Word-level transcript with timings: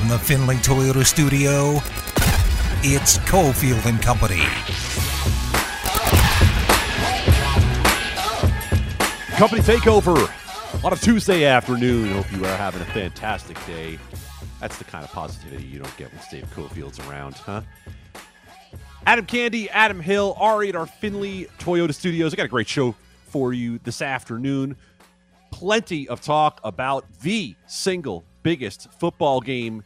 From 0.00 0.08
the 0.08 0.18
Findlay 0.18 0.56
Toyota 0.56 1.04
studio, 1.04 1.74
it's 2.82 3.18
Cofield 3.18 3.84
and 3.84 4.00
Company. 4.00 4.40
Company 9.36 9.60
takeover 9.60 10.82
on 10.82 10.94
a 10.94 10.96
Tuesday 10.96 11.44
afternoon. 11.44 12.14
Hope 12.14 12.32
you 12.32 12.42
are 12.46 12.56
having 12.56 12.80
a 12.80 12.86
fantastic 12.86 13.58
day. 13.66 13.98
That's 14.58 14.78
the 14.78 14.84
kind 14.84 15.04
of 15.04 15.10
positivity 15.10 15.64
you 15.64 15.78
don't 15.78 15.96
get 15.98 16.10
when 16.14 16.22
Dave 16.30 16.50
Cofield's 16.54 16.98
around, 17.00 17.34
huh? 17.34 17.60
Adam 19.04 19.26
Candee, 19.26 19.68
Adam 19.70 20.00
Hill, 20.00 20.34
Ari 20.40 20.70
at 20.70 20.76
our 20.76 20.86
Findlay 20.86 21.44
Toyota 21.58 21.92
studios. 21.92 22.32
I 22.32 22.38
got 22.38 22.46
a 22.46 22.48
great 22.48 22.68
show 22.68 22.94
for 23.26 23.52
you 23.52 23.78
this 23.84 24.00
afternoon. 24.00 24.76
Plenty 25.50 26.08
of 26.08 26.22
talk 26.22 26.58
about 26.64 27.04
the 27.20 27.54
single 27.66 28.24
biggest 28.42 28.90
football 28.92 29.42
game 29.42 29.84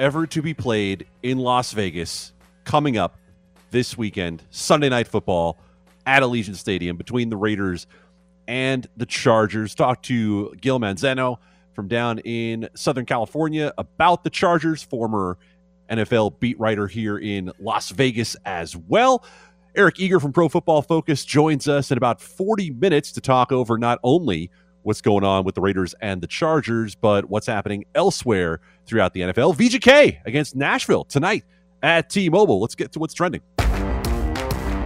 ever 0.00 0.26
to 0.26 0.40
be 0.40 0.54
played 0.54 1.06
in 1.22 1.38
Las 1.38 1.72
Vegas 1.72 2.32
coming 2.64 2.96
up 2.96 3.18
this 3.70 3.98
weekend, 3.98 4.42
Sunday 4.48 4.88
Night 4.88 5.06
Football 5.06 5.58
at 6.06 6.22
Allegiant 6.22 6.56
Stadium 6.56 6.96
between 6.96 7.28
the 7.28 7.36
Raiders 7.36 7.86
and 8.48 8.88
the 8.96 9.04
Chargers. 9.04 9.74
Talk 9.74 10.02
to 10.04 10.54
Gil 10.58 10.80
Manzano 10.80 11.36
from 11.74 11.86
down 11.86 12.18
in 12.20 12.70
Southern 12.74 13.04
California 13.04 13.74
about 13.76 14.24
the 14.24 14.30
Chargers, 14.30 14.82
former 14.82 15.36
NFL 15.90 16.40
beat 16.40 16.58
writer 16.58 16.86
here 16.86 17.18
in 17.18 17.52
Las 17.60 17.90
Vegas 17.90 18.36
as 18.46 18.74
well. 18.74 19.22
Eric 19.76 20.00
Eager 20.00 20.18
from 20.18 20.32
Pro 20.32 20.48
Football 20.48 20.80
Focus 20.80 21.26
joins 21.26 21.68
us 21.68 21.90
in 21.90 21.98
about 21.98 22.22
40 22.22 22.70
minutes 22.70 23.12
to 23.12 23.20
talk 23.20 23.52
over 23.52 23.76
not 23.76 23.98
only 24.02 24.50
what's 24.82 25.00
going 25.00 25.24
on 25.24 25.44
with 25.44 25.54
the 25.54 25.60
Raiders 25.60 25.94
and 26.00 26.20
the 26.20 26.26
Chargers, 26.26 26.94
but 26.94 27.30
what's 27.30 27.46
happening 27.46 27.84
elsewhere 27.94 28.60
throughout 28.86 29.14
the 29.14 29.20
NFL. 29.20 29.56
VGK 29.56 30.20
against 30.24 30.56
Nashville 30.56 31.04
tonight 31.04 31.44
at 31.82 32.10
T-Mobile. 32.10 32.60
Let's 32.60 32.74
get 32.74 32.92
to 32.92 32.98
what's 32.98 33.14
trending. 33.14 33.42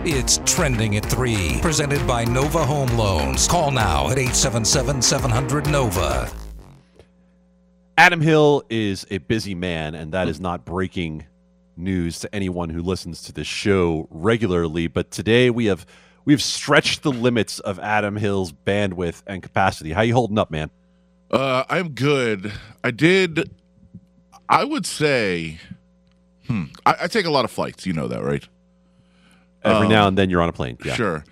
It's 0.07 0.39
trending 0.45 0.97
at 0.97 1.05
3, 1.07 1.61
presented 1.63 2.07
by 2.07 2.25
Nova 2.25 2.65
Home 2.65 2.95
Loans. 2.99 3.49
Call 3.49 3.71
now 3.71 4.11
at 4.11 4.19
877 4.19 5.01
700 5.01 5.67
Nova. 5.71 6.31
Adam 7.97 8.21
Hill 8.21 8.65
is 8.69 9.07
a 9.11 9.19
busy 9.19 9.55
man, 9.55 9.95
and 9.95 10.13
that 10.13 10.29
is 10.29 10.41
not 10.41 10.65
breaking 10.65 11.25
news 11.77 12.21
to 12.21 12.35
anyone 12.35 12.69
who 12.69 12.83
listens 12.83 13.23
to 13.23 13.33
this 13.33 13.47
show 13.47 14.07
regularly. 14.11 14.89
But 14.89 15.11
today 15.11 15.49
we 15.49 15.67
have 15.67 15.87
we've 16.25 16.43
stretched 16.43 17.03
the 17.03 17.13
limits 17.13 17.59
of 17.61 17.79
Adam 17.79 18.17
Hill's 18.17 18.53
bandwidth 18.53 19.23
and 19.27 19.43
capacity. 19.43 19.93
How 19.93 20.03
you 20.03 20.15
holding 20.15 20.39
up, 20.39 20.51
man? 20.51 20.71
Uh, 21.31 21.65
I'm 21.69 21.91
good. 21.91 22.53
I 22.83 22.91
did. 22.91 23.51
I 24.49 24.65
would 24.65 24.87
say, 24.87 25.59
hmm. 26.47 26.65
I, 26.87 26.97
I 27.03 27.07
take 27.07 27.27
a 27.27 27.31
lot 27.31 27.45
of 27.45 27.51
flights. 27.51 27.87
You 27.87 27.93
know 27.93 28.09
that, 28.09 28.23
right? 28.23 28.47
Every 29.63 29.87
Um, 29.87 29.93
now 29.93 30.09
and 30.09 30.19
then 30.19 30.31
you're 30.31 30.43
on 30.43 30.49
a 30.49 30.53
plane. 30.53 30.77
Yeah. 30.85 30.95
Sure. 30.95 31.25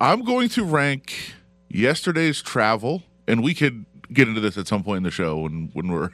I'm 0.00 0.24
going 0.24 0.48
to 0.50 0.64
rank 0.64 1.34
yesterday's 1.68 2.42
travel, 2.42 3.02
and 3.26 3.42
we 3.42 3.54
could 3.54 3.84
get 4.12 4.28
into 4.28 4.40
this 4.40 4.56
at 4.56 4.66
some 4.66 4.82
point 4.82 4.98
in 4.98 5.02
the 5.04 5.10
show 5.10 5.38
when 5.38 5.70
when 5.72 5.88
we're 5.88 6.10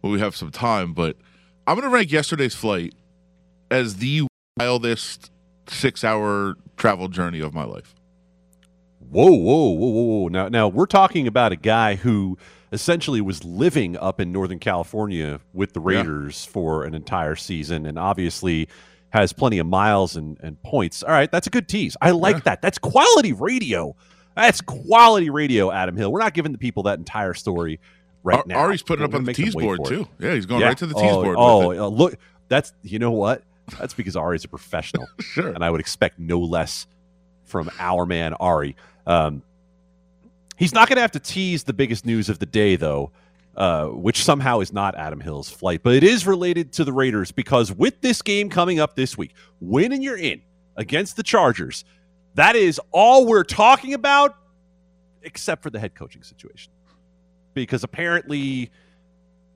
when 0.00 0.12
we 0.12 0.20
have 0.20 0.36
some 0.36 0.50
time. 0.50 0.92
But 0.92 1.16
I'm 1.66 1.76
going 1.76 1.88
to 1.88 1.94
rank 1.94 2.10
yesterday's 2.12 2.54
flight 2.54 2.94
as 3.70 3.96
the 3.96 4.26
wildest 4.58 5.30
six 5.68 6.04
hour 6.04 6.54
travel 6.76 7.08
journey 7.08 7.40
of 7.40 7.54
my 7.54 7.64
life. 7.64 7.94
Whoa, 9.10 9.30
whoa, 9.30 9.70
whoa, 9.70 9.88
whoa, 9.88 10.02
whoa. 10.22 10.28
Now, 10.28 10.48
now 10.48 10.68
we're 10.68 10.86
talking 10.86 11.26
about 11.26 11.52
a 11.52 11.56
guy 11.56 11.94
who 11.94 12.36
essentially 12.72 13.20
was 13.20 13.44
living 13.44 13.96
up 13.98 14.20
in 14.20 14.32
Northern 14.32 14.58
California 14.58 15.40
with 15.52 15.72
the 15.72 15.80
Yeah. 15.80 15.98
Raiders 15.98 16.44
for 16.44 16.84
an 16.84 16.94
entire 16.94 17.36
season 17.36 17.86
and 17.86 17.98
obviously 17.98 18.68
has 19.10 19.32
plenty 19.32 19.58
of 19.58 19.66
miles 19.66 20.16
and, 20.16 20.38
and 20.42 20.60
points. 20.62 21.02
All 21.04 21.12
right, 21.12 21.30
that's 21.30 21.46
a 21.46 21.50
good 21.50 21.68
tease. 21.68 21.96
I 22.02 22.10
like 22.10 22.36
Yeah. 22.36 22.42
that. 22.46 22.62
That's 22.62 22.78
quality 22.78 23.32
radio. 23.32 23.94
That's 24.34 24.60
quality 24.60 25.30
radio, 25.30 25.70
Adam 25.70 25.96
Hill. 25.96 26.10
We're 26.10 26.18
not 26.18 26.34
giving 26.34 26.50
the 26.50 26.58
people 26.58 26.82
that 26.84 26.98
entire 26.98 27.34
story 27.34 27.78
right 28.24 28.38
Ar- 28.38 28.44
now. 28.46 28.58
Ari's 28.58 28.82
putting 28.82 29.04
up 29.04 29.14
on 29.14 29.24
the 29.24 29.32
tease 29.32 29.54
board 29.54 29.84
too. 29.84 30.08
Yeah, 30.18 30.34
he's 30.34 30.46
going 30.46 30.62
Yeah. 30.62 30.68
right 30.68 30.78
to 30.78 30.86
the 30.86 30.94
tease 30.94 31.12
oh, 31.12 31.22
board. 31.22 31.36
Oh, 31.38 31.70
uh, 31.84 31.88
look, 31.88 32.16
that's 32.48 32.72
you 32.82 32.98
know 32.98 33.12
what? 33.12 33.42
That's 33.78 33.94
because 33.94 34.16
Ari's 34.16 34.44
a 34.44 34.48
professional 34.48 35.08
sure. 35.20 35.48
and 35.48 35.64
I 35.64 35.70
would 35.70 35.80
expect 35.80 36.18
no 36.18 36.38
less 36.38 36.86
from 37.44 37.70
our 37.78 38.06
man 38.06 38.34
Ari. 38.34 38.76
Um, 39.06 39.42
he's 40.56 40.72
not 40.74 40.88
going 40.88 40.96
to 40.96 41.02
have 41.02 41.12
to 41.12 41.20
tease 41.20 41.64
the 41.64 41.72
biggest 41.72 42.06
news 42.06 42.28
of 42.28 42.38
the 42.38 42.46
day, 42.46 42.76
though, 42.76 43.10
uh, 43.56 43.86
which 43.86 44.22
somehow 44.24 44.60
is 44.60 44.72
not 44.72 44.94
Adam 44.96 45.20
Hill's 45.20 45.50
flight, 45.50 45.82
but 45.82 45.94
it 45.94 46.02
is 46.02 46.26
related 46.26 46.72
to 46.72 46.84
the 46.84 46.92
Raiders 46.92 47.32
because 47.32 47.72
with 47.72 48.00
this 48.00 48.22
game 48.22 48.48
coming 48.48 48.80
up 48.80 48.96
this 48.96 49.16
week, 49.16 49.34
win 49.60 49.92
and 49.92 50.02
you're 50.02 50.18
in 50.18 50.42
against 50.76 51.16
the 51.16 51.22
Chargers. 51.22 51.84
That 52.34 52.56
is 52.56 52.80
all 52.90 53.26
we're 53.26 53.44
talking 53.44 53.94
about, 53.94 54.36
except 55.22 55.62
for 55.62 55.70
the 55.70 55.78
head 55.78 55.94
coaching 55.94 56.22
situation, 56.22 56.72
because 57.54 57.84
apparently. 57.84 58.70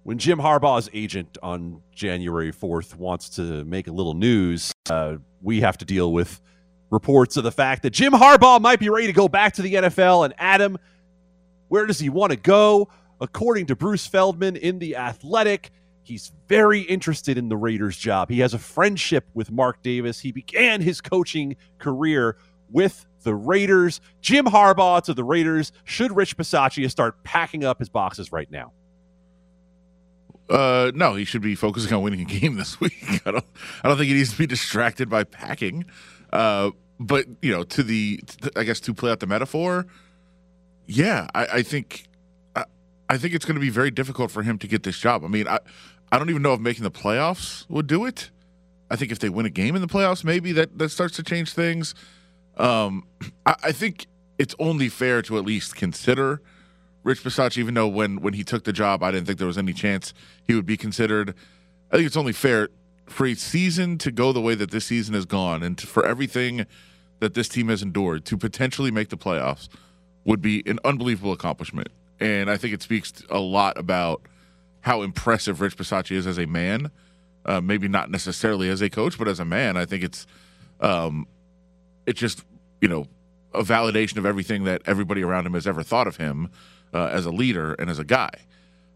When 0.09 0.17
Jim 0.17 0.39
Harbaugh's 0.39 0.89
agent 0.95 1.37
on 1.43 1.83
January 1.93 2.51
4th 2.51 2.95
wants 2.95 3.29
to 3.37 3.63
make 3.67 3.89
a 3.89 3.93
little 3.93 4.15
news, 4.15 4.73
uh, 4.89 5.17
we 5.43 5.61
have 5.61 5.77
to 5.77 5.85
deal 5.85 6.15
with 6.15 6.41
reports 6.89 7.37
of 7.37 7.45
the 7.45 7.53
fact 7.53 7.83
that 7.83 7.91
Jim 7.91 8.15
Harbaugh 8.15 8.59
might 8.59 8.81
be 8.81 8.89
ready 8.89 9.07
to 9.07 9.13
go 9.13 9.29
back 9.29 9.53
to 9.57 9.61
the 9.61 9.75
NFL. 9.75 10.25
And 10.25 10.33
Adam, 10.39 10.79
where 11.69 11.85
does 11.85 11.99
he 11.99 12.09
want 12.09 12.31
to 12.31 12.39
go? 12.39 12.89
According 13.21 13.67
to 13.67 13.77
Bruce 13.77 14.07
Feldman 14.07 14.57
in 14.57 14.79
The 14.79 14.97
Athletic, 14.97 15.73
he's 16.05 16.33
very 16.49 16.81
interested 16.81 17.37
in 17.37 17.51
the 17.51 17.59
Raiders 17.59 17.99
job. 17.99 18.31
He 18.31 18.41
has 18.41 18.55
a 18.55 18.59
friendship 18.59 19.27
with 19.35 19.53
Mark 19.53 19.83
Davis. 19.83 20.21
He 20.21 20.33
began 20.33 20.81
his 20.81 21.03
coaching 21.03 21.55
career 21.79 22.39
with 22.71 23.05
the 23.25 23.35
Raiders. 23.35 24.01
Jim 24.23 24.47
Harbaugh 24.47 25.03
to 25.03 25.13
the 25.13 25.23
Raiders. 25.23 25.71
Should 25.85 26.17
Rich 26.17 26.39
Bisaccia 26.39 26.91
start 26.91 27.23
packing 27.25 27.63
up 27.63 27.79
his 27.79 27.91
boxes 27.91 28.33
right 28.33 28.51
now? 28.51 28.73
Uh, 30.49 30.91
no, 30.95 31.15
he 31.15 31.25
should 31.25 31.43
be 31.43 31.55
focusing 31.55 31.93
on 31.93 32.03
winning 32.03 32.21
a 32.21 32.25
game 32.25 32.57
this 32.57 32.81
week. 32.81 33.23
I 33.27 33.31
don't. 33.31 33.45
I 33.83 33.89
don't 33.89 33.97
think 33.99 34.09
he 34.09 34.15
needs 34.15 34.33
to 34.33 34.39
be 34.39 34.47
distracted 34.47 35.09
by 35.09 35.25
packing. 35.25 35.85
Uh, 36.33 36.71
but 37.01 37.27
you 37.43 37.53
know, 37.53 37.63
to 37.65 37.83
the, 37.83 38.19
to- 38.43 38.53
I 38.57 38.65
guess 38.65 38.81
to 38.81 38.95
play 38.95 39.11
out 39.11 39.21
the 39.21 39.27
metaphor, 39.27 39.87
yeah, 40.87 41.29
I, 41.35 41.47
I 41.47 41.63
think, 41.63 42.05
I, 42.57 42.65
I 43.09 43.19
think 43.19 43.35
it's 43.35 43.45
going 43.45 43.55
to 43.57 43.61
be 43.61 43.71
very 43.71 43.91
difficult 43.91 44.31
for 44.31 44.43
him 44.43 44.59
to 44.59 44.67
get 44.67 44.83
this 44.83 44.99
job. 44.99 45.25
I 45.25 45.29
mean, 45.29 45.47
I, 45.47 45.59
I 46.11 46.19
don't 46.19 46.31
even 46.31 46.43
know 46.43 46.55
if 46.55 46.61
making 46.61 46.85
the 46.85 46.91
playoffs 46.91 47.69
would 47.69 47.87
do 47.87 48.05
it. 48.07 48.31
I 48.91 48.97
think 48.97 49.13
if 49.13 49.19
they 49.19 49.29
win 49.29 49.45
a 49.45 49.51
game 49.51 49.77
in 49.77 49.83
the 49.83 49.87
playoffs, 49.87 50.25
maybe 50.25 50.53
that 50.53 50.79
that 50.79 50.89
starts 50.89 51.15
to 51.17 51.23
change 51.23 51.53
things. 51.53 51.95
Um, 52.57 53.07
I, 53.47 53.55
I 53.65 53.73
think 53.73 54.07
it's 54.39 54.55
only 54.59 54.89
fair 54.89 55.21
to 55.23 55.37
at 55.37 55.45
least 55.45 55.77
consider 55.77 56.41
Rich 57.09 57.25
Bisaccia, 57.25 57.57
even 57.57 57.73
though 57.73 57.89
when 57.89 58.21
when 58.21 58.35
he 58.35 58.45
took 58.45 58.65
the 58.65 58.73
job, 58.73 59.03
I 59.03 59.11
didn't 59.11 59.27
think 59.27 59.39
there 59.39 59.47
was 59.47 59.57
any 59.57 59.73
chance 59.73 60.13
he 60.45 60.55
would 60.55 60.67
be 60.67 60.77
considered. 60.77 61.35
I 61.91 61.97
think 61.97 62.07
it's 62.07 62.19
only 62.19 62.35
fair 62.35 62.69
for 63.07 63.25
a 63.27 63.35
season 63.35 63.97
to 63.99 64.13
go 64.13 64.31
the 64.31 64.43
way 64.43 64.55
that 64.55 64.71
this 64.71 64.85
season 64.85 65.15
has 65.15 65.25
gone, 65.25 65.63
and 65.63 65.79
to, 65.79 65.87
for 65.87 66.05
everything 66.05 66.67
that 67.21 67.33
this 67.33 67.49
team 67.49 67.69
has 67.69 67.83
endured 67.83 68.27
to 68.27 68.37
potentially 68.37 68.91
make 68.91 69.09
the 69.09 69.17
playoffs 69.17 69.69
would 70.27 70.43
be 70.43 70.63
an 70.67 70.79
unbelievable 70.85 71.33
accomplishment. 71.33 71.89
And 72.21 72.51
I 72.51 72.59
think 72.59 72.75
it 72.75 72.83
speaks 72.83 73.25
a 73.31 73.39
lot 73.39 73.79
about 73.79 74.21
how 74.83 75.01
impressive 75.01 75.63
Rich 75.63 75.79
Bisaccia 75.79 76.13
is 76.13 76.27
as 76.27 76.39
a 76.39 76.47
man. 76.47 76.91
Uh, 77.47 77.63
maybe 77.63 77.89
not 77.89 78.11
necessarily 78.11 78.69
as 78.69 78.83
a 78.83 78.91
coach, 78.91 79.17
but 79.17 79.29
as 79.29 79.41
a 79.41 79.47
man, 79.47 79.79
I 79.79 79.87
think 79.87 80.05
it's 80.05 80.27
um, 80.81 81.27
it's 82.05 82.21
just 82.21 82.45
you 82.83 82.89
know 82.89 83.07
a 83.55 83.63
validation 83.63 84.19
of 84.19 84.27
everything 84.27 84.65
that 84.65 84.83
everybody 84.85 85.23
around 85.23 85.47
him 85.47 85.55
has 85.55 85.67
ever 85.67 85.83
thought 85.83 86.07
of 86.07 86.19
him 86.19 86.51
uh, 86.93 87.07
as 87.07 87.27
a 87.27 87.31
leader 87.31 87.75
and 87.75 87.91
as 87.91 87.99
a 87.99 88.05
guy. 88.05 88.31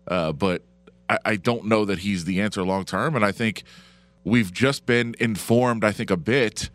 Uh, 0.06 0.32
but 0.32 0.62
I, 1.08 1.18
I 1.24 1.36
don't 1.36 1.66
know 1.66 1.84
that 1.84 2.00
he's 2.00 2.24
the 2.24 2.40
answer 2.40 2.62
long 2.62 2.84
term, 2.84 3.14
and 3.14 3.24
I 3.24 3.32
think 3.32 3.62
we've 4.24 4.52
just 4.52 4.86
been 4.86 5.14
informed. 5.18 5.84
I 5.84 5.92
think 5.92 6.10
a 6.10 6.16
bit 6.16 6.70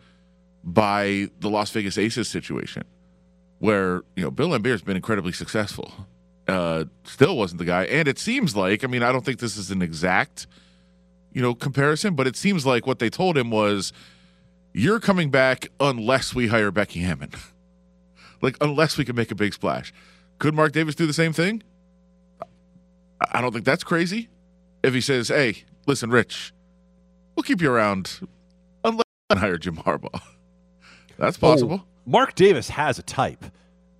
by 0.64 1.28
the 1.40 1.48
Las 1.48 1.70
Vegas 1.70 1.98
Aces 1.98 2.28
situation, 2.28 2.84
where 3.58 4.02
you 4.16 4.22
know 4.22 4.30
Bill 4.30 4.50
Laimbeer 4.50 4.72
has 4.72 4.82
been 4.82 4.96
incredibly 4.96 5.32
successful. 5.32 5.92
Uh, 6.46 6.84
still 7.04 7.36
wasn't 7.36 7.58
the 7.58 7.64
guy, 7.64 7.84
and 7.84 8.08
it 8.08 8.18
seems 8.18 8.56
like 8.56 8.84
I 8.84 8.86
mean 8.86 9.02
I 9.02 9.12
don't 9.12 9.24
think 9.24 9.40
this 9.40 9.56
is 9.56 9.70
an 9.70 9.82
exact 9.82 10.46
you 11.32 11.42
know 11.42 11.54
comparison, 11.54 12.14
but 12.14 12.26
it 12.26 12.36
seems 12.36 12.64
like 12.64 12.86
what 12.86 12.98
they 12.98 13.10
told 13.10 13.36
him 13.36 13.50
was 13.50 13.92
you're 14.72 15.00
coming 15.00 15.30
back 15.30 15.68
unless 15.80 16.34
we 16.34 16.48
hire 16.48 16.70
Becky 16.70 17.00
Hammon. 17.00 17.32
like 18.42 18.56
unless 18.60 18.96
we 18.96 19.04
can 19.04 19.16
make 19.16 19.30
a 19.30 19.34
big 19.34 19.54
splash. 19.54 19.92
Could 20.38 20.54
Mark 20.54 20.72
Davis 20.72 20.94
do 20.94 21.06
the 21.06 21.12
same 21.12 21.32
thing? 21.32 21.62
I- 23.32 23.40
don't 23.40 23.52
think 23.52 23.64
that's 23.64 23.84
crazy. 23.84 24.28
If 24.82 24.94
he 24.94 25.00
says, 25.00 25.28
"Hey, 25.28 25.64
listen, 25.86 26.10
Rich, 26.10 26.52
we'll 27.34 27.42
keep 27.42 27.60
you 27.60 27.70
around 27.70 28.20
unless 28.84 29.02
I 29.30 29.36
hire 29.38 29.58
Jim 29.58 29.76
Harbaugh," 29.78 30.20
that's 31.18 31.36
possible. 31.36 31.80
Oh, 31.82 31.88
Mark 32.06 32.34
Davis 32.36 32.68
has 32.70 32.98
a 32.98 33.02
type. 33.02 33.44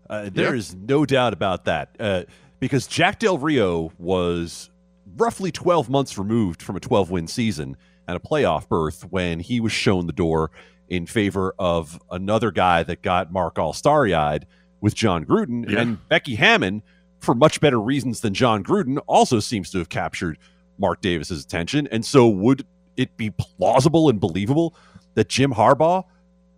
Uh, 0.08 0.30
there 0.32 0.54
Yeah. 0.54 0.58
is 0.58 0.74
no 0.74 1.04
doubt 1.04 1.32
about 1.32 1.64
that. 1.66 1.96
Uh, 1.98 2.22
because 2.60 2.86
Jack 2.86 3.18
Del 3.18 3.38
Rio 3.38 3.92
was 3.98 4.70
roughly 5.16 5.50
12 5.50 5.90
months 5.90 6.16
removed 6.16 6.62
from 6.62 6.76
a 6.76 6.80
12 6.80 7.10
win 7.10 7.26
season 7.26 7.76
and 8.06 8.16
a 8.16 8.20
playoff 8.20 8.68
berth 8.68 9.04
when 9.10 9.40
he 9.40 9.60
was 9.60 9.72
shown 9.72 10.06
the 10.06 10.12
door 10.12 10.50
in 10.88 11.06
favor 11.06 11.54
of 11.58 12.00
another 12.10 12.50
guy 12.50 12.82
that 12.84 13.02
got 13.02 13.30
Mark 13.32 13.58
all 13.58 13.72
starry 13.74 14.14
eyed 14.14 14.46
with 14.80 14.94
Jon 14.94 15.24
Gruden. 15.24 15.68
Yeah. 15.68 15.80
And 15.80 16.08
Becky 16.08 16.34
Hammon, 16.36 16.82
for 17.20 17.34
much 17.34 17.60
better 17.60 17.80
reasons 17.80 18.20
than 18.20 18.34
Jon 18.34 18.62
Gruden, 18.62 18.98
also 19.06 19.40
seems 19.40 19.70
to 19.72 19.78
have 19.78 19.88
captured 19.88 20.38
Mark 20.78 21.00
Davis's 21.00 21.44
attention. 21.44 21.88
And 21.90 22.04
so, 22.04 22.28
would 22.28 22.64
it 22.96 23.16
be 23.16 23.30
plausible 23.30 24.08
and 24.08 24.20
believable 24.20 24.74
that 25.14 25.28
Jim 25.28 25.52
Harbaugh, 25.52 26.04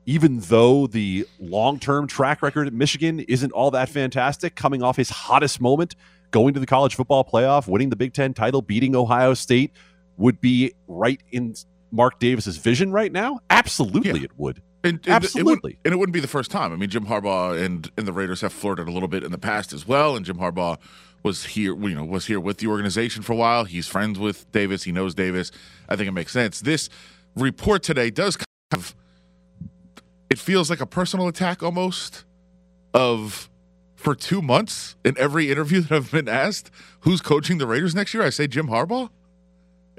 even 0.06 0.40
though 0.40 0.87
the 0.87 1.26
long 1.38 1.78
term 1.78 2.06
track 2.06 2.43
record 2.43 2.67
at 2.67 2.72
Michigan 2.72 3.20
isn't 3.20 3.52
all 3.52 3.70
that 3.72 3.88
fantastic, 3.88 4.55
coming 4.55 4.82
off 4.82 4.96
his 4.96 5.11
hottest 5.11 5.61
moment, 5.61 5.94
going 6.31 6.55
to 6.55 6.61
the 6.61 6.67
college 6.67 6.94
football 6.94 7.25
playoff, 7.25 7.67
winning 7.67 7.90
the 7.90 7.96
Big 7.96 8.12
Ten 8.12 8.34
title, 8.34 8.62
beating 8.62 8.94
Ohio 8.94 9.34
State, 9.34 9.72
would 10.17 10.40
be 10.40 10.72
right 10.88 11.20
in 11.32 11.55
Mark 11.90 12.19
Davis's 12.19 12.56
vision 12.58 12.93
right 12.93 13.11
now? 13.12 13.40
Absolutely, 13.50 14.20
Yeah. 14.20 14.25
it 14.25 14.31
would. 14.37 14.62
And, 14.82 14.94
and 14.94 15.06
It 15.06 15.11
Absolutely. 15.11 15.53
wouldn't, 15.53 15.79
and 15.85 15.94
it 15.94 15.97
wouldn't 15.99 16.15
be 16.15 16.21
the 16.21 16.29
first 16.29 16.50
time. 16.50 16.73
I 16.73 16.77
mean, 16.77 16.91
Jim 16.91 17.06
Harbaugh 17.06 17.62
and, 17.62 17.91
and 17.97 18.06
the 18.06 18.12
Raiders 18.12 18.41
have 18.41 18.53
flirted 18.53 18.88
a 18.88 18.91
little 18.91 19.09
bit 19.09 19.23
in 19.23 19.31
the 19.31 19.38
past 19.38 19.73
as 19.73 19.87
well. 19.87 20.17
And 20.17 20.25
Jim 20.25 20.38
Harbaugh 20.38 20.79
was 21.23 21.44
here, 21.44 21.77
you 21.77 21.94
know, 21.94 22.05
was 22.05 22.27
here 22.27 22.41
with 22.41 22.59
the 22.59 22.67
organization 22.67 23.23
for 23.23 23.32
a 23.35 23.37
while. 23.37 23.65
He's 23.65 23.87
friends 23.87 24.19
with 24.19 24.50
Davis. 24.53 24.85
He 24.85 24.93
knows 24.93 25.15
Davis. 25.15 25.50
I 25.88 25.97
think 25.97 26.09
it 26.09 26.12
makes 26.12 26.32
sense. 26.32 26.61
This 26.61 26.88
report 27.37 27.82
today 27.82 28.11
does 28.11 28.37
kind 28.37 28.47
of, 28.73 28.94
it 30.31 30.38
feels 30.38 30.71
like 30.71 30.81
a 30.81 30.87
personal 30.87 31.29
attack 31.29 31.62
almost 31.62 32.25
of 32.94 33.50
for 33.97 34.15
two 34.15 34.41
months 34.41 34.97
in 35.05 35.17
every 35.19 35.50
interview 35.50 35.81
that 35.82 35.93
I've 35.94 36.11
been 36.11 36.29
asked, 36.29 36.71
who's 37.00 37.21
coaching 37.21 37.59
the 37.59 37.67
Raiders 37.67 37.94
next 37.94 38.15
year? 38.15 38.23
I 38.23 38.31
say 38.31 38.47
Jim 38.47 38.69
Harbaugh. 38.69 39.11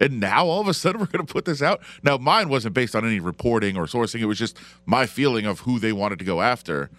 And 0.01 0.19
now 0.19 0.47
all 0.47 0.59
of 0.59 0.67
a 0.67 0.73
sudden 0.73 0.99
we're 0.99 1.07
going 1.07 1.25
to 1.25 1.31
put 1.31 1.45
this 1.45 1.61
out. 1.61 1.81
Now 2.01 2.17
mine 2.17 2.49
wasn't 2.49 2.73
based 2.73 2.95
on 2.95 3.05
any 3.05 3.19
reporting 3.19 3.77
or 3.77 3.85
sourcing. 3.85 4.19
It 4.19 4.25
was 4.25 4.39
just 4.39 4.57
my 4.85 5.05
feeling 5.05 5.45
of 5.45 5.59
who 5.61 5.79
they 5.79 5.93
wanted 5.93 6.19
to 6.19 6.25
go 6.25 6.41
after. 6.41 6.89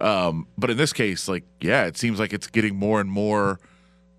Um, 0.00 0.46
but 0.56 0.70
in 0.70 0.76
this 0.76 0.92
case, 0.92 1.28
like, 1.28 1.42
yeah, 1.60 1.86
it 1.86 1.96
seems 1.96 2.20
like 2.20 2.32
it's 2.32 2.46
getting 2.46 2.76
more 2.76 3.00
and 3.00 3.10
more 3.10 3.58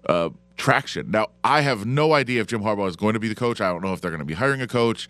uh, 0.05 0.29
traction. 0.57 1.09
Now 1.09 1.27
I 1.45 1.61
have 1.61 1.85
no 1.85 2.13
idea 2.13 2.41
if 2.41 2.47
Jim 2.47 2.61
Harbaugh 2.61 2.89
is 2.89 2.97
going 2.97 3.13
to 3.13 3.19
be 3.19 3.29
the 3.29 3.35
coach. 3.35 3.61
I 3.61 3.71
don't 3.71 3.81
know 3.81 3.93
if 3.93 4.01
they're 4.01 4.11
going 4.11 4.19
to 4.19 4.25
be 4.25 4.33
hiring 4.33 4.61
a 4.61 4.67
coach. 4.67 5.07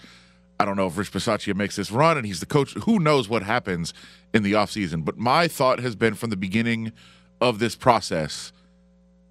I 0.60 0.66
don't 0.66 0.76
know 0.76 0.86
if 0.86 0.96
Rich 0.96 1.12
Bisaccia 1.12 1.56
makes 1.56 1.78
this 1.78 1.90
run 1.90 2.16
and 2.16 2.28
he's 2.28 2.42
the 2.42 2.46
coach. 2.46 2.74
Who 2.74 3.00
knows 3.00 3.28
what 3.28 3.42
happens 3.42 3.92
in 4.34 4.44
the 4.44 4.54
offseason. 4.54 5.04
But 5.04 5.18
my 5.18 5.48
thought 5.48 5.80
has 5.80 5.96
been 5.96 6.14
from 6.14 6.30
the 6.30 6.38
beginning 6.38 6.92
of 7.42 7.58
this 7.58 7.76
process 7.76 8.52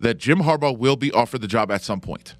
that 0.00 0.16
Jim 0.16 0.40
Harbaugh 0.40 0.76
will 0.76 0.96
be 0.96 1.12
offered 1.12 1.42
the 1.42 1.46
job 1.46 1.70
at 1.70 1.82
some 1.82 2.00
point 2.00 2.34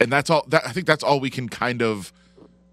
and 0.00 0.10
that's 0.10 0.30
all 0.30 0.44
that 0.48 0.66
i 0.66 0.72
think 0.72 0.86
that's 0.86 1.04
all 1.04 1.20
we 1.20 1.30
can 1.30 1.48
kind 1.48 1.82
of 1.82 2.12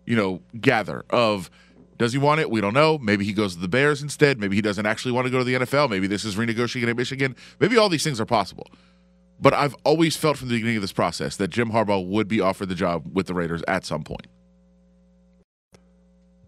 you 0.06 0.16
know 0.16 0.42
gather 0.60 1.06
of 1.10 1.50
does 1.98 2.14
he 2.14 2.20
want 2.20 2.40
it? 2.40 2.52
We 2.52 2.62
don't 2.62 2.76
know. 2.76 3.00
Maybe 3.00 3.26
he 3.26 3.34
goes 3.34 3.56
to 3.56 3.60
the 3.60 3.68
bears 3.68 4.04
instead. 4.04 4.40
Maybe 4.40 4.56
he 4.56 4.62
doesn't 4.62 4.86
actually 4.86 5.14
want 5.14 5.26
to 5.26 5.32
go 5.32 5.40
to 5.40 5.44
the 5.44 5.56
nfl 5.56 5.90
maybe 5.90 6.06
this 6.06 6.24
is 6.24 6.36
renegotiating 6.36 6.90
at 6.90 6.96
michigan. 6.96 7.36
Maybe 7.60 7.76
all 7.76 7.90
these 7.90 8.04
things 8.04 8.22
are 8.22 8.26
possible. 8.26 8.68
But 9.40 9.54
i've 9.54 9.76
always 9.84 10.16
felt 10.16 10.38
from 10.38 10.50
the 10.50 10.56
beginning 10.56 10.78
of 10.78 10.82
this 10.82 10.94
process 10.94 11.38
that 11.38 11.50
jim 11.50 11.72
harbaugh 11.72 12.06
would 12.08 12.28
be 12.28 12.40
offered 12.40 12.70
the 12.70 12.76
job 12.76 13.10
with 13.12 13.28
the 13.28 13.34
raiders 13.34 13.64
at 13.68 13.86
some 13.86 14.04
point. 14.04 14.28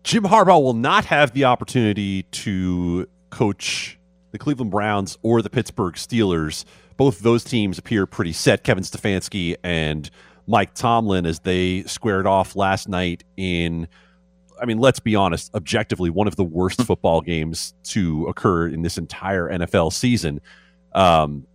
Jim 0.04 0.24
Harbaugh 0.24 0.64
will 0.64 0.74
not 0.74 1.06
have 1.06 1.34
the 1.34 1.44
opportunity 1.44 2.24
to 2.24 3.08
coach 3.30 4.00
the 4.32 4.40
Cleveland 4.40 4.72
Browns 4.72 5.18
or 5.22 5.42
the 5.42 5.50
Pittsburgh 5.50 5.96
Steelers. 5.96 6.66
Both 6.98 7.20
those 7.20 7.44
teams 7.44 7.78
appear 7.78 8.06
pretty 8.06 8.34
set. 8.34 8.64
Kevin 8.64 8.84
Stefanski 8.84 9.56
and 9.64 10.10
Mike 10.50 10.74
Tomlin, 10.74 11.28
as 11.28 11.40
they 11.42 11.84
squared 11.84 12.26
off 12.26 12.56
last 12.56 12.90
night 12.90 13.24
in, 13.38 13.88
I 14.60 14.66
mean, 14.66 14.80
let's 14.80 15.00
be 15.00 15.16
honest, 15.16 15.54
objectively, 15.54 16.10
one 16.10 16.28
of 16.28 16.36
the 16.38 16.44
worst 16.44 16.82
football 16.82 17.22
games 17.22 17.76
to 17.84 18.26
occur 18.26 18.68
in 18.68 18.82
this 18.82 18.98
entire 18.98 19.48
NFL 19.48 19.94
season. 19.94 20.42
Um, 20.94 21.46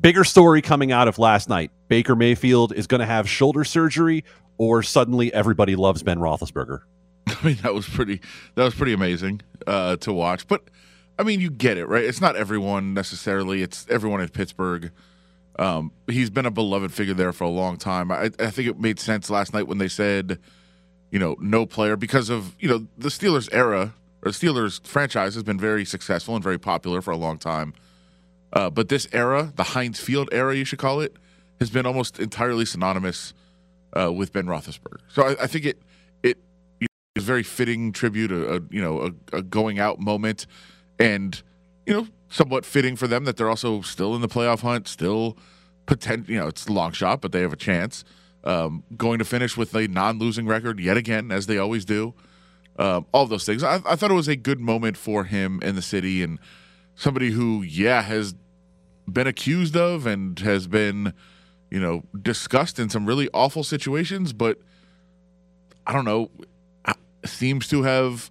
bigger 0.00 0.24
story 0.24 0.62
coming 0.62 0.90
out 0.90 1.06
of 1.06 1.18
last 1.18 1.50
night 1.50 1.70
Baker 1.88 2.16
Mayfield 2.16 2.72
is 2.72 2.86
going 2.86 3.00
to 3.00 3.06
have 3.06 3.28
shoulder 3.28 3.62
surgery, 3.62 4.24
or 4.56 4.82
suddenly 4.82 5.32
everybody 5.34 5.76
loves 5.76 6.02
Ben 6.02 6.18
Roethlisberger. 6.18 6.80
I 7.26 7.46
mean, 7.46 7.58
that 7.62 7.74
was 7.74 7.86
pretty. 7.86 8.22
That 8.54 8.64
was 8.64 8.74
pretty 8.74 8.94
amazing 8.94 9.42
uh, 9.66 9.96
to 9.96 10.14
watch. 10.14 10.48
But 10.48 10.62
I 11.18 11.24
mean, 11.24 11.40
you 11.40 11.50
get 11.50 11.76
it, 11.76 11.84
right? 11.86 12.04
It's 12.04 12.22
not 12.22 12.36
everyone 12.36 12.94
necessarily. 12.94 13.60
It's 13.60 13.86
everyone 13.90 14.22
in 14.22 14.30
Pittsburgh. 14.30 14.92
Um, 15.60 15.92
he's 16.06 16.30
been 16.30 16.46
a 16.46 16.50
beloved 16.50 16.90
figure 16.90 17.12
there 17.12 17.34
for 17.34 17.44
a 17.44 17.50
long 17.50 17.76
time. 17.76 18.10
I, 18.10 18.30
I 18.38 18.50
think 18.50 18.66
it 18.66 18.80
made 18.80 18.98
sense 18.98 19.28
last 19.28 19.52
night 19.52 19.68
when 19.68 19.76
they 19.76 19.88
said, 19.88 20.38
you 21.10 21.18
know, 21.18 21.36
no 21.38 21.66
player 21.66 21.96
because 21.96 22.30
of 22.30 22.56
you 22.58 22.66
know 22.66 22.86
the 22.96 23.10
Steelers 23.10 23.46
era 23.52 23.92
or 24.24 24.32
the 24.32 24.36
Steelers 24.36 24.84
franchise 24.86 25.34
has 25.34 25.42
been 25.42 25.58
very 25.58 25.84
successful 25.84 26.34
and 26.34 26.42
very 26.42 26.58
popular 26.58 27.02
for 27.02 27.10
a 27.10 27.16
long 27.16 27.36
time. 27.36 27.74
Uh, 28.54 28.70
but 28.70 28.88
this 28.88 29.06
era, 29.12 29.52
the 29.56 29.62
Heinz 29.62 30.00
Field 30.00 30.30
era, 30.32 30.56
you 30.56 30.64
should 30.64 30.78
call 30.78 31.00
it, 31.00 31.16
has 31.60 31.68
been 31.68 31.84
almost 31.84 32.18
entirely 32.18 32.64
synonymous 32.64 33.34
uh, 33.92 34.10
with 34.10 34.32
Ben 34.32 34.46
Roethlisberger. 34.46 35.00
So 35.08 35.24
I, 35.24 35.42
I 35.42 35.46
think 35.46 35.66
it 35.66 35.82
it 36.22 36.38
you 36.80 36.86
know, 36.86 37.20
is 37.20 37.24
very 37.24 37.42
fitting 37.42 37.92
tribute, 37.92 38.32
a, 38.32 38.54
a 38.54 38.60
you 38.70 38.80
know 38.80 39.12
a, 39.32 39.36
a 39.36 39.42
going 39.42 39.78
out 39.78 40.00
moment, 40.00 40.46
and 40.98 41.42
you 41.84 41.92
know 41.92 42.06
somewhat 42.30 42.64
fitting 42.64 42.96
for 42.96 43.06
them 43.06 43.24
that 43.24 43.36
they're 43.36 43.50
also 43.50 43.82
still 43.82 44.14
in 44.14 44.22
the 44.22 44.28
playoff 44.28 44.60
hunt, 44.60 44.88
still 44.88 45.36
potent. 45.90 46.28
You 46.28 46.38
know, 46.38 46.46
it's 46.46 46.66
a 46.66 46.72
long 46.72 46.92
shot, 46.92 47.20
but 47.20 47.32
they 47.32 47.40
have 47.42 47.52
a 47.52 47.56
chance. 47.56 48.04
Um, 48.42 48.84
going 48.96 49.18
to 49.18 49.24
finish 49.24 49.56
with 49.56 49.74
a 49.74 49.86
non-losing 49.88 50.46
record 50.46 50.80
yet 50.80 50.96
again, 50.96 51.30
as 51.30 51.46
they 51.46 51.58
always 51.58 51.84
do. 51.84 52.14
Um, 52.78 53.04
all 53.12 53.26
those 53.26 53.44
things. 53.44 53.62
I, 53.62 53.80
I 53.86 53.96
thought 53.96 54.10
it 54.10 54.14
was 54.14 54.28
a 54.28 54.36
good 54.36 54.60
moment 54.60 54.96
for 54.96 55.24
him 55.24 55.60
in 55.62 55.74
the 55.74 55.82
city 55.82 56.22
and 56.22 56.38
somebody 56.94 57.32
who, 57.32 57.60
yeah, 57.62 58.02
has 58.02 58.34
been 59.10 59.26
accused 59.26 59.76
of 59.76 60.06
and 60.06 60.38
has 60.38 60.66
been, 60.66 61.12
you 61.70 61.80
know, 61.80 62.04
discussed 62.22 62.78
in 62.78 62.88
some 62.88 63.04
really 63.04 63.28
awful 63.34 63.64
situations, 63.64 64.32
but 64.32 64.58
I 65.86 65.92
don't 65.92 66.06
know, 66.06 66.30
seems 67.24 67.68
to 67.68 67.82
have 67.82 68.30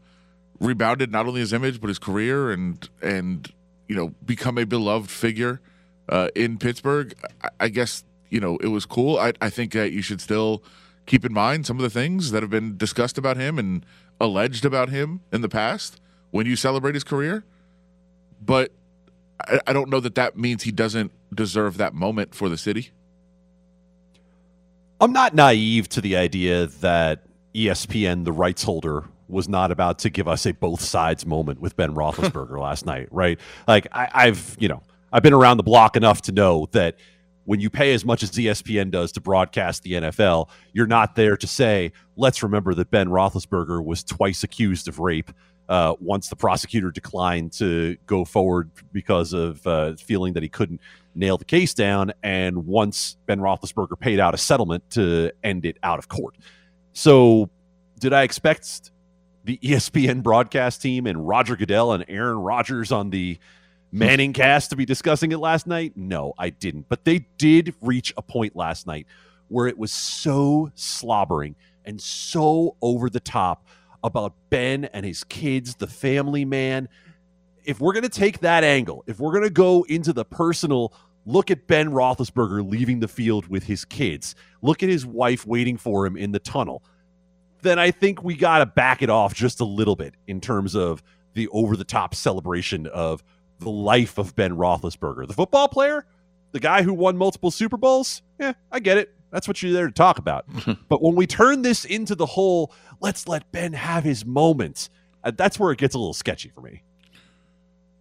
rebounded 0.60 1.12
not 1.12 1.28
only 1.28 1.40
his 1.40 1.54
image 1.54 1.80
but 1.80 1.88
his 1.88 2.00
career 2.00 2.52
and 2.52 2.90
and 3.02 3.54
you 3.88 3.96
know 3.96 4.10
become 4.26 4.58
a 4.58 4.66
beloved 4.66 5.10
figure 5.10 5.62
uh, 6.10 6.30
in 6.36 6.58
Pittsburgh. 6.58 7.14
I, 7.44 7.50
I 7.62 7.68
guess 7.70 8.04
you 8.30 8.40
know 8.40 8.58
it 8.58 8.68
was 8.68 8.86
cool. 8.86 9.18
I, 9.18 9.34
I 9.42 9.50
think 9.50 9.72
that 9.74 9.92
you 9.92 10.02
should 10.02 10.22
still 10.22 10.64
keep 11.06 11.26
in 11.26 11.34
mind 11.34 11.66
some 11.66 11.78
of 11.78 11.84
the 11.84 11.90
things 11.90 12.32
that 12.32 12.44
have 12.44 12.52
been 12.52 12.78
discussed 12.78 13.18
about 13.18 13.38
him 13.38 13.58
and 13.58 13.86
alleged 14.20 14.66
about 14.66 14.90
him 14.90 15.22
in 15.32 15.42
the 15.42 15.50
past 15.50 16.00
when 16.32 16.46
you 16.46 16.56
celebrate 16.56 16.94
his 16.94 17.04
career. 17.04 17.44
But 18.42 18.72
I, 19.48 19.60
I 19.68 19.74
don't 19.74 19.90
know 19.90 20.00
that 20.00 20.16
that 20.16 20.38
means 20.38 20.64
he 20.64 20.72
doesn't 20.72 21.12
deserve 21.34 21.78
that 21.78 21.94
moment 21.94 22.36
for 22.36 22.50
the 22.50 22.58
city. 22.58 22.92
I'm 25.02 25.14
not 25.14 25.34
naive 25.34 25.88
to 25.90 26.02
the 26.02 26.18
idea 26.18 26.66
that 26.66 27.24
ESPN, 27.56 28.26
the 28.26 28.34
rights 28.34 28.64
holder, 28.64 29.06
was 29.28 29.48
not 29.48 29.72
about 29.72 30.00
to 30.00 30.10
give 30.10 30.28
us 30.28 30.46
a 30.46 30.52
both 30.52 30.82
sides 30.82 31.26
moment 31.26 31.62
with 31.62 31.76
Ben 31.76 31.94
Roethlisberger 31.94 32.60
last 32.62 32.86
night, 32.86 33.08
right? 33.12 33.40
Like 33.68 33.88
I, 33.94 34.10
I've, 34.14 34.58
you 34.60 34.68
know, 34.68 34.84
I've 35.12 35.24
been 35.24 35.34
around 35.34 35.58
the 35.58 35.64
block 35.64 35.96
enough 35.96 36.22
to 36.24 36.32
know 36.32 36.68
that 36.72 36.96
when 37.46 37.60
you 37.60 37.70
pay 37.70 37.94
as 37.96 38.06
much 38.06 38.22
as 38.22 38.30
ESPN 38.30 38.92
does 38.92 39.12
to 39.14 39.22
broadcast 39.22 39.82
the 39.82 39.94
NFL, 39.94 40.50
you're 40.72 40.86
not 40.86 41.16
there 41.16 41.36
to 41.36 41.48
say, 41.48 41.92
let's 42.16 42.44
remember 42.44 42.76
that 42.76 42.92
Ben 42.92 43.08
Roethlisberger 43.08 43.84
was 43.84 44.04
twice 44.04 44.44
accused 44.44 44.88
of 44.88 45.00
rape. 45.00 45.32
Uh, 45.68 45.96
once 46.00 46.30
the 46.30 46.36
prosecutor 46.36 46.92
declined 46.92 47.52
to 47.54 47.96
go 48.06 48.26
forward 48.26 48.70
because 48.92 49.34
of 49.34 49.66
uh, 49.66 49.96
feeling 49.96 50.34
that 50.34 50.44
he 50.44 50.50
couldn't 50.50 50.82
nail 51.16 51.38
the 51.38 51.46
case 51.46 51.74
down, 51.74 52.12
and 52.24 52.66
once 52.66 53.18
Ben 53.26 53.40
Roethlisberger 53.40 54.00
paid 54.00 54.20
out 54.20 54.34
a 54.34 54.38
settlement 54.38 54.88
to 54.92 55.32
end 55.44 55.66
it 55.66 55.78
out 55.84 56.00
of 56.00 56.08
court. 56.08 56.36
So, 56.94 57.50
did 58.00 58.14
I 58.14 58.24
expect 58.24 58.92
the 59.46 59.58
ESPN 59.58 60.22
broadcast 60.22 60.82
team 60.82 61.08
and 61.08 61.28
Roger 61.28 61.56
Goodell 61.56 61.94
and 61.94 62.06
Aaron 62.08 62.38
Rodgers 62.38 62.92
on 62.92 63.10
the 63.10 63.40
Manning 63.92 64.34
cast 64.34 64.70
to 64.70 64.76
be 64.76 64.86
discussing 64.86 65.32
it 65.32 65.40
last 65.40 65.66
night? 65.66 65.94
No, 65.96 66.34
I 66.38 66.52
didn't. 66.52 66.88
But 66.90 67.06
they 67.06 67.26
did 67.38 67.74
reach 67.82 68.14
a 68.18 68.22
point 68.22 68.56
last 68.56 68.86
night 68.86 69.08
where 69.48 69.68
it 69.68 69.78
was 69.78 69.92
so 69.92 70.72
slobbering 70.76 71.56
and 71.86 72.00
so 72.00 72.76
over 72.82 73.10
the 73.10 73.20
top 73.20 73.68
about 74.04 74.34
Ben 74.50 74.86
and 74.86 75.06
his 75.06 75.24
kids, 75.24 75.76
the 75.76 75.88
family 75.88 76.46
man. 76.46 76.88
If 77.66 77.82
we're 77.82 77.94
going 77.94 78.04
to 78.04 78.10
take 78.10 78.40
that 78.40 78.64
angle, 78.64 79.04
if 79.08 79.20
we're 79.20 79.32
going 79.32 79.44
to 79.44 79.50
go 79.50 79.84
into 79.90 80.14
the 80.14 80.24
personal, 80.24 80.94
look 81.26 81.52
at 81.52 81.68
Ben 81.68 81.90
Roethlisberger 81.90 82.70
leaving 82.70 83.00
the 83.00 83.08
field 83.08 83.48
with 83.48 83.64
his 83.64 83.86
kids, 83.86 84.36
look 84.62 84.84
at 84.84 84.90
his 84.90 85.06
wife 85.06 85.46
waiting 85.46 85.78
for 85.78 86.06
him 86.06 86.16
in 86.16 86.32
the 86.32 86.40
tunnel, 86.40 86.84
then 87.62 87.78
I 87.78 87.92
think 87.92 88.24
we 88.24 88.36
got 88.36 88.60
to 88.60 88.66
back 88.66 89.02
it 89.02 89.10
off 89.10 89.34
just 89.34 89.60
a 89.60 89.66
little 89.66 89.96
bit 89.96 90.14
in 90.28 90.40
terms 90.40 90.76
of 90.76 91.04
the 91.34 91.48
over 91.50 91.76
the 91.76 91.84
top 91.84 92.16
celebration 92.16 92.88
of 92.88 93.24
the 93.60 93.70
life 93.70 94.18
of 94.18 94.36
Ben 94.36 94.56
Roethlisberger. 94.56 95.28
The 95.28 95.34
football 95.34 95.68
player, 95.68 96.06
the 96.52 96.60
guy 96.60 96.84
who 96.84 96.94
won 96.94 97.18
multiple 97.18 97.52
Super 97.52 97.78
Bowls, 97.78 98.22
yeah, 98.40 98.54
I 98.72 98.80
get 98.80 98.98
it. 98.98 99.14
That's 99.32 99.48
what 99.48 99.62
you're 99.62 99.74
there 99.74 99.88
to 99.88 99.94
talk 99.94 100.18
about. 100.18 100.46
but 100.90 101.02
when 101.02 101.16
we 101.16 101.28
turn 101.28 101.62
this 101.62 101.86
into 101.86 102.16
the 102.16 102.26
whole, 102.26 102.74
let's 103.00 103.28
let 103.28 103.52
Ben 103.52 103.74
have 103.74 104.04
his 104.04 104.26
moments, 104.26 104.90
uh, 105.24 105.32
that's 105.32 105.60
where 105.60 105.72
it 105.72 105.78
gets 105.78 105.94
a 105.94 106.00
little 106.00 106.14
sketchy 106.14 106.50
for 106.50 106.62
me. 106.62 106.84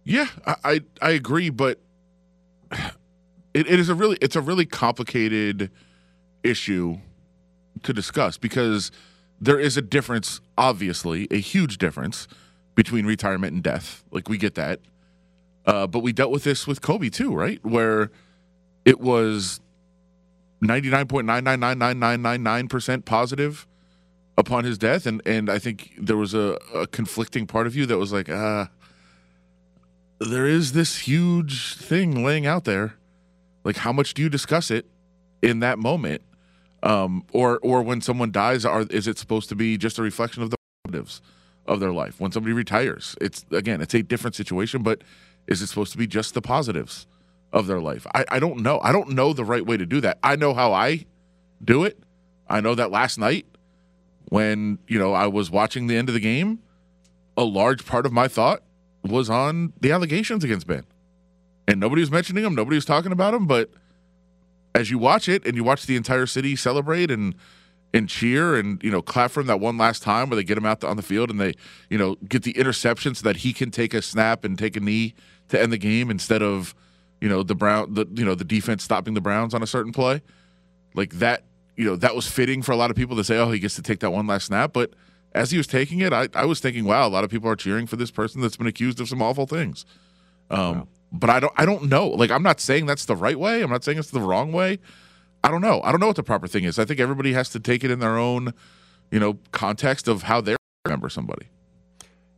Yeah, 0.03 0.27
I 0.45 0.55
I, 0.63 0.81
I 1.01 1.09
agree, 1.11 1.49
but 1.49 1.79
it, 3.53 3.67
it 3.67 3.79
is 3.79 3.89
a 3.89 3.95
really 3.95 4.17
it's 4.21 4.35
a 4.35 4.41
really 4.41 4.65
complicated 4.65 5.69
issue 6.43 6.97
to 7.83 7.93
discuss 7.93 8.37
because 8.37 8.91
there 9.39 9.59
is 9.59 9.77
a 9.77 9.81
difference, 9.81 10.41
obviously, 10.57 11.27
a 11.31 11.39
huge 11.39 11.77
difference 11.77 12.27
between 12.75 13.05
retirement 13.05 13.53
and 13.53 13.63
death. 13.63 14.03
Like 14.11 14.29
we 14.29 14.37
get 14.37 14.55
that, 14.55 14.79
uh, 15.65 15.87
but 15.87 15.99
we 15.99 16.13
dealt 16.13 16.31
with 16.31 16.43
this 16.43 16.67
with 16.67 16.81
Kobe 16.81 17.09
too, 17.09 17.33
right? 17.33 17.63
Where 17.65 18.11
it 18.85 18.99
was 18.99 19.59
ninety 20.61 20.89
nine 20.89 21.07
point 21.07 21.27
nine 21.27 21.43
nine 21.43 21.59
nine 21.59 21.77
nine 21.77 21.99
nine 21.99 22.21
nine 22.21 22.43
nine 22.43 22.67
percent 22.67 23.05
positive 23.05 23.67
upon 24.37 24.63
his 24.63 24.77
death, 24.77 25.05
and 25.05 25.21
and 25.25 25.49
I 25.49 25.59
think 25.59 25.93
there 25.97 26.17
was 26.17 26.33
a, 26.33 26.57
a 26.73 26.87
conflicting 26.87 27.47
part 27.47 27.67
of 27.67 27.75
you 27.75 27.85
that 27.85 27.97
was 27.97 28.11
like. 28.11 28.29
Uh, 28.29 28.65
there 30.19 30.45
is 30.45 30.73
this 30.73 30.99
huge 30.99 31.75
thing 31.75 32.23
laying 32.23 32.45
out 32.45 32.65
there. 32.65 32.95
Like, 33.63 33.77
how 33.77 33.93
much 33.93 34.13
do 34.13 34.21
you 34.21 34.29
discuss 34.29 34.69
it 34.69 34.85
in 35.41 35.59
that 35.61 35.79
moment? 35.79 36.21
Um, 36.81 37.25
or 37.33 37.59
or 37.61 37.81
when 37.81 38.01
someone 38.01 38.31
dies, 38.31 38.65
are 38.65 38.81
is 38.89 39.07
it 39.07 39.17
supposed 39.17 39.49
to 39.49 39.55
be 39.55 39.77
just 39.77 39.99
a 39.99 40.01
reflection 40.01 40.43
of 40.43 40.49
the 40.49 40.57
positives 40.85 41.21
of 41.65 41.79
their 41.79 41.91
life? 41.91 42.19
When 42.19 42.31
somebody 42.31 42.53
retires, 42.53 43.15
it's 43.19 43.45
again, 43.51 43.81
it's 43.81 43.93
a 43.93 44.01
different 44.01 44.35
situation, 44.35 44.81
but 44.81 45.03
is 45.49 45.61
it 45.61 45.67
supposed 45.67 45.91
to 45.91 45.97
be 45.97 46.07
just 46.07 46.33
the 46.33 46.41
positives 46.41 47.07
of 47.51 47.67
their 47.67 47.81
life? 47.81 48.07
I, 48.13 48.23
I 48.29 48.39
don't 48.39 48.61
know. 48.61 48.79
I 48.81 48.93
don't 48.93 49.09
know 49.09 49.33
the 49.33 49.43
right 49.43 49.65
way 49.65 49.75
to 49.75 49.85
do 49.85 49.99
that. 50.01 50.19
I 50.23 50.37
know 50.37 50.53
how 50.53 50.71
I 50.71 51.05
do 51.63 51.83
it. 51.83 51.99
I 52.47 52.61
know 52.61 52.75
that 52.75 52.91
last 52.91 53.17
night 53.17 53.45
when, 54.29 54.77
you 54.87 54.99
know, 54.99 55.13
I 55.13 55.27
was 55.27 55.49
watching 55.49 55.87
the 55.87 55.97
end 55.97 56.07
of 56.07 56.13
the 56.13 56.21
game, 56.21 56.59
a 57.35 57.43
large 57.43 57.85
part 57.85 58.05
of 58.05 58.13
my 58.13 58.27
thought 58.27 58.61
was 59.03 59.29
on 59.29 59.73
the 59.81 59.91
allegations 59.91 60.43
against 60.43 60.67
Ben. 60.67 60.85
And 61.67 61.79
nobody 61.79 62.01
was 62.01 62.11
mentioning 62.11 62.43
him, 62.43 62.55
nobody 62.55 62.77
was 62.77 62.85
talking 62.85 63.11
about 63.11 63.33
him, 63.33 63.47
but 63.47 63.69
as 64.75 64.91
you 64.91 64.99
watch 64.99 65.27
it 65.27 65.45
and 65.45 65.55
you 65.55 65.63
watch 65.63 65.85
the 65.85 65.95
entire 65.95 66.25
city 66.25 66.55
celebrate 66.55 67.09
and 67.09 67.35
and 67.93 68.07
cheer 68.07 68.55
and 68.55 68.81
you 68.83 68.91
know 68.91 69.01
clap 69.01 69.31
for 69.31 69.41
him 69.41 69.47
that 69.47 69.59
one 69.59 69.77
last 69.77 70.03
time 70.03 70.29
where 70.29 70.35
they 70.35 70.43
get 70.43 70.57
him 70.57 70.65
out 70.65 70.83
on 70.83 70.95
the 70.95 71.01
field 71.01 71.29
and 71.29 71.39
they 71.39 71.53
you 71.89 71.97
know 71.97 72.15
get 72.27 72.43
the 72.43 72.51
interception 72.51 73.15
so 73.15 73.23
that 73.23 73.37
he 73.37 73.51
can 73.51 73.71
take 73.71 73.93
a 73.93 74.01
snap 74.01 74.43
and 74.43 74.59
take 74.59 74.75
a 74.75 74.79
knee 74.79 75.13
to 75.49 75.61
end 75.61 75.71
the 75.71 75.77
game 75.77 76.09
instead 76.09 76.41
of 76.41 76.73
you 77.21 77.29
know 77.29 77.43
the 77.43 77.55
brown 77.55 77.93
the 77.93 78.07
you 78.13 78.25
know 78.25 78.35
the 78.35 78.43
defense 78.43 78.83
stopping 78.83 79.13
the 79.13 79.21
Browns 79.21 79.53
on 79.53 79.61
a 79.61 79.67
certain 79.67 79.91
play 79.91 80.21
like 80.93 81.13
that 81.13 81.43
you 81.75 81.85
know 81.85 81.95
that 81.95 82.15
was 82.15 82.27
fitting 82.27 82.61
for 82.61 82.71
a 82.71 82.75
lot 82.75 82.89
of 82.89 82.95
people 82.95 83.15
to 83.17 83.23
say 83.23 83.37
oh 83.37 83.51
he 83.51 83.59
gets 83.59 83.75
to 83.75 83.81
take 83.81 83.99
that 83.99 84.11
one 84.11 84.27
last 84.27 84.45
snap 84.47 84.73
but 84.73 84.93
as 85.33 85.51
he 85.51 85.57
was 85.57 85.67
taking 85.67 85.99
it, 85.99 86.11
I, 86.13 86.27
I 86.33 86.45
was 86.45 86.59
thinking, 86.59 86.85
wow, 86.85 87.07
a 87.07 87.09
lot 87.09 87.23
of 87.23 87.29
people 87.29 87.49
are 87.49 87.55
cheering 87.55 87.87
for 87.87 87.95
this 87.95 88.11
person 88.11 88.41
that's 88.41 88.57
been 88.57 88.67
accused 88.67 88.99
of 88.99 89.07
some 89.07 89.21
awful 89.21 89.45
things. 89.45 89.85
Um, 90.49 90.77
wow. 90.77 90.87
But 91.11 91.29
I 91.29 91.39
don't 91.39 91.53
I 91.57 91.65
don't 91.65 91.83
know. 91.83 92.07
Like 92.07 92.29
I'm 92.29 92.43
not 92.43 92.59
saying 92.59 92.85
that's 92.85 93.05
the 93.05 93.15
right 93.15 93.39
way. 93.39 93.63
I'm 93.63 93.69
not 93.69 93.83
saying 93.83 93.97
it's 93.97 94.11
the 94.11 94.21
wrong 94.21 94.51
way. 94.51 94.79
I 95.43 95.49
don't 95.49 95.61
know. 95.61 95.81
I 95.81 95.91
don't 95.91 95.99
know 95.99 96.07
what 96.07 96.15
the 96.15 96.23
proper 96.23 96.47
thing 96.47 96.65
is. 96.65 96.77
I 96.77 96.85
think 96.85 96.99
everybody 96.99 97.33
has 97.33 97.49
to 97.49 97.59
take 97.59 97.83
it 97.83 97.89
in 97.89 97.99
their 97.99 98.17
own, 98.17 98.53
you 99.09 99.19
know, 99.19 99.39
context 99.51 100.07
of 100.07 100.23
how 100.23 100.41
they 100.41 100.55
remember 100.85 101.09
somebody. 101.09 101.47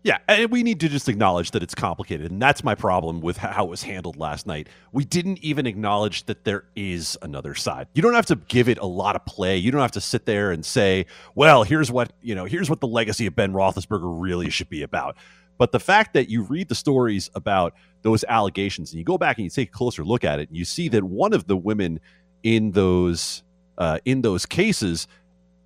Yeah, 0.04 0.18
and 0.28 0.50
we 0.50 0.64
need 0.64 0.80
to 0.80 0.90
just 0.90 1.08
acknowledge 1.10 1.52
that 1.52 1.62
it's 1.62 1.76
complicated, 1.76 2.32
and 2.32 2.42
that's 2.42 2.64
my 2.64 2.74
problem 2.74 3.22
with 3.22 3.38
how 3.38 3.66
it 3.66 3.70
was 3.70 3.84
handled 3.84 4.18
last 4.18 4.48
night. 4.48 4.68
We 4.92 5.06
didn't 5.06 5.44
even 5.44 5.68
acknowledge 5.68 6.26
that 6.26 6.44
there 6.44 6.64
is 6.76 7.18
another 7.22 7.54
side. 7.54 7.88
You 7.94 8.02
don't 8.02 8.16
have 8.16 8.26
to 8.28 8.36
give 8.36 8.68
it 8.68 8.80
a 8.80 8.86
lot 8.86 9.16
of 9.16 9.24
play. 9.26 9.58
You 9.58 9.70
don't 9.70 9.82
have 9.82 9.92
to 9.92 10.02
sit 10.02 10.26
there 10.26 10.52
and 10.52 10.66
say, 10.66 11.06
"Well, 11.36 11.62
here's 11.64 11.92
what 11.92 12.14
you 12.24 12.34
know. 12.34 12.46
Here's 12.46 12.68
what 12.68 12.82
the 12.82 12.88
legacy 12.88 13.28
of 13.28 13.36
Ben 13.36 13.54
Roethlisberger 13.54 14.20
really 14.20 14.50
should 14.50 14.70
be 14.70 14.82
about." 14.82 15.18
But 15.60 15.72
the 15.72 15.80
fact 15.80 16.16
that 16.16 16.28
you 16.30 16.42
read 16.42 16.70
the 16.70 16.76
stories 16.76 17.30
about 17.36 17.76
those 18.02 18.24
allegations 18.24 18.92
and 18.92 18.98
you 18.98 19.06
go 19.06 19.20
back 19.20 19.38
and 19.38 19.44
you 19.44 19.52
take 19.52 19.70
a 19.70 19.72
closer 19.72 20.04
look 20.04 20.24
at 20.24 20.40
it, 20.40 20.50
and 20.50 20.58
you 20.58 20.66
see 20.66 20.90
that 20.90 21.04
one 21.04 21.34
of 21.34 21.46
the 21.46 21.56
women 21.56 22.00
in 22.42 22.72
those 22.72 23.44
uh, 23.78 24.00
in 24.06 24.24
those 24.24 24.48
cases 24.48 25.08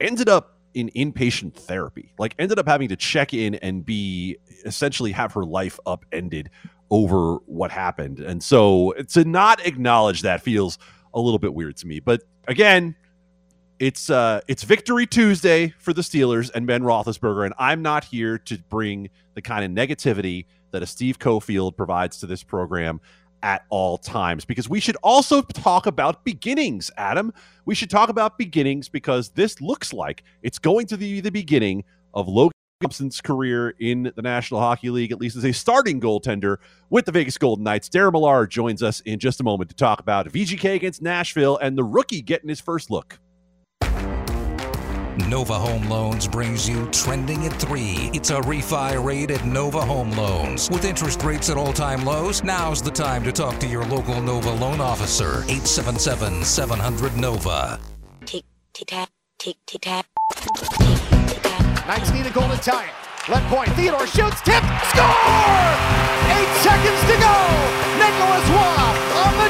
ended 0.01 0.27
up 0.27 0.54
in 0.75 0.89
inpatient 0.95 1.55
therapy. 1.55 2.13
Like 2.19 2.35
ended 2.37 2.59
up 2.59 2.67
having 2.67 2.89
to 2.89 2.95
check 2.95 3.33
in 3.33 3.55
and 3.55 3.83
be 3.83 4.37
essentially 4.65 5.11
have 5.13 5.33
her 5.33 5.43
life 5.43 5.79
upended 5.87 6.51
over 6.91 7.37
what 7.45 7.71
happened. 7.71 8.19
And 8.19 8.43
so 8.43 8.93
to 9.09 9.25
not 9.25 9.65
acknowledge 9.65 10.21
that 10.21 10.41
feels 10.41 10.77
a 11.13 11.19
little 11.19 11.39
bit 11.39 11.53
weird 11.53 11.77
to 11.77 11.87
me. 11.87 11.99
But 11.99 12.21
again, 12.47 12.95
it's 13.79 14.09
uh 14.09 14.41
it's 14.47 14.63
victory 14.63 15.05
Tuesday 15.05 15.73
for 15.79 15.91
the 15.91 16.01
Steelers 16.01 16.51
and 16.53 16.67
Ben 16.67 16.81
Roethlisberger, 16.83 17.45
and 17.45 17.53
I'm 17.57 17.81
not 17.81 18.05
here 18.05 18.37
to 18.37 18.57
bring 18.69 19.09
the 19.33 19.41
kind 19.41 19.65
of 19.65 19.71
negativity 19.71 20.45
that 20.71 20.83
a 20.83 20.85
Steve 20.85 21.19
Cofield 21.19 21.75
provides 21.75 22.19
to 22.19 22.25
this 22.25 22.43
program 22.43 23.01
at 23.45 23.63
all 23.69 23.99
times 23.99 24.43
because 24.43 24.67
we 24.67 24.79
should 24.79 24.97
also 25.03 25.43
talk 25.43 25.85
about 25.85 26.25
beginnings, 26.25 26.89
Adam. 26.97 27.31
We 27.65 27.75
should 27.75 27.91
talk 27.91 28.09
about 28.09 28.39
beginnings 28.39 28.89
because 28.89 29.29
this 29.29 29.61
looks 29.61 29.93
like 29.93 30.23
it's 30.41 30.57
going 30.57 30.87
to 30.87 30.97
be 30.97 31.21
the 31.21 31.29
beginning 31.29 31.83
of 32.15 32.27
Logan 32.27 32.51
Thompson's 32.81 33.21
career 33.21 33.75
in 33.79 34.11
the 34.15 34.21
National 34.23 34.59
Hockey 34.59 34.89
League, 34.89 35.11
at 35.11 35.19
least 35.19 35.35
as 35.37 35.45
a 35.45 35.51
starting 35.53 36.01
goaltender 36.01 36.57
with 36.89 37.05
the 37.05 37.11
Vegas 37.11 37.37
Golden 37.37 37.63
Knights. 37.63 37.87
Darren 37.87 38.13
Millard 38.13 38.49
joins 38.49 38.81
us 38.81 38.99
in 39.01 39.19
just 39.19 39.39
a 39.39 39.43
moment 39.43 39.69
to 39.69 39.75
talk 39.75 39.99
about 39.99 40.27
VGK 40.27 40.73
against 40.73 41.03
Nashville 41.03 41.57
and 41.57 41.77
the 41.77 41.83
rookie 41.83 42.23
getting 42.23 42.49
his 42.49 42.59
first 42.59 42.89
look. 42.89 43.19
Nova 45.17 45.53
Home 45.53 45.89
Loans 45.89 46.27
brings 46.27 46.67
you 46.67 46.87
Trending 46.87 47.45
at 47.45 47.53
3. 47.53 48.11
It's 48.13 48.31
a 48.31 48.41
refi 48.41 49.01
rate 49.03 49.31
at 49.31 49.45
Nova 49.45 49.79
Home 49.81 50.11
Loans. 50.11 50.69
With 50.69 50.83
interest 50.83 51.23
rates 51.23 51.49
at 51.49 51.57
all 51.57 51.71
time 51.71 52.03
lows, 52.03 52.43
now's 52.43 52.81
the 52.81 52.91
time 52.91 53.23
to 53.23 53.31
talk 53.31 53.57
to 53.59 53.67
your 53.67 53.85
local 53.85 54.21
Nova 54.21 54.51
loan 54.51 54.81
officer. 54.81 55.43
877 55.47 56.43
700 56.43 57.15
Nova. 57.15 57.79
Tick, 58.25 58.43
tick, 58.73 58.87
tack, 58.87 59.09
tick, 59.39 59.55
tick, 59.65 59.81
tack. 59.81 60.05
Knights 61.87 62.11
need 62.11 62.25
a 62.25 62.31
goal 62.31 62.49
to 62.49 62.57
tie 62.57 62.85
it. 62.85 63.29
Left 63.29 63.47
point, 63.47 63.69
Theodore 63.69 64.05
shoots, 64.05 64.41
tip, 64.41 64.61
score! 64.91 65.65
Eight 66.29 66.51
seconds 66.61 67.01
to 67.09 67.15
go! 67.17 67.35
Nicholas 67.97 68.47
Waugh 68.53 68.93
on 69.25 69.33
the 69.41 69.44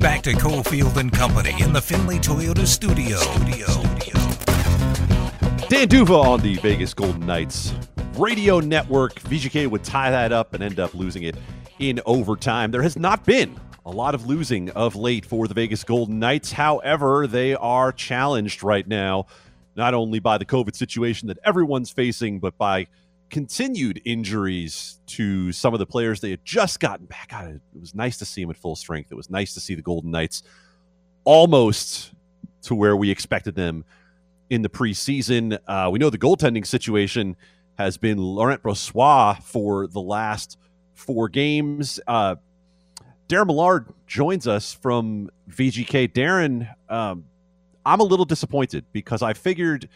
back 0.00 0.22
to 0.22 0.32
Cofield 0.32 0.96
and 0.96 1.12
Company 1.12 1.54
in 1.62 1.74
the 1.74 1.80
Findlay 1.80 2.18
Toyota 2.18 2.66
studio. 2.66 3.18
studio. 3.18 3.66
Dan 5.68 5.88
D'Uva 5.88 6.18
on 6.18 6.40
the 6.40 6.56
Vegas 6.56 6.94
Golden 6.94 7.26
Knights 7.26 7.74
radio 8.16 8.60
network. 8.60 9.14
VGK 9.20 9.66
would 9.68 9.84
tie 9.84 10.10
that 10.10 10.32
up 10.32 10.54
and 10.54 10.62
end 10.62 10.80
up 10.80 10.94
losing 10.94 11.24
it 11.24 11.36
in 11.78 12.00
overtime. 12.06 12.70
There 12.70 12.82
has 12.82 12.98
not 12.98 13.24
been 13.26 13.60
a 13.84 13.90
lot 13.90 14.14
of 14.14 14.26
losing 14.26 14.70
of 14.70 14.96
late 14.96 15.26
for 15.26 15.46
the 15.46 15.54
Vegas 15.54 15.84
Golden 15.84 16.18
Knights. 16.18 16.50
However, 16.50 17.26
they 17.26 17.54
are 17.54 17.92
challenged 17.92 18.62
right 18.62 18.88
now, 18.88 19.26
not 19.76 19.92
only 19.92 20.18
by 20.18 20.38
the 20.38 20.46
COVID 20.46 20.74
situation 20.74 21.28
that 21.28 21.38
everyone's 21.44 21.90
facing, 21.90 22.40
but 22.40 22.56
by 22.56 22.86
continued 23.30 24.02
injuries 24.04 25.00
to 25.06 25.52
some 25.52 25.72
of 25.72 25.78
the 25.78 25.86
players 25.86 26.20
they 26.20 26.30
had 26.30 26.44
just 26.44 26.80
gotten 26.80 27.06
back. 27.06 27.28
God, 27.30 27.60
it 27.74 27.80
was 27.80 27.94
nice 27.94 28.18
to 28.18 28.24
see 28.24 28.42
them 28.42 28.50
at 28.50 28.56
full 28.56 28.76
strength. 28.76 29.10
It 29.10 29.14
was 29.14 29.30
nice 29.30 29.54
to 29.54 29.60
see 29.60 29.74
the 29.74 29.82
Golden 29.82 30.10
Knights 30.10 30.42
almost 31.24 32.12
to 32.62 32.74
where 32.74 32.96
we 32.96 33.10
expected 33.10 33.54
them 33.54 33.84
in 34.50 34.62
the 34.62 34.68
preseason. 34.68 35.58
Uh, 35.66 35.88
we 35.90 35.98
know 35.98 36.10
the 36.10 36.18
goaltending 36.18 36.66
situation 36.66 37.36
has 37.78 37.96
been 37.96 38.18
Laurent 38.18 38.62
Brossoit 38.62 39.42
for 39.42 39.86
the 39.86 40.00
last 40.00 40.58
four 40.92 41.28
games. 41.28 41.98
Uh, 42.06 42.36
Darren 43.28 43.46
Millard 43.46 43.86
joins 44.06 44.46
us 44.46 44.72
from 44.72 45.30
VGK. 45.48 46.12
Darren, 46.12 46.68
um, 46.88 47.24
I'm 47.86 48.00
a 48.00 48.04
little 48.04 48.24
disappointed 48.24 48.84
because 48.92 49.22
I 49.22 49.32
figured 49.32 49.88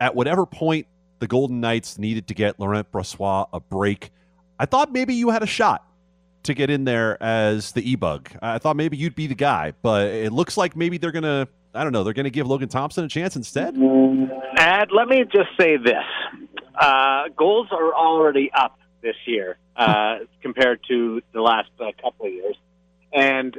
at 0.00 0.14
whatever 0.14 0.44
point 0.44 0.86
the 1.18 1.26
Golden 1.26 1.60
Knights 1.60 1.98
needed 1.98 2.28
to 2.28 2.34
get 2.34 2.58
Laurent 2.58 2.90
Brossoit 2.90 3.48
a 3.52 3.60
break. 3.60 4.10
I 4.58 4.66
thought 4.66 4.92
maybe 4.92 5.14
you 5.14 5.30
had 5.30 5.42
a 5.42 5.46
shot 5.46 5.86
to 6.44 6.54
get 6.54 6.70
in 6.70 6.84
there 6.84 7.22
as 7.22 7.72
the 7.72 7.90
e-bug. 7.90 8.30
I 8.40 8.58
thought 8.58 8.76
maybe 8.76 8.96
you'd 8.96 9.14
be 9.14 9.26
the 9.26 9.34
guy, 9.34 9.72
but 9.82 10.08
it 10.08 10.32
looks 10.32 10.56
like 10.56 10.76
maybe 10.76 10.98
they're 10.98 11.12
gonna. 11.12 11.48
I 11.74 11.82
don't 11.82 11.92
know. 11.92 12.04
They're 12.04 12.12
going 12.12 12.22
to 12.22 12.30
give 12.30 12.46
Logan 12.46 12.68
Thompson 12.68 13.04
a 13.04 13.08
chance 13.08 13.34
instead. 13.34 13.74
And 13.74 14.90
let 14.92 15.08
me 15.08 15.24
just 15.24 15.48
say 15.58 15.76
this: 15.76 16.04
uh, 16.78 17.24
goals 17.36 17.68
are 17.72 17.92
already 17.92 18.50
up 18.52 18.78
this 19.02 19.16
year 19.26 19.56
uh, 19.76 20.18
compared 20.42 20.80
to 20.88 21.20
the 21.32 21.40
last 21.40 21.70
uh, 21.80 21.90
couple 22.00 22.26
of 22.26 22.32
years, 22.32 22.56
and 23.12 23.58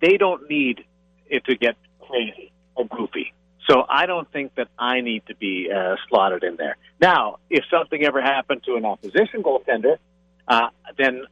they 0.00 0.16
don't 0.16 0.48
need 0.48 0.84
it 1.28 1.44
to 1.46 1.56
get 1.56 1.76
crazy 2.00 2.52
or 2.76 2.86
goofy. 2.86 3.32
So 3.68 3.84
I 3.88 4.06
don't 4.06 4.30
think 4.32 4.54
that 4.54 4.68
I 4.78 5.02
need 5.02 5.26
to 5.26 5.36
be 5.36 5.70
uh, 5.70 5.96
slotted 6.08 6.42
in 6.42 6.56
there. 6.56 6.76
Now, 7.00 7.38
if 7.50 7.64
something 7.70 8.02
ever 8.02 8.22
happened 8.22 8.62
to 8.64 8.76
an 8.76 8.84
opposition 8.84 9.42
goaltender, 9.42 9.98
uh, 10.46 10.68
then 10.96 11.24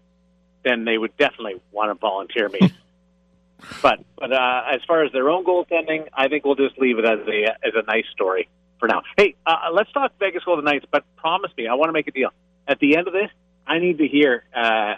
then 0.62 0.84
they 0.84 0.98
would 0.98 1.16
definitely 1.16 1.60
want 1.72 1.90
to 1.90 1.94
volunteer 1.94 2.48
me. 2.48 2.60
but 3.82 4.00
but 4.16 4.32
uh, 4.32 4.62
as 4.70 4.80
far 4.86 5.04
as 5.04 5.12
their 5.12 5.30
own 5.30 5.44
goaltending, 5.44 6.08
I 6.12 6.28
think 6.28 6.44
we'll 6.44 6.56
just 6.56 6.78
leave 6.78 6.98
it 6.98 7.06
as 7.06 7.20
a 7.26 7.66
as 7.66 7.72
a 7.74 7.82
nice 7.86 8.06
story 8.12 8.48
for 8.78 8.88
now. 8.88 9.02
Hey, 9.16 9.34
uh, 9.46 9.70
let's 9.72 9.90
talk 9.92 10.12
Vegas 10.18 10.44
Golden 10.44 10.64
Knights, 10.64 10.84
but 10.90 11.04
promise 11.16 11.50
me, 11.56 11.66
I 11.66 11.74
want 11.74 11.88
to 11.88 11.92
make 11.94 12.06
a 12.06 12.12
deal. 12.12 12.30
At 12.68 12.80
the 12.80 12.96
end 12.96 13.06
of 13.06 13.14
this, 13.14 13.30
I 13.66 13.78
need 13.78 13.98
to 13.98 14.06
hear 14.06 14.44
uh, 14.54 14.94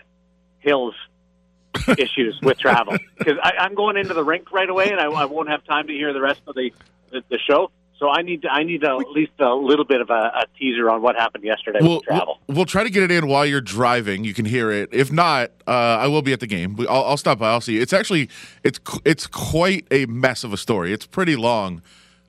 Hill's 0.58 0.94
issues 1.98 2.40
with 2.42 2.58
travel 2.58 2.96
because 3.16 3.38
I'm 3.42 3.76
going 3.76 3.96
into 3.96 4.14
the 4.14 4.24
rink 4.24 4.50
right 4.50 4.68
away, 4.68 4.90
and 4.90 5.00
I, 5.00 5.06
I 5.06 5.26
won't 5.26 5.48
have 5.48 5.64
time 5.64 5.86
to 5.86 5.92
hear 5.92 6.12
the 6.12 6.20
rest 6.20 6.40
of 6.48 6.56
the 6.56 6.72
the, 7.10 7.22
the 7.28 7.38
show. 7.38 7.70
So 7.98 8.08
I 8.08 8.22
need 8.22 8.42
to, 8.42 8.48
I 8.48 8.62
need 8.62 8.84
at 8.84 8.96
least 9.10 9.32
a 9.40 9.52
little 9.54 9.84
bit 9.84 10.00
of 10.00 10.08
a, 10.08 10.12
a 10.12 10.44
teaser 10.56 10.88
on 10.88 11.02
what 11.02 11.16
happened 11.16 11.42
yesterday 11.42 11.80
We'll, 11.82 11.96
with 11.96 12.04
travel. 12.04 12.38
we'll 12.46 12.58
we'll 12.58 12.64
try 12.64 12.84
to 12.84 12.90
get 12.90 13.02
it 13.02 13.10
in 13.10 13.26
while 13.26 13.44
you're 13.44 13.60
driving. 13.60 14.22
You 14.22 14.34
can 14.34 14.44
hear 14.44 14.70
it. 14.70 14.90
If 14.92 15.10
not, 15.10 15.50
uh, 15.66 15.70
I 15.72 16.06
will 16.06 16.22
be 16.22 16.32
at 16.32 16.38
the 16.38 16.46
game. 16.46 16.76
We- 16.76 16.86
I'll, 16.86 17.02
I'll 17.04 17.16
stop 17.16 17.40
by. 17.40 17.50
I'll 17.50 17.60
see. 17.60 17.74
you. 17.74 17.82
It's 17.82 17.92
actually 17.92 18.28
it's 18.62 18.78
it's 19.04 19.26
quite 19.26 19.84
a 19.90 20.06
mess 20.06 20.44
of 20.44 20.52
a 20.52 20.56
story. 20.56 20.92
It's 20.92 21.06
pretty 21.06 21.34
long. 21.34 21.82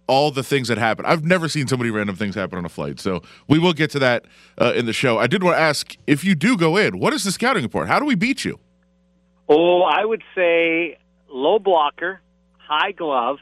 All 0.08 0.32
the 0.32 0.42
things 0.42 0.70
that 0.70 0.80
happen. 0.80 1.06
I've 1.06 1.24
never 1.24 1.48
seen 1.48 1.68
so 1.68 1.78
many 1.78 1.92
random 1.92 2.16
things 2.16 2.34
happen 2.34 2.58
on 2.58 2.66
a 2.66 2.70
flight. 2.70 3.00
So 3.00 3.22
we 3.48 3.60
will 3.60 3.74
get 3.74 3.92
to 3.92 4.00
that 4.00 4.26
uh, 4.60 4.74
in 4.76 4.88
the 4.88 4.94
show. 4.94 5.20
I 5.20 5.28
did 5.28 5.44
want 5.44 5.56
to 5.58 5.62
ask 5.62 5.96
if 6.08 6.24
you 6.24 6.34
do 6.34 6.58
go 6.58 6.78
in, 6.78 6.98
what 6.98 7.14
is 7.14 7.24
the 7.26 7.32
scouting 7.32 7.62
report? 7.62 7.88
How 7.88 8.00
do 8.00 8.06
we 8.06 8.16
beat 8.16 8.44
you? 8.44 8.58
Oh, 9.48 9.84
I 9.84 10.04
would 10.04 10.24
say 10.34 10.98
low 11.30 11.60
blocker, 11.60 12.22
high 12.58 12.92
glove, 12.92 13.38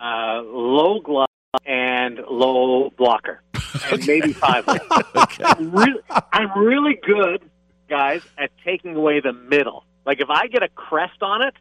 uh, 0.00 0.42
low 0.42 1.00
glove, 1.00 1.28
and 1.66 2.18
low 2.30 2.90
blocker, 2.90 3.42
and 3.90 4.06
maybe 4.06 4.32
five. 4.32 4.64
hole. 4.64 4.78
I'm 5.44 5.70
really, 5.70 6.00
I'm 6.32 6.58
really 6.58 6.98
good, 7.02 7.42
guys, 7.88 8.22
at 8.38 8.50
taking 8.64 8.96
away 8.96 9.20
the 9.20 9.32
middle. 9.32 9.84
Like 10.04 10.20
if 10.20 10.28
I 10.30 10.46
get 10.48 10.62
a 10.62 10.68
crest 10.68 11.22
on 11.22 11.42
it, 11.46 11.54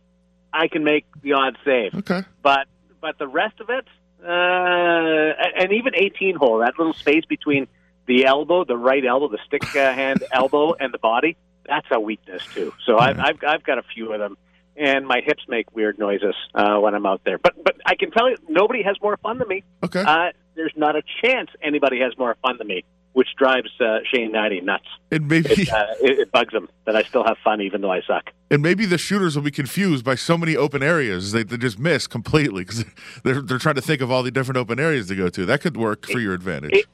I 0.52 0.68
can 0.68 0.84
make 0.84 1.06
the 1.22 1.34
odd 1.34 1.58
save. 1.66 1.96
Okay. 1.96 2.22
But 2.42 2.68
but 3.02 3.18
the 3.18 3.28
rest 3.28 3.60
of 3.60 3.70
it, 3.70 3.86
uh, 4.24 5.52
and 5.62 5.74
even 5.74 5.94
18 5.96 6.36
hole, 6.36 6.60
that 6.60 6.78
little 6.78 6.94
space 6.94 7.26
between 7.26 7.68
the 8.06 8.26
elbow, 8.26 8.64
the 8.64 8.78
right 8.78 9.04
elbow, 9.06 9.28
the 9.30 9.40
stick 9.46 9.64
uh, 9.76 9.94
hand 9.94 10.24
elbow, 10.32 10.74
and 10.74 10.94
the 10.94 10.98
body, 10.98 11.38
that's 11.66 11.88
a 11.92 12.00
weakness 12.00 12.44
too. 12.54 12.74
So 12.86 12.98
I've, 12.98 13.20
I've 13.20 13.44
I've 13.46 13.64
got 13.64 13.78
a 13.78 13.84
few 13.84 14.14
of 14.14 14.20
them, 14.20 14.38
and 14.76 15.08
my 15.08 15.22
hips 15.24 15.44
make 15.48 15.74
weird 15.76 15.98
noises 16.00 16.36
uh, 16.56 16.78
when 16.80 16.96
I'm 16.96 17.06
out 17.06 17.22
there. 17.26 17.38
But 17.38 17.64
but 17.64 17.76
I 17.86 17.96
can 17.96 18.12
tell 18.12 18.30
you, 18.30 18.38
nobody 18.50 18.84
has 18.84 18.96
more 19.02 19.18
fun 19.18 19.38
than 19.40 19.48
me. 19.48 19.64
Okay. 19.84 20.02
Uh, 20.02 20.32
there's 20.56 20.74
not 20.76 20.96
a 20.96 21.02
chance 21.24 21.50
anybody 21.62 22.00
has 22.00 22.16
more 22.18 22.36
fun 22.44 22.58
than 22.60 22.68
me, 22.68 22.84
which 23.14 23.30
drives 23.38 23.70
uh, 23.82 24.00
Shane 24.14 24.32
Hnidy 24.34 24.62
nuts. 24.64 24.86
and 25.12 25.28
maybe 25.28 25.50
It, 25.50 25.70
uh, 25.72 25.86
it, 26.02 26.20
it 26.20 26.32
bugs 26.32 26.54
him 26.54 26.70
that 26.86 26.96
I 26.96 27.02
still 27.04 27.24
have 27.24 27.38
fun 27.44 27.60
even 27.62 27.82
though 27.82 27.92
I 27.92 28.02
suck. 28.02 28.30
and 28.52 28.62
maybe 28.62 28.86
the 28.86 28.98
shooters 29.00 29.36
will 29.36 29.44
be 29.44 29.52
confused 29.52 30.06
by 30.06 30.14
so 30.16 30.38
many 30.38 30.56
open 30.56 30.84
areas 30.84 31.32
they, 31.32 31.42
they 31.44 31.58
just 31.58 31.80
miss 31.80 32.06
completely 32.08 32.64
because 32.64 32.86
they're 33.24 33.42
they're 33.42 33.58
trying 33.58 33.76
to 33.76 33.82
think 33.82 34.02
of 34.02 34.12
all 34.12 34.22
the 34.22 34.30
different 34.32 34.58
open 34.58 34.80
areas 34.80 35.08
to 35.08 35.16
go 35.16 35.28
to. 35.30 35.46
That 35.46 35.62
could 35.62 35.76
work 35.78 36.06
for 36.08 36.20
your 36.20 36.34
advantage. 36.34 36.74
it- 36.74 36.86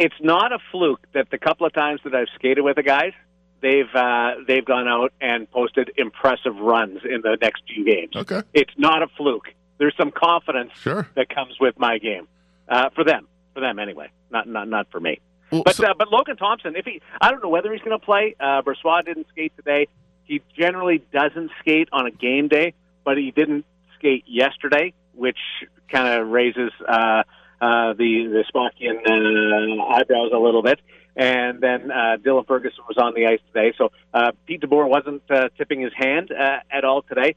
it's 0.00 0.14
not 0.20 0.52
a 0.52 0.60
fluke 0.70 1.04
that 1.12 1.28
the 1.32 1.38
couple 1.38 1.66
of 1.66 1.72
times 1.72 2.00
that 2.04 2.14
I've 2.14 2.28
skated 2.36 2.62
with 2.62 2.76
the 2.76 2.84
guys, 2.84 3.14
they've 3.60 3.92
uh, 3.94 4.32
they've 4.46 4.64
gone 4.64 4.88
out 4.88 5.12
and 5.20 5.50
posted 5.50 5.90
impressive 5.96 6.56
runs 6.56 7.00
in 7.04 7.20
the 7.22 7.36
next 7.40 7.62
few 7.72 7.84
games. 7.84 8.14
okay. 8.16 8.42
It's 8.54 8.72
not 8.76 9.02
a 9.02 9.08
fluke. 9.16 9.48
There's 9.78 9.94
some 9.96 10.10
confidence 10.10 10.72
Sure. 10.80 11.08
that 11.14 11.28
comes 11.28 11.54
with 11.60 11.78
my 11.78 11.98
game 11.98 12.26
uh, 12.68 12.90
for 12.90 13.04
them, 13.04 13.28
for 13.54 13.60
them 13.60 13.78
anyway, 13.78 14.08
not 14.30 14.48
not 14.48 14.68
not 14.68 14.86
for 14.90 15.00
me. 15.00 15.20
Well, 15.50 15.62
But 15.64 15.76
so- 15.76 15.86
uh, 15.86 15.94
but 15.96 16.10
Logan 16.10 16.36
Thompson, 16.36 16.76
if 16.76 16.84
he, 16.84 17.00
I 17.20 17.30
don't 17.30 17.42
know 17.42 17.48
whether 17.48 17.72
he's 17.72 17.80
going 17.82 17.98
to 17.98 18.04
play. 18.04 18.34
Uh, 18.38 18.60
Brossoit 18.62 19.06
didn't 19.06 19.28
skate 19.30 19.52
today. 19.56 19.86
He 20.24 20.42
generally 20.58 21.02
doesn't 21.12 21.50
skate 21.60 21.88
on 21.90 22.06
a 22.06 22.10
game 22.10 22.48
day, 22.48 22.74
but 23.04 23.16
he 23.16 23.30
didn't 23.30 23.64
skate 23.98 24.24
yesterday, 24.26 24.92
which 25.14 25.38
kind 25.90 26.20
of 26.20 26.28
raises 26.28 26.70
uh, 26.86 27.22
uh, 27.62 27.94
the 27.94 28.26
the 28.26 28.44
Spockian 28.52 28.98
uh, 29.06 29.82
eyebrows 29.94 30.30
a 30.34 30.38
little 30.38 30.62
bit. 30.62 30.80
And 31.18 31.60
then 31.60 31.90
uh, 31.90 32.16
Dylan 32.24 32.46
Ferguson 32.46 32.84
was 32.86 32.96
on 32.96 33.12
the 33.12 33.26
ice 33.26 33.40
today, 33.52 33.74
so 33.76 33.90
uh, 34.14 34.30
Pete 34.46 34.60
DeBoer 34.60 34.88
wasn't 34.88 35.22
uh, 35.28 35.48
tipping 35.58 35.80
his 35.80 35.92
hand 35.92 36.30
uh, 36.30 36.60
at 36.70 36.84
all 36.84 37.02
today. 37.02 37.34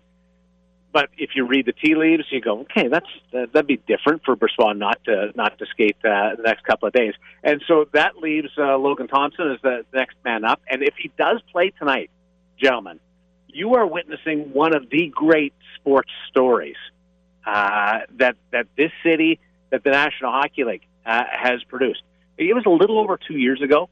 But 0.94 1.10
if 1.18 1.32
you 1.36 1.48
read 1.48 1.66
the 1.66 1.74
tea 1.74 1.96
leaves, 1.96 2.26
you 2.30 2.42
go, 2.42 2.60
okay, 2.60 2.90
that's 2.90 3.08
uh, 3.34 3.48
that'd 3.52 3.66
be 3.66 3.78
different 3.78 4.24
for 4.24 4.36
Brossoit 4.36 4.78
not 4.78 5.04
to 5.06 5.32
not 5.36 5.58
to 5.58 5.66
skate 5.66 5.98
uh, 6.04 6.36
the 6.36 6.44
next 6.44 6.64
couple 6.64 6.88
of 6.90 6.94
days, 6.94 7.14
and 7.44 7.64
so 7.68 7.88
that 7.94 8.18
leaves 8.18 8.50
uh, 8.56 8.78
Logan 8.78 9.08
Thompson 9.08 9.52
as 9.52 9.62
the 9.64 9.84
next 9.94 10.16
man 10.24 10.44
up. 10.44 10.62
And 10.70 10.84
if 10.84 10.94
he 10.96 11.10
does 11.18 11.42
play 11.52 11.72
tonight, 11.72 12.12
gentlemen, 12.62 13.00
you 13.48 13.76
are 13.76 13.88
witnessing 13.88 14.54
one 14.54 14.76
of 14.76 14.90
the 14.92 15.08
great 15.08 15.54
sports 15.76 16.12
stories 16.30 16.76
uh, 17.48 18.02
that 18.18 18.36
that 18.52 18.68
this 18.78 18.92
city, 19.04 19.40
that 19.72 19.84
the 19.84 19.92
National 19.92 20.32
Hockey 20.32 20.66
League 20.66 20.86
uh, 21.04 21.24
has 21.32 21.64
produced. 21.64 22.04
It 22.50 22.56
was 22.56 22.66
a 22.66 22.70
little 22.70 23.00
over 23.00 23.18
two 23.18 23.38
years 23.38 23.62
ago. 23.62 23.90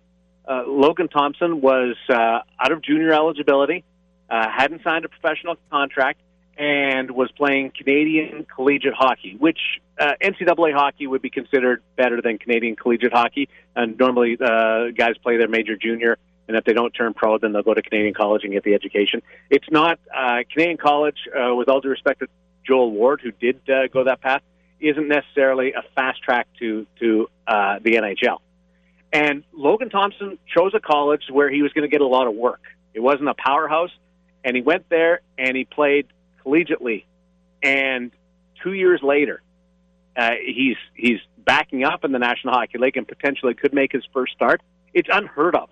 Uh, 0.47 0.63
Logan 0.65 1.07
Thompson 1.07 1.61
was 1.61 1.95
uh, 2.09 2.39
out 2.59 2.71
of 2.71 2.81
junior 2.81 3.13
eligibility, 3.13 3.83
uh, 4.29 4.49
hadn't 4.49 4.81
signed 4.83 5.05
a 5.05 5.09
professional 5.09 5.55
contract, 5.69 6.19
and 6.57 7.11
was 7.11 7.31
playing 7.31 7.71
Canadian 7.77 8.45
collegiate 8.53 8.95
hockey, 8.95 9.35
which 9.37 9.59
uh, 9.99 10.13
NCAA 10.19 10.73
hockey 10.73 11.05
would 11.05 11.21
be 11.21 11.29
considered 11.29 11.83
better 11.95 12.21
than 12.21 12.39
Canadian 12.39 12.75
collegiate 12.75 13.13
hockey. 13.13 13.49
And 13.75 13.97
normally, 13.99 14.37
uh, 14.41 14.89
guys 14.97 15.15
play 15.21 15.37
their 15.37 15.47
major 15.47 15.77
junior, 15.77 16.17
and 16.47 16.57
if 16.57 16.65
they 16.65 16.73
don't 16.73 16.91
turn 16.91 17.13
pro, 17.13 17.37
then 17.37 17.53
they'll 17.53 17.61
go 17.61 17.75
to 17.75 17.83
Canadian 17.83 18.15
college 18.15 18.43
and 18.43 18.51
get 18.51 18.63
the 18.63 18.73
education. 18.73 19.21
It's 19.51 19.69
not 19.69 19.99
uh, 20.13 20.39
Canadian 20.51 20.77
college, 20.77 21.19
uh, 21.27 21.53
with 21.53 21.69
all 21.69 21.81
due 21.81 21.89
respect 21.89 22.21
to 22.21 22.27
Joel 22.65 22.91
Ward, 22.91 23.21
who 23.23 23.31
did 23.31 23.61
uh, 23.69 23.87
go 23.87 24.05
that 24.05 24.21
path, 24.21 24.41
isn't 24.79 25.07
necessarily 25.07 25.73
a 25.73 25.83
fast 25.95 26.21
track 26.23 26.47
to 26.59 26.85
to 26.99 27.29
uh, 27.47 27.79
the 27.81 27.95
NHL. 27.95 28.39
And 29.11 29.43
Logan 29.53 29.89
Thompson 29.89 30.37
chose 30.53 30.73
a 30.75 30.79
college 30.79 31.23
where 31.31 31.49
he 31.49 31.61
was 31.61 31.73
going 31.73 31.83
to 31.83 31.91
get 31.91 32.01
a 32.01 32.07
lot 32.07 32.27
of 32.27 32.35
work. 32.35 32.61
It 32.93 32.99
wasn't 32.99 33.29
a 33.29 33.33
powerhouse, 33.33 33.91
and 34.43 34.55
he 34.55 34.61
went 34.61 34.87
there 34.89 35.21
and 35.37 35.57
he 35.57 35.65
played 35.65 36.07
collegiately. 36.45 37.05
And 37.63 38.11
two 38.63 38.73
years 38.73 39.01
later, 39.01 39.41
uh, 40.15 40.31
he's 40.45 40.77
he's 40.95 41.19
backing 41.37 41.83
up 41.83 42.03
in 42.03 42.11
the 42.11 42.19
National 42.19 42.53
Hockey 42.53 42.77
League 42.77 42.97
and 42.97 43.07
potentially 43.07 43.53
could 43.53 43.73
make 43.73 43.91
his 43.91 44.03
first 44.13 44.33
start. 44.33 44.61
It's 44.93 45.09
unheard 45.11 45.55
of, 45.55 45.69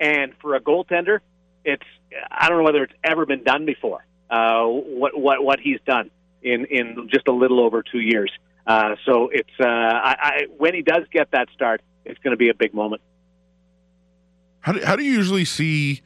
and 0.00 0.32
for 0.40 0.54
a 0.54 0.60
goaltender, 0.60 1.20
it's 1.64 1.86
I 2.30 2.48
don't 2.48 2.58
know 2.58 2.64
whether 2.64 2.84
it's 2.84 2.94
ever 3.02 3.26
been 3.26 3.42
done 3.42 3.64
before. 3.64 4.04
Uh, 4.30 4.64
what 4.64 5.18
what 5.18 5.42
what 5.42 5.60
he's 5.60 5.80
done 5.86 6.10
in 6.42 6.64
in 6.66 7.08
just 7.12 7.28
a 7.28 7.32
little 7.32 7.60
over 7.60 7.82
two 7.82 8.00
years. 8.00 8.30
Uh, 8.66 8.96
so 9.04 9.28
it's 9.32 9.50
uh, 9.60 9.64
I, 9.64 10.16
I 10.18 10.46
when 10.56 10.74
he 10.74 10.82
does 10.82 11.04
get 11.12 11.30
that 11.32 11.48
start, 11.54 11.82
it's 12.04 12.18
going 12.20 12.32
to 12.32 12.36
be 12.36 12.48
a 12.48 12.54
big 12.54 12.74
moment. 12.74 13.02
How 14.60 14.72
do, 14.72 14.84
how 14.84 14.96
do 14.96 15.04
you 15.04 15.12
usually 15.12 15.44
see 15.44 16.02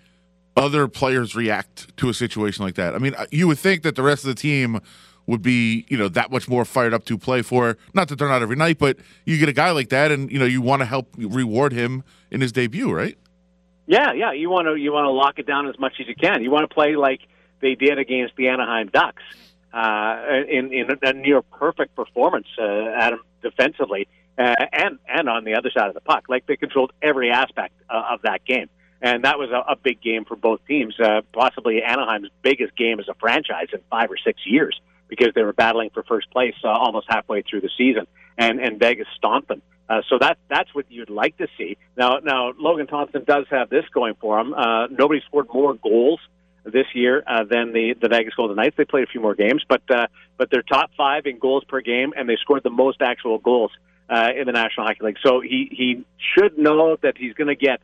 other 0.56 0.86
players 0.86 1.34
react 1.34 1.96
to 1.96 2.10
a 2.10 2.14
situation 2.14 2.64
like 2.64 2.74
that? 2.74 2.94
I 2.94 2.98
mean, 2.98 3.14
uh, 3.14 3.26
you 3.30 3.48
would 3.48 3.58
think 3.58 3.82
that 3.82 3.96
the 3.96 4.02
rest 4.02 4.24
of 4.24 4.28
the 4.28 4.34
team 4.34 4.80
would 5.26 5.40
be, 5.40 5.86
you 5.88 5.96
know, 5.96 6.08
that 6.08 6.30
much 6.30 6.48
more 6.48 6.64
fired 6.64 6.92
up 6.92 7.04
to 7.06 7.16
play 7.16 7.40
for. 7.40 7.78
Not 7.94 8.08
that 8.08 8.18
they're 8.18 8.28
not 8.28 8.42
every 8.42 8.56
night, 8.56 8.78
but 8.78 8.98
you 9.24 9.38
get 9.38 9.48
a 9.48 9.54
guy 9.54 9.70
like 9.70 9.88
that, 9.90 10.10
and 10.10 10.30
you 10.30 10.38
know, 10.38 10.44
you 10.44 10.60
want 10.60 10.80
to 10.80 10.86
help 10.86 11.14
reward 11.16 11.72
him 11.72 12.04
in 12.30 12.40
his 12.40 12.52
debut, 12.52 12.92
right? 12.92 13.16
Yeah, 13.86 14.12
yeah. 14.12 14.32
You 14.32 14.50
want 14.50 14.66
to 14.66 14.74
you 14.74 14.92
want 14.92 15.06
to 15.06 15.10
lock 15.10 15.38
it 15.38 15.46
down 15.46 15.68
as 15.68 15.78
much 15.78 15.94
as 16.00 16.06
you 16.06 16.14
can. 16.14 16.42
You 16.42 16.50
want 16.50 16.68
to 16.68 16.74
play 16.74 16.96
like 16.96 17.20
they 17.60 17.74
did 17.74 17.98
against 17.98 18.36
the 18.36 18.48
Anaheim 18.48 18.88
Ducks 18.92 19.22
uh, 19.72 20.22
in 20.48 20.72
in 20.72 20.88
a 21.02 21.12
near 21.12 21.42
perfect 21.42 21.94
performance, 21.94 22.46
uh, 22.58 22.64
Adam 22.64 23.20
defensively 23.42 24.08
uh, 24.38 24.54
and 24.72 24.98
and 25.06 25.28
on 25.28 25.44
the 25.44 25.54
other 25.54 25.70
side 25.70 25.88
of 25.88 25.94
the 25.94 26.00
puck. 26.00 26.24
Like 26.28 26.46
they 26.46 26.56
controlled 26.56 26.92
every 27.02 27.30
aspect 27.30 27.74
uh, 27.88 28.02
of 28.10 28.22
that 28.22 28.44
game, 28.44 28.68
and 29.00 29.24
that 29.24 29.38
was 29.38 29.50
a, 29.50 29.72
a 29.72 29.76
big 29.76 30.00
game 30.00 30.24
for 30.24 30.36
both 30.36 30.60
teams. 30.66 30.98
Uh, 30.98 31.22
possibly 31.32 31.82
Anaheim's 31.82 32.30
biggest 32.42 32.76
game 32.76 33.00
as 33.00 33.08
a 33.08 33.14
franchise 33.14 33.68
in 33.72 33.80
five 33.90 34.10
or 34.10 34.16
six 34.16 34.40
years 34.46 34.80
because 35.08 35.28
they 35.34 35.42
were 35.42 35.52
battling 35.52 35.90
for 35.90 36.02
first 36.04 36.30
place 36.30 36.54
uh, 36.64 36.68
almost 36.68 37.06
halfway 37.08 37.42
through 37.42 37.60
the 37.60 37.70
season, 37.76 38.06
and 38.38 38.60
and 38.60 38.78
Vegas 38.78 39.06
stomped 39.16 39.48
them. 39.48 39.62
Uh, 39.88 40.02
so 40.08 40.18
that 40.18 40.38
that's 40.48 40.72
what 40.74 40.86
you'd 40.88 41.10
like 41.10 41.36
to 41.36 41.48
see. 41.58 41.76
Now, 41.96 42.18
now 42.22 42.52
Logan 42.58 42.86
Thompson 42.86 43.24
does 43.24 43.46
have 43.50 43.68
this 43.70 43.84
going 43.92 44.14
for 44.20 44.38
him. 44.38 44.54
Uh, 44.54 44.86
nobody 44.86 45.20
scored 45.26 45.48
more 45.52 45.74
goals 45.74 46.20
this 46.64 46.86
year 46.94 47.22
uh, 47.26 47.44
than 47.44 47.72
the 47.72 47.94
the 48.00 48.08
Vegas 48.08 48.34
Golden 48.34 48.56
Knights. 48.56 48.76
They 48.76 48.84
played 48.84 49.04
a 49.04 49.06
few 49.06 49.20
more 49.20 49.34
games, 49.34 49.64
but 49.68 49.82
uh, 49.90 50.06
but 50.36 50.50
they're 50.50 50.62
top 50.62 50.90
five 50.96 51.26
in 51.26 51.38
goals 51.38 51.64
per 51.64 51.80
game, 51.80 52.12
and 52.16 52.28
they 52.28 52.36
scored 52.36 52.62
the 52.62 52.70
most 52.70 53.00
actual 53.00 53.38
goals 53.38 53.70
uh, 54.08 54.30
in 54.36 54.46
the 54.46 54.52
National 54.52 54.86
Hockey 54.86 55.04
League. 55.04 55.18
So 55.24 55.40
he 55.40 55.68
he 55.70 56.04
should 56.34 56.58
know 56.58 56.96
that 57.02 57.16
he's 57.16 57.34
going 57.34 57.48
to 57.48 57.56
get 57.56 57.80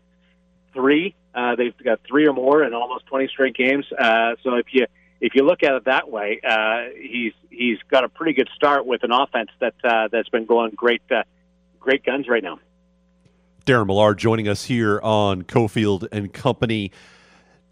three. 0.73 1.15
Uh, 1.35 1.57
they've 1.57 1.77
got 1.79 2.01
three 2.09 2.27
or 2.27 2.33
more 2.33 2.65
in 2.65 2.75
almost 2.75 3.07
twenty 3.07 3.29
straight 3.29 3.55
games. 3.55 3.87
Uh, 3.93 4.37
so 4.43 4.55
if 4.55 4.67
you 4.73 4.87
if 5.21 5.35
you 5.35 5.45
look 5.45 5.63
at 5.63 5.73
it 5.75 5.85
that 5.87 6.11
way, 6.11 6.41
uh, 6.47 6.93
he's 7.01 7.33
he's 7.51 7.79
got 7.91 8.05
a 8.05 8.09
pretty 8.09 8.35
good 8.35 8.49
start 8.55 8.87
with 8.87 9.03
an 9.05 9.13
offense 9.13 9.51
that 9.61 9.75
uh, 9.85 10.09
that's 10.11 10.29
been 10.29 10.45
going 10.45 10.73
great 10.73 11.03
uh, 11.11 11.23
great 11.81 12.05
guns 12.05 12.29
right 12.29 12.43
now. 12.43 12.59
Darren 13.65 13.87
Millard 13.87 14.19
joining 14.19 14.47
us 14.47 14.65
here 14.65 15.01
on 15.03 15.43
Cofield 15.43 16.07
and 16.13 16.33
Company. 16.33 16.93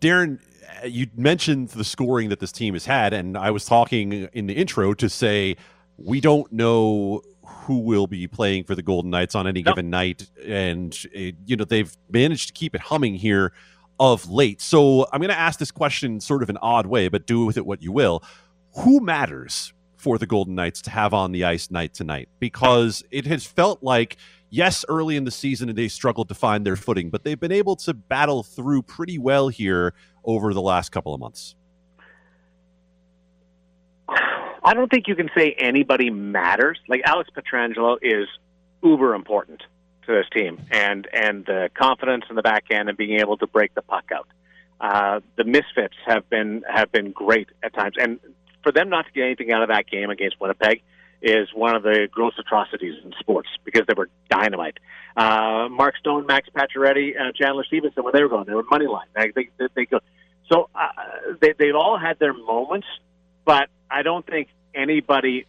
Darren, 0.01 0.41
you 0.85 1.07
mentioned 1.17 1.71
the 1.71 1.85
scoring 1.85 2.29
that 2.29 2.41
this 2.41 2.53
team 2.53 2.75
has 2.75 2.85
had, 2.87 3.13
and 3.13 3.37
I 3.37 3.51
was 3.51 3.65
talking 3.65 4.29
in 4.33 4.47
the 4.47 4.55
intro 4.55 4.95
to 4.95 5.09
say 5.09 5.57
we 5.97 6.21
don't 6.21 6.51
know 6.53 7.23
who 7.47 7.79
will 7.79 8.07
be 8.07 8.27
playing 8.27 8.65
for 8.65 8.75
the 8.75 8.83
Golden 8.83 9.11
Knights 9.11 9.35
on 9.35 9.47
any 9.47 9.63
No. 9.63 9.73
given 9.73 9.91
night, 9.91 10.29
and 10.45 10.97
uh, 11.17 11.33
you 11.47 11.57
know 11.57 11.65
they've 11.65 11.95
managed 12.11 12.49
to 12.49 12.53
keep 12.53 12.75
it 12.75 12.81
humming 12.81 13.15
here 13.15 13.53
of 14.01 14.29
late. 14.29 14.61
So 14.61 15.07
I'm 15.13 15.21
going 15.21 15.31
to 15.31 15.39
ask 15.39 15.59
this 15.59 15.71
question 15.71 16.21
sort 16.21 16.43
of 16.43 16.51
an 16.51 16.59
odd 16.61 16.87
way, 16.87 17.09
but 17.09 17.27
do 17.27 17.45
with 17.45 17.57
it 17.57 17.65
what 17.65 17.81
you 17.83 17.93
will. 17.93 18.23
Who 18.79 19.01
matters 19.01 19.73
for 19.97 20.19
the 20.19 20.27
Golden 20.27 20.55
Knights 20.57 20.83
to 20.83 20.91
have 20.91 21.15
on 21.15 21.33
the 21.33 21.45
ice 21.45 21.71
night 21.71 21.95
to 21.95 22.05
night? 22.05 22.29
Because 22.41 23.05
it 23.11 23.25
has 23.27 23.47
felt 23.47 23.83
like 23.83 24.17
yes, 24.51 24.85
early 24.89 25.17
in 25.17 25.25
the 25.25 25.31
season 25.31 25.75
they 25.75 25.89
struggled 25.89 26.29
to 26.29 26.35
find 26.35 26.65
their 26.67 26.77
footing, 26.77 27.11
but 27.11 27.25
they've 27.25 27.41
been 27.41 27.53
able 27.53 27.77
to 27.77 27.93
battle 27.93 28.43
through 28.43 28.83
pretty 28.83 29.19
well 29.19 29.49
here 29.49 29.95
over 30.25 30.55
the 30.55 30.63
last 30.63 30.91
couple 30.91 31.15
of 31.15 31.21
months. 31.21 31.55
I 34.09 34.73
don't 34.73 34.91
think 34.91 35.09
you 35.09 35.15
can 35.15 35.29
say 35.37 35.55
anybody 35.59 36.11
matters. 36.11 36.79
Like 36.89 37.03
Alex 37.05 37.29
Pietrangelo 37.37 37.99
is 38.01 38.27
uber 38.83 39.15
important 39.15 39.63
to 40.07 40.13
this 40.13 40.27
team, 40.33 40.61
and 40.71 41.07
and 41.13 41.45
the 41.45 41.69
confidence 41.75 42.25
in 42.31 42.37
the 42.37 42.43
back 42.43 42.65
end 42.71 42.89
and 42.89 42.97
being 42.97 43.21
able 43.21 43.37
to 43.39 43.47
break 43.47 43.75
the 43.75 43.83
puck 43.83 44.05
out. 44.13 44.29
Uh, 44.81 45.21
the 45.37 45.45
misfits 45.45 45.95
have 46.07 46.29
been 46.31 46.63
have 46.69 46.91
been 46.93 47.11
great 47.13 47.49
at 47.63 47.75
times, 47.75 47.97
and 47.99 48.19
for 48.63 48.73
them 48.73 48.89
not 48.89 49.07
to 49.07 49.13
get 49.13 49.25
anything 49.25 49.53
out 49.53 49.63
of 49.63 49.69
that 49.69 49.87
game 49.87 50.11
against 50.11 50.41
Winnipeg 50.41 50.83
is 51.25 51.49
one 51.55 51.75
of 51.75 51.83
the 51.83 52.07
gross 52.11 52.35
atrocities 52.39 52.95
in 53.03 53.13
sports 53.19 53.49
because 53.65 53.83
they 53.87 53.95
were 53.97 54.11
dynamite. 54.29 54.79
Uh, 55.17 55.69
Mark 55.71 55.97
Stone, 55.97 56.27
Max 56.27 56.49
Pacioretty, 56.55 57.13
uh, 57.19 57.33
Chandler 57.35 57.65
Stephenson, 57.65 58.05
when 58.05 58.13
they 58.13 58.23
were 58.23 58.29
going, 58.29 58.45
they 58.45 58.53
were 58.53 58.65
money 58.65 58.87
line. 58.87 59.07
They, 59.15 59.33
they, 59.35 59.69
they, 59.75 59.87
go. 59.87 60.01
So 60.49 60.69
uh, 60.75 60.89
they, 61.41 61.55
they've 61.59 61.75
all 61.75 61.99
had 61.99 62.19
their 62.19 62.35
moments, 62.35 62.87
but 63.45 63.69
I 63.91 64.03
don't 64.03 64.27
think 64.27 64.49
anybody 64.75 65.47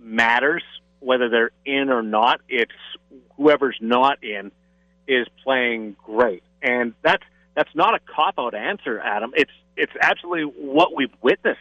matters 0.00 0.62
whether 1.00 1.28
they're 1.28 1.50
in 1.64 1.90
or 1.90 2.02
not. 2.02 2.40
It's 2.48 2.72
whoever's 3.36 3.76
not 3.80 4.22
in 4.22 4.50
is 5.06 5.26
playing 5.44 5.96
great, 6.04 6.42
and 6.62 6.94
that's 7.02 7.24
that's 7.54 7.74
not 7.74 7.94
a 7.94 7.98
cop 8.00 8.34
out 8.38 8.54
answer, 8.54 9.00
Adam. 9.00 9.32
It's 9.36 9.50
it's 9.76 9.92
absolutely 10.00 10.44
what 10.44 10.94
we've 10.94 11.12
witnessed 11.22 11.60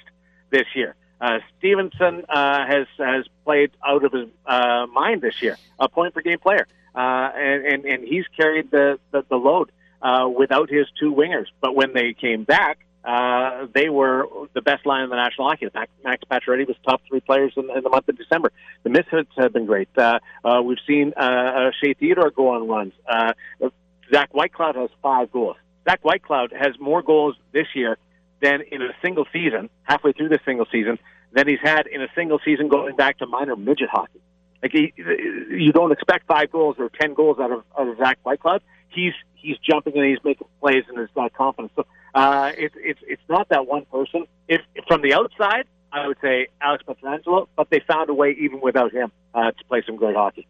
this 0.49 0.65
year. 0.75 0.95
Uh, 1.19 1.39
Stephenson 1.57 2.23
uh, 2.29 2.65
has 2.65 2.87
has 2.97 3.25
played 3.43 3.71
out 3.85 4.03
of 4.03 4.11
his 4.11 4.27
uh, 4.45 4.85
mind 4.93 5.21
this 5.21 5.41
year, 5.41 5.57
a 5.79 5.89
point 5.89 6.13
per 6.13 6.21
game 6.21 6.39
player, 6.39 6.67
uh, 6.95 7.31
and, 7.35 7.65
and 7.65 7.85
and 7.85 8.03
he's 8.03 8.25
carried 8.35 8.71
the 8.71 8.99
the, 9.11 9.25
the 9.29 9.35
load 9.35 9.71
uh, 10.01 10.27
without 10.27 10.69
his 10.69 10.87
two 10.99 11.13
wingers. 11.13 11.47
But 11.61 11.75
when 11.75 11.93
they 11.93 12.13
came 12.13 12.43
back, 12.43 12.79
uh, 13.03 13.67
they 13.73 13.89
were 13.89 14.27
the 14.53 14.61
best 14.61 14.85
line 14.85 15.03
in 15.03 15.09
the 15.09 15.15
National 15.15 15.47
Hockey. 15.47 15.67
Max, 15.73 15.89
Max 16.03 16.23
Pacioretty 16.29 16.67
was 16.67 16.75
top 16.85 17.01
three 17.07 17.21
players 17.21 17.53
in, 17.55 17.69
in 17.69 17.83
the 17.83 17.89
month 17.89 18.09
of 18.09 18.17
December. 18.17 18.51
The 18.83 18.89
Misfits 18.89 19.31
have 19.37 19.53
been 19.53 19.65
great. 19.65 19.87
Uh, 19.97 20.19
uh, 20.43 20.61
we've 20.61 20.77
seen 20.85 21.13
uh, 21.15 21.21
uh, 21.21 21.71
Shea 21.81 21.93
Theodore 21.93 22.31
go 22.31 22.49
on 22.49 22.67
runs. 22.67 22.93
Uh, 23.07 23.31
Zach 24.13 24.31
Whitecloud 24.33 24.75
has 24.75 24.89
five 25.01 25.31
goals. 25.31 25.55
Zach 25.87 26.01
Whitecloud 26.03 26.51
has 26.51 26.77
more 26.79 27.01
goals 27.01 27.35
this 27.53 27.67
year 27.75 27.97
than 28.41 28.61
in 28.71 28.81
a 28.81 28.89
single 29.01 29.25
season, 29.31 29.69
halfway 29.83 30.11
through 30.11 30.29
the 30.29 30.39
single 30.45 30.65
season, 30.69 30.99
than 31.31 31.47
he's 31.47 31.59
had 31.63 31.87
in 31.87 32.01
a 32.01 32.07
single 32.13 32.39
season 32.43 32.67
going 32.67 32.95
back 32.95 33.19
to 33.19 33.25
minor 33.25 33.55
midget 33.55 33.89
hockey. 33.89 34.19
Like 34.67 34.93
he, 34.95 35.03
you 35.49 35.71
don't 35.71 35.91
expect 35.91 36.27
five 36.27 36.51
goals 36.51 36.75
or 36.77 36.89
ten 36.89 37.13
goals 37.13 37.37
out 37.39 37.51
of, 37.51 37.63
out 37.79 37.87
of 37.87 37.97
Zach 37.97 38.19
Whitecloud. 38.25 38.59
He's 38.89 39.13
he's 39.35 39.57
jumping 39.59 39.95
and 39.95 40.05
he's 40.05 40.23
making 40.23 40.47
plays 40.59 40.83
and 40.89 40.99
he's 40.99 41.07
got 41.15 41.33
confidence. 41.33 41.71
So 41.75 41.85
uh, 42.13 42.51
it's 42.57 42.75
it's 42.77 42.99
it's 43.07 43.21
not 43.29 43.47
that 43.49 43.67
one 43.67 43.85
person. 43.85 44.25
If 44.47 44.61
from 44.87 45.01
the 45.01 45.13
outside, 45.13 45.65
I 45.91 46.07
would 46.07 46.17
say 46.21 46.47
Alex 46.61 46.83
Pietrangelo, 46.87 47.47
but 47.55 47.69
they 47.69 47.81
found 47.87 48.09
a 48.09 48.13
way 48.13 48.35
even 48.39 48.59
without 48.59 48.91
him 48.91 49.11
uh, 49.33 49.51
to 49.51 49.65
play 49.69 49.83
some 49.85 49.95
great 49.95 50.15
hockey. 50.15 50.47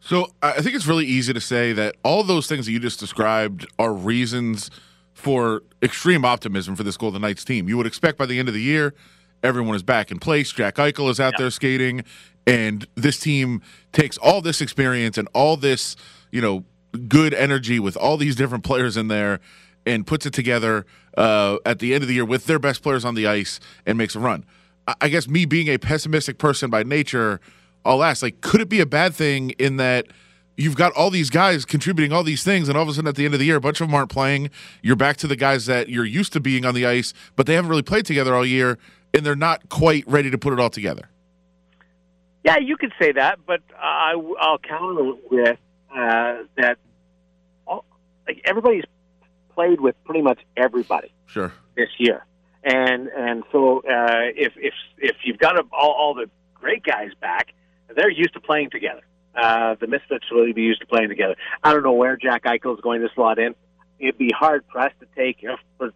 So 0.00 0.26
I 0.42 0.60
think 0.60 0.74
it's 0.74 0.86
really 0.86 1.06
easy 1.06 1.32
to 1.32 1.40
say 1.40 1.72
that 1.72 1.94
all 2.02 2.24
those 2.24 2.48
things 2.48 2.66
that 2.66 2.72
you 2.72 2.80
just 2.80 3.00
described 3.00 3.66
are 3.78 3.94
reasons 3.94 4.68
for 5.14 5.62
extreme 5.80 6.24
optimism 6.24 6.74
for 6.74 6.82
this 6.82 6.96
Golden 6.96 7.22
Knights 7.22 7.44
team. 7.44 7.68
You 7.68 7.76
would 7.76 7.86
expect 7.86 8.18
by 8.18 8.26
the 8.26 8.38
end 8.38 8.48
of 8.48 8.54
the 8.54 8.60
year, 8.60 8.94
everyone 9.42 9.74
is 9.74 9.82
back 9.82 10.10
in 10.10 10.18
place. 10.18 10.52
Jack 10.52 10.76
Eichel 10.76 11.10
is 11.10 11.20
out 11.20 11.34
there 11.38 11.50
skating, 11.50 12.04
and 12.46 12.86
this 12.94 13.18
team 13.18 13.62
takes 13.92 14.16
all 14.18 14.40
this 14.40 14.60
experience 14.60 15.18
and 15.18 15.28
all 15.34 15.56
this, 15.56 15.96
you 16.30 16.40
know, 16.40 16.64
good 17.08 17.34
energy 17.34 17.78
with 17.80 17.96
all 17.96 18.16
these 18.16 18.36
different 18.36 18.64
players 18.64 18.96
in 18.96 19.08
there 19.08 19.40
and 19.86 20.06
puts 20.06 20.26
it 20.26 20.32
together 20.32 20.86
uh, 21.16 21.56
at 21.66 21.78
the 21.78 21.94
end 21.94 22.02
of 22.02 22.08
the 22.08 22.14
year 22.14 22.24
with 22.24 22.46
their 22.46 22.58
best 22.58 22.82
players 22.82 23.04
on 23.04 23.14
the 23.14 23.26
ice 23.26 23.58
and 23.86 23.98
makes 23.98 24.14
a 24.14 24.20
run. 24.20 24.44
I- 24.86 24.94
I 25.02 25.08
guess 25.08 25.26
me 25.28 25.44
being 25.44 25.68
a 25.68 25.78
pessimistic 25.78 26.38
person 26.38 26.70
by 26.70 26.82
nature, 26.82 27.40
I'll 27.84 28.02
ask, 28.04 28.22
like, 28.22 28.40
could 28.40 28.60
it 28.60 28.68
be 28.68 28.80
a 28.80 28.86
bad 28.86 29.14
thing 29.14 29.50
in 29.58 29.76
that 29.78 30.06
you've 30.56 30.76
got 30.76 30.92
all 30.92 31.10
these 31.10 31.30
guys 31.30 31.64
contributing 31.64 32.12
all 32.12 32.22
these 32.22 32.44
things, 32.44 32.68
and 32.68 32.76
all 32.76 32.82
of 32.84 32.88
a 32.90 32.92
sudden 32.94 33.08
at 33.08 33.16
the 33.16 33.24
end 33.24 33.34
of 33.34 33.40
the 33.40 33.46
year, 33.46 33.56
a 33.56 33.60
bunch 33.60 33.80
of 33.80 33.88
them 33.88 33.94
aren't 33.94 34.10
playing. 34.10 34.50
You're 34.82 34.96
back 34.96 35.16
to 35.18 35.26
the 35.26 35.34
guys 35.36 35.66
that 35.66 35.88
you're 35.88 36.04
used 36.04 36.32
to 36.34 36.40
being 36.40 36.64
on 36.64 36.74
the 36.74 36.86
ice, 36.86 37.14
but 37.36 37.46
they 37.46 37.54
haven't 37.54 37.70
really 37.70 37.82
played 37.82 38.04
together 38.06 38.34
all 38.34 38.44
year, 38.46 38.78
and 39.14 39.24
they're 39.24 39.36
not 39.36 39.68
quite 39.68 40.04
ready 40.06 40.30
to 40.30 40.38
put 40.38 40.52
it 40.52 40.60
all 40.60 40.70
together. 40.70 41.08
Yeah, 42.44 42.58
you 42.58 42.76
could 42.76 42.92
say 43.00 43.12
that, 43.12 43.38
but 43.46 43.60
I, 43.78 44.14
I'll 44.40 44.58
counter 44.58 45.12
with 45.30 45.58
uh, 45.94 46.42
that. 46.56 46.78
All, 47.66 47.84
like 48.26 48.40
everybody's 48.44 48.84
played 49.54 49.80
with 49.80 49.94
pretty 50.04 50.22
much 50.22 50.40
everybody 50.56 51.12
Sure. 51.26 51.52
this 51.76 51.88
year, 51.98 52.24
and 52.64 53.08
and 53.08 53.44
so 53.52 53.78
uh, 53.80 54.32
if 54.34 54.54
if 54.56 54.74
if 54.98 55.16
you've 55.24 55.38
got 55.38 55.56
a, 55.56 55.62
all, 55.72 55.92
all 55.92 56.14
the 56.14 56.28
great 56.54 56.82
guys 56.82 57.10
back, 57.20 57.54
they're 57.94 58.10
used 58.10 58.34
to 58.34 58.40
playing 58.40 58.70
together. 58.70 59.02
Uh, 59.34 59.76
the 59.80 59.86
Misfits 59.86 60.24
will 60.30 60.52
be 60.52 60.62
used 60.62 60.80
to 60.80 60.86
playing 60.86 61.08
together. 61.08 61.36
I 61.62 61.72
don't 61.72 61.82
know 61.82 61.92
where 61.92 62.16
Jack 62.16 62.44
Eichel 62.44 62.74
is 62.74 62.80
going 62.82 63.00
to 63.02 63.08
slot 63.14 63.38
in. 63.38 63.54
It'd 63.98 64.18
be 64.18 64.30
hard 64.30 64.66
pressed 64.66 64.98
to 65.00 65.06
take, 65.16 65.38
if, 65.42 65.58
for 65.78 65.90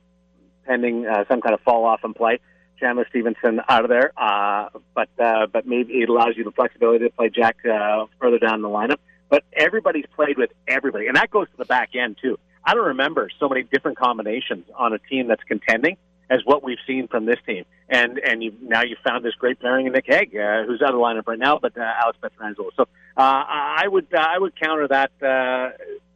pending 0.64 1.06
uh, 1.06 1.24
some 1.28 1.40
kind 1.40 1.54
of 1.54 1.60
fall 1.60 1.84
off 1.84 2.00
in 2.04 2.14
play, 2.14 2.38
Chandler 2.78 3.06
Stephenson 3.10 3.60
out 3.68 3.84
of 3.84 3.90
there. 3.90 4.12
Uh, 4.16 4.68
but 4.94 5.08
uh, 5.18 5.46
but 5.46 5.66
maybe 5.66 5.94
it 6.02 6.08
allows 6.08 6.36
you 6.36 6.44
the 6.44 6.52
flexibility 6.52 7.04
to 7.04 7.10
play 7.10 7.28
Jack 7.28 7.56
uh, 7.66 8.06
further 8.20 8.38
down 8.38 8.62
the 8.62 8.68
lineup. 8.68 8.98
But 9.28 9.44
everybody's 9.52 10.06
played 10.14 10.38
with 10.38 10.50
everybody, 10.68 11.08
and 11.08 11.16
that 11.16 11.30
goes 11.30 11.48
to 11.50 11.56
the 11.56 11.64
back 11.64 11.90
end 11.94 12.16
too. 12.22 12.38
I 12.64 12.74
don't 12.74 12.86
remember 12.86 13.28
so 13.38 13.48
many 13.48 13.62
different 13.62 13.96
combinations 13.96 14.66
on 14.74 14.92
a 14.92 14.98
team 14.98 15.28
that's 15.28 15.42
contending 15.44 15.96
as 16.28 16.40
what 16.44 16.62
we've 16.62 16.78
seen 16.86 17.08
from 17.08 17.24
this 17.24 17.38
team. 17.46 17.64
And 17.88 18.18
and 18.18 18.42
you 18.42 18.52
now 18.60 18.82
you 18.82 18.96
found 19.04 19.24
this 19.24 19.34
great 19.34 19.60
pairing 19.60 19.86
in 19.86 19.92
Nick 19.92 20.06
Hague, 20.06 20.36
uh, 20.36 20.64
who's 20.64 20.82
out 20.82 20.90
of 20.90 20.96
the 20.96 21.00
lineup 21.00 21.26
right 21.26 21.38
now, 21.38 21.58
but 21.60 21.76
uh, 21.76 21.82
Alex 22.02 22.18
Pietrangelo. 22.20 22.70
So 22.76 22.82
uh, 22.82 22.86
I 23.16 23.84
would 23.86 24.08
uh, 24.12 24.18
I 24.18 24.38
would 24.38 24.58
counter 24.58 24.88
that, 24.88 25.12
uh, 25.22 25.70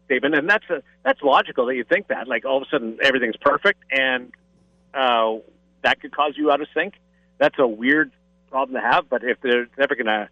Stephen, 0.06 0.34
and 0.34 0.48
that's 0.48 0.68
a, 0.68 0.82
that's 1.04 1.22
logical 1.22 1.66
that 1.66 1.76
you 1.76 1.84
think 1.84 2.08
that. 2.08 2.26
Like 2.26 2.44
all 2.44 2.56
of 2.56 2.64
a 2.64 2.70
sudden 2.70 2.98
everything's 3.02 3.36
perfect, 3.36 3.84
and 3.92 4.32
uh, 4.92 5.36
that 5.82 6.00
could 6.00 6.14
cause 6.14 6.34
you 6.36 6.50
out 6.50 6.60
of 6.60 6.68
sync. 6.74 6.94
That's 7.38 7.58
a 7.58 7.66
weird 7.66 8.12
problem 8.50 8.80
to 8.80 8.86
have. 8.86 9.08
But 9.08 9.24
if 9.24 9.40
they're 9.40 9.68
never 9.78 9.94
going 9.94 10.06
to 10.06 10.28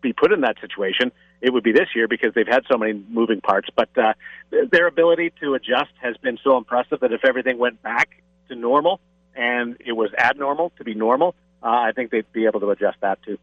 be 0.00 0.12
put 0.12 0.32
in 0.32 0.42
that 0.42 0.56
situation, 0.60 1.12
it 1.40 1.52
would 1.52 1.64
be 1.64 1.72
this 1.72 1.88
year 1.94 2.08
because 2.08 2.32
they've 2.34 2.46
had 2.46 2.64
so 2.70 2.78
many 2.78 2.92
moving 3.08 3.40
parts. 3.40 3.68
But 3.74 3.88
uh, 3.96 4.14
their 4.70 4.86
ability 4.86 5.32
to 5.40 5.54
adjust 5.54 5.90
has 6.00 6.16
been 6.18 6.38
so 6.42 6.56
impressive 6.56 7.00
that 7.00 7.12
if 7.12 7.24
everything 7.24 7.58
went 7.58 7.82
back 7.82 8.22
to 8.48 8.54
normal 8.54 9.00
and 9.34 9.76
it 9.84 9.92
was 9.92 10.10
abnormal 10.16 10.72
to 10.78 10.84
be 10.84 10.94
normal, 10.94 11.34
uh, 11.62 11.66
I 11.66 11.92
think 11.92 12.10
they'd 12.10 12.30
be 12.32 12.46
able 12.46 12.60
to 12.60 12.70
adjust 12.70 12.98
that 13.00 13.22
too. 13.22 13.38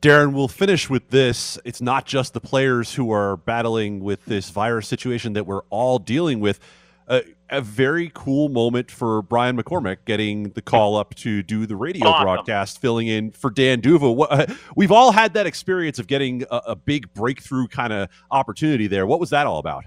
Darren, 0.00 0.32
we'll 0.32 0.46
finish 0.46 0.88
with 0.88 1.10
this. 1.10 1.58
It's 1.64 1.80
not 1.80 2.06
just 2.06 2.32
the 2.32 2.40
players 2.40 2.94
who 2.94 3.10
are 3.10 3.36
battling 3.36 3.98
with 4.00 4.24
this 4.26 4.50
virus 4.50 4.86
situation 4.86 5.32
that 5.32 5.44
we're 5.44 5.62
all 5.70 5.98
dealing 5.98 6.38
with. 6.38 6.60
Uh, 7.08 7.20
a 7.50 7.62
very 7.62 8.10
cool 8.14 8.50
moment 8.50 8.90
for 8.90 9.22
Brian 9.22 9.56
McCormick 9.56 9.98
getting 10.04 10.50
the 10.50 10.60
call 10.60 10.96
up 10.96 11.14
to 11.14 11.42
do 11.42 11.64
the 11.64 11.76
radio 11.76 12.06
Awesome. 12.06 12.24
broadcast, 12.24 12.80
filling 12.80 13.06
in 13.06 13.30
for 13.30 13.50
Dan 13.50 13.80
D'Uva. 13.80 14.14
What, 14.14 14.30
uh, 14.30 14.46
we've 14.76 14.92
all 14.92 15.12
had 15.12 15.32
that 15.32 15.46
experience 15.46 15.98
of 15.98 16.06
getting 16.06 16.44
a, 16.50 16.60
a 16.68 16.76
big 16.76 17.12
breakthrough 17.14 17.66
kind 17.68 17.92
of 17.94 18.10
opportunity 18.30 18.86
there. 18.86 19.06
What 19.06 19.20
was 19.20 19.30
that 19.30 19.46
all 19.46 19.58
about? 19.58 19.84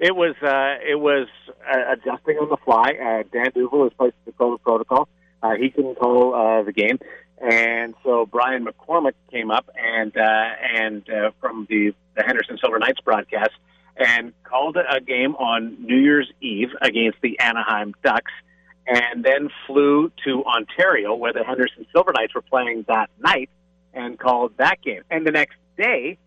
It 0.00 0.14
was 0.14 0.36
uh, 0.42 0.76
it 0.88 0.98
was 0.98 1.26
uh, 1.70 1.92
adjusting 1.92 2.38
on 2.38 2.48
the 2.48 2.56
fly. 2.64 2.92
Uh, 2.92 3.24
Dan 3.32 3.50
D'Uva 3.52 3.88
is 3.88 3.92
placed 3.98 4.14
in 4.24 4.32
the 4.32 4.44
COVID 4.44 4.62
protocol. 4.62 5.08
Uh, 5.42 5.54
he 5.56 5.70
couldn't 5.70 5.96
call 5.96 6.34
uh, 6.34 6.62
the 6.62 6.72
game, 6.72 6.98
and 7.38 7.94
so 8.04 8.24
Brian 8.24 8.64
McCormick 8.64 9.14
came 9.30 9.50
up 9.50 9.68
and 9.76 10.16
uh, 10.16 10.50
and 10.74 11.08
uh, 11.10 11.32
from 11.40 11.66
the 11.68 11.94
the 12.16 12.22
Henderson 12.22 12.58
Silver 12.58 12.78
Knights 12.78 13.00
broadcast 13.00 13.50
and 13.98 14.32
called 14.44 14.76
a 14.76 15.00
game 15.00 15.34
on 15.36 15.84
New 15.84 15.96
Year's 15.96 16.30
Eve 16.40 16.70
against 16.80 17.20
the 17.20 17.38
Anaheim 17.40 17.94
Ducks, 18.02 18.32
and 18.86 19.24
then 19.24 19.50
flew 19.66 20.10
to 20.24 20.44
Ontario 20.44 21.14
where 21.14 21.32
the 21.32 21.44
Henderson 21.44 21.86
Silver 21.92 22.12
Knights 22.12 22.34
were 22.34 22.42
playing 22.42 22.84
that 22.88 23.10
night 23.18 23.50
and 23.92 24.18
called 24.18 24.52
that 24.58 24.80
game. 24.82 25.02
And 25.10 25.26
the 25.26 25.32
next 25.32 25.56
day 25.76 26.18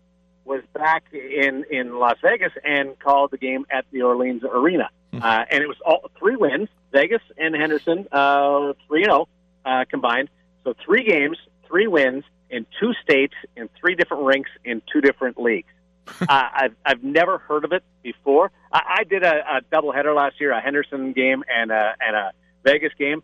was 0.44 0.62
back 0.74 1.04
in 1.12 1.64
in 1.70 1.98
Las 1.98 2.18
Vegas 2.22 2.52
and 2.64 2.98
called 2.98 3.30
the 3.30 3.38
game 3.38 3.64
at 3.70 3.84
the 3.90 4.02
Orleans 4.02 4.42
Arena, 4.44 4.90
uh, 5.14 5.44
and 5.50 5.62
it 5.62 5.68
was 5.68 5.78
all 5.84 6.10
three 6.18 6.36
wins 6.36 6.68
Vegas 6.92 7.22
and 7.38 7.54
Henderson, 7.54 8.06
uh, 8.12 8.74
three 8.86 9.02
and 9.02 9.10
zero 9.10 9.28
uh, 9.64 9.84
combined. 9.88 10.28
So 10.64 10.74
three 10.84 11.04
games, 11.04 11.38
three 11.66 11.86
wins 11.86 12.24
in 12.50 12.66
two 12.78 12.92
states, 13.02 13.34
in 13.56 13.68
three 13.80 13.94
different 13.94 14.24
rinks, 14.24 14.50
in 14.64 14.82
two 14.92 15.00
different 15.00 15.40
leagues. 15.40 15.72
Uh, 16.20 16.24
I've 16.28 16.74
I've 16.84 17.02
never 17.02 17.38
heard 17.38 17.64
of 17.64 17.72
it 17.72 17.82
before. 18.02 18.50
I, 18.72 18.98
I 19.00 19.04
did 19.04 19.22
a, 19.22 19.56
a 19.56 19.60
doubleheader 19.72 20.14
last 20.14 20.40
year, 20.40 20.52
a 20.52 20.60
Henderson 20.60 21.12
game 21.12 21.44
and 21.52 21.70
a 21.70 21.94
and 22.00 22.16
a 22.16 22.32
Vegas 22.64 22.92
game 22.98 23.22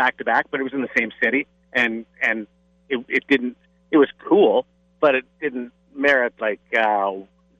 back 0.00 0.16
to 0.16 0.24
back, 0.24 0.46
but 0.50 0.60
it 0.60 0.62
was 0.62 0.72
in 0.72 0.80
the 0.80 0.88
same 0.96 1.10
city, 1.22 1.46
and 1.74 2.06
and 2.22 2.46
it, 2.88 3.04
it 3.08 3.24
didn't. 3.28 3.56
It 3.90 3.98
was 3.98 4.08
cool, 4.26 4.64
but 4.98 5.14
it 5.14 5.24
didn't 5.40 5.72
merit 5.94 6.32
like 6.40 6.60
uh, 6.72 7.12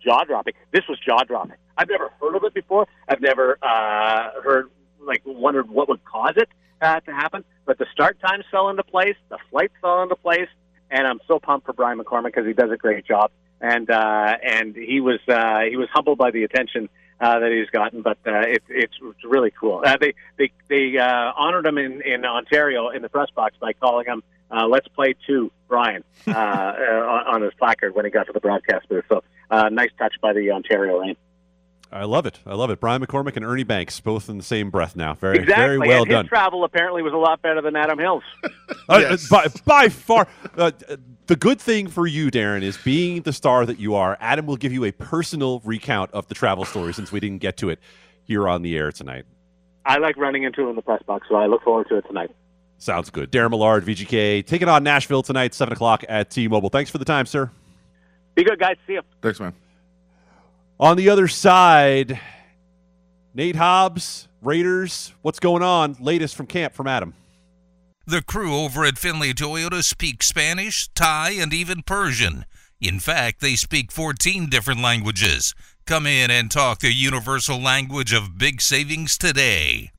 jaw 0.03 0.25
dropping. 0.25 0.55
This 0.73 0.85
was 0.89 0.99
jaw 0.99 1.23
dropping. 1.25 1.57
I've 1.77 1.89
never 1.91 2.11
heard 2.21 2.37
of 2.37 2.45
it 2.45 2.55
before. 2.55 2.87
I've 3.09 3.21
never 3.21 3.59
uh, 3.63 4.41
heard 4.43 4.71
like 5.05 5.23
wondered 5.27 5.69
what 5.69 5.89
would 5.91 6.03
cause 6.05 6.35
it 6.37 6.49
uh, 6.81 7.01
to 7.01 7.13
happen. 7.13 7.45
But 7.67 7.77
the 7.77 7.87
start 7.93 8.19
times 8.21 8.45
fell 8.51 8.71
into 8.71 8.85
place, 8.85 9.17
the 9.29 9.39
flights 9.51 9.75
fell 9.83 10.03
into 10.03 10.17
place, 10.17 10.49
and 10.91 11.07
I'm 11.07 11.21
so 11.29 11.39
pumped 11.39 11.67
for 11.67 11.75
Brian 11.75 11.99
McCormick 11.99 12.33
because 12.35 12.47
he 12.47 12.55
does 12.55 12.71
a 12.71 12.77
great 12.79 13.05
job. 13.07 13.31
And 13.61 13.91
uh, 13.91 14.37
and 14.43 14.75
he 14.75 15.01
was 15.01 15.21
uh, 15.29 15.61
he 15.69 15.77
was 15.77 15.89
humbled 15.93 16.19
by 16.19 16.31
the 16.31 16.45
attention 16.45 16.89
uh, 17.21 17.39
that 17.41 17.53
he's 17.53 17.69
gotten, 17.71 18.03
but 18.03 18.19
uh, 18.27 18.41
it, 18.41 18.63
it's 18.69 18.95
it's 19.03 19.25
really 19.25 19.51
cool. 19.51 19.83
Uh, 19.85 19.97
they 20.01 20.15
they 20.39 20.51
they 20.69 20.97
uh, 20.97 21.33
honored 21.37 21.67
him 21.67 21.77
in 21.77 22.01
in 22.03 22.25
Ontario 22.25 22.89
in 22.89 23.03
the 23.03 23.09
press 23.09 23.29
box 23.35 23.55
by 23.61 23.75
calling 23.75 24.07
him 24.07 24.23
uh, 24.51 24.67
"Let's 24.67 24.89
Play 24.89 25.15
Two 25.27 25.53
Brian" 25.69 26.03
uh, 26.27 26.31
uh, 26.31 27.25
on 27.27 27.43
his 27.43 27.53
placard 27.59 27.95
when 27.95 28.07
he 28.07 28.11
got 28.11 28.27
to 28.27 28.33
the 28.33 28.41
broadcast 28.41 28.89
booth. 28.89 29.05
So 29.09 29.23
uh, 29.51 29.69
nice 29.69 29.91
touch 29.99 30.15
by 30.23 30.33
the 30.33 30.51
Ontario 30.53 30.99
Reign. 30.99 31.17
I 31.93 32.05
love 32.05 32.25
it. 32.25 32.39
I 32.47 32.55
love 32.55 32.71
it. 32.71 32.79
Brian 32.79 33.05
McCormick 33.05 33.35
and 33.37 33.45
Ernie 33.45 33.65
Banks, 33.65 33.99
both 34.01 34.29
in 34.29 34.37
the 34.39 34.45
same 34.45 34.71
breath 34.71 34.95
now. 34.95 35.15
Very, 35.15 35.39
Exactly. 35.39 35.65
very 35.65 35.79
well 35.79 36.03
and 36.03 36.07
his 36.09 36.15
done. 36.15 36.27
travel 36.29 36.63
apparently 36.63 37.03
was 37.03 37.13
a 37.13 37.17
lot 37.17 37.43
better 37.43 37.61
than 37.61 37.75
Adam 37.77 37.99
Hill's. 37.99 38.23
Uh, 38.89 39.17
by, 39.31 39.47
by 39.67 39.89
far, 39.89 40.27
uh, 40.57 40.73
the 41.27 41.37
good 41.37 41.61
thing 41.61 41.87
for 41.87 42.09
you, 42.09 42.29
Darren, 42.29 42.63
is 42.63 42.77
being 42.79 43.23
the 43.23 43.33
star 43.33 43.65
that 43.65 43.79
you 43.79 43.95
are. 43.95 44.17
Adam 44.21 44.47
will 44.47 44.57
give 44.57 44.73
you 44.73 44.85
a 44.85 44.91
personal 44.91 45.61
recount 45.65 46.11
of 46.11 46.27
the 46.27 46.35
travel 46.35 46.65
story 46.65 46.93
since 46.93 47.13
we 47.13 47.21
didn't 47.21 47.39
get 47.39 47.57
to 47.59 47.69
it 47.69 47.79
here 48.25 48.49
on 48.49 48.63
the 48.63 48.77
air 48.77 48.91
tonight. 48.91 49.27
I 49.87 49.99
like 49.99 50.17
running 50.17 50.43
into 50.43 50.63
him 50.63 50.71
in 50.71 50.77
the 50.77 50.83
press 50.83 51.01
box, 51.05 51.29
so 51.29 51.37
I 51.37 51.47
look 51.47 51.63
forward 51.63 51.89
to 51.91 51.99
it 51.99 52.05
tonight. 52.09 52.31
Sounds 52.79 53.11
good. 53.11 53.31
Darren 53.31 53.51
Millard, 53.51 53.85
VGK, 53.85 54.45
taking 54.45 54.69
on 54.69 54.83
Nashville 54.83 55.23
tonight, 55.23 55.55
7 55.55 55.73
o'clock 55.73 56.05
at 56.09 56.31
T 56.31 56.49
Mobile. 56.49 56.69
Thanks 56.71 56.91
for 56.91 56.99
the 56.99 57.05
time, 57.05 57.27
sir. 57.27 57.49
Be 58.35 58.43
good, 58.43 58.59
guys. 58.59 58.77
See 58.89 58.95
you. 58.95 59.03
Thanks, 59.23 59.39
man. 59.39 59.53
On 60.81 60.97
the 60.97 61.11
other 61.11 61.29
side, 61.29 62.19
Nate 63.35 63.57
Hobbs, 63.57 64.29
Raiders, 64.41 65.13
what's 65.21 65.39
going 65.39 65.63
on? 65.63 65.95
Latest 66.01 66.35
from 66.35 66.47
camp 66.47 66.73
from 66.73 66.87
Adam. 66.87 67.13
The 68.07 68.23
crew 68.23 68.57
over 68.57 68.87
at 68.87 68.97
Findlay 68.97 69.35
Toyota 69.35 69.85
speak 69.85 70.23
Spanish, 70.23 70.89
Thai, 70.95 71.33
and 71.33 71.53
even 71.53 71.83
Persian. 71.83 72.47
In 72.81 72.99
fact, 72.99 73.43
they 73.43 73.57
speak 73.57 73.93
14 73.93 74.49
different 74.49 74.81
languages. 74.81 75.55
Come 75.85 76.07
in 76.07 76.31
and 76.31 76.51
talk 76.51 76.79
the 76.79 76.95
universal 76.95 77.61
language 77.61 78.15
of 78.15 78.39
big 78.39 78.63
savings 78.63 79.19
today. 79.19 79.91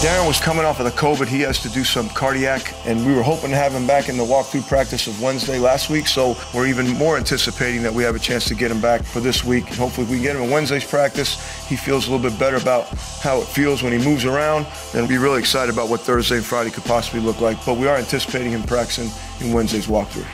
Darren 0.00 0.28
was 0.28 0.38
coming 0.38 0.64
off 0.64 0.78
of 0.78 0.84
the 0.84 0.92
COVID. 0.92 1.26
He 1.26 1.40
has 1.40 1.60
to 1.60 1.68
do 1.68 1.82
some 1.82 2.08
cardiac, 2.10 2.72
and 2.86 3.04
we 3.04 3.12
were 3.12 3.22
hoping 3.22 3.50
to 3.50 3.56
have 3.56 3.72
him 3.72 3.84
back 3.84 4.08
in 4.08 4.16
the 4.16 4.22
walkthrough 4.22 4.68
practice 4.68 5.08
of 5.08 5.20
Wednesday 5.20 5.58
last 5.58 5.90
week. 5.90 6.06
So 6.06 6.36
we're 6.54 6.68
even 6.68 6.86
more 6.90 7.16
anticipating 7.16 7.82
that 7.82 7.92
we 7.92 8.04
have 8.04 8.14
a 8.14 8.20
chance 8.20 8.44
to 8.44 8.54
get 8.54 8.70
him 8.70 8.80
back 8.80 9.02
for 9.02 9.18
this 9.18 9.42
week. 9.42 9.64
Hopefully, 9.74 10.04
if 10.04 10.10
we 10.10 10.18
can 10.18 10.22
get 10.22 10.36
him 10.36 10.42
in 10.42 10.50
Wednesday's 10.52 10.84
practice, 10.84 11.66
he 11.66 11.74
feels 11.74 12.06
a 12.06 12.12
little 12.12 12.30
bit 12.30 12.38
better 12.38 12.58
about 12.58 12.86
how 13.22 13.40
it 13.40 13.48
feels 13.48 13.82
when 13.82 13.92
he 13.92 13.98
moves 13.98 14.24
around. 14.24 14.68
And 14.94 15.08
be 15.08 15.18
really 15.18 15.40
excited 15.40 15.74
about 15.74 15.88
what 15.88 16.02
Thursday 16.02 16.36
and 16.36 16.46
Friday 16.46 16.70
could 16.70 16.84
possibly 16.84 17.18
look 17.18 17.40
like. 17.40 17.58
But 17.66 17.76
we 17.76 17.88
are 17.88 17.96
anticipating 17.96 18.52
him 18.52 18.62
practicing 18.62 19.10
in 19.44 19.52
Wednesday's 19.52 19.88
walkthrough. 19.88 20.28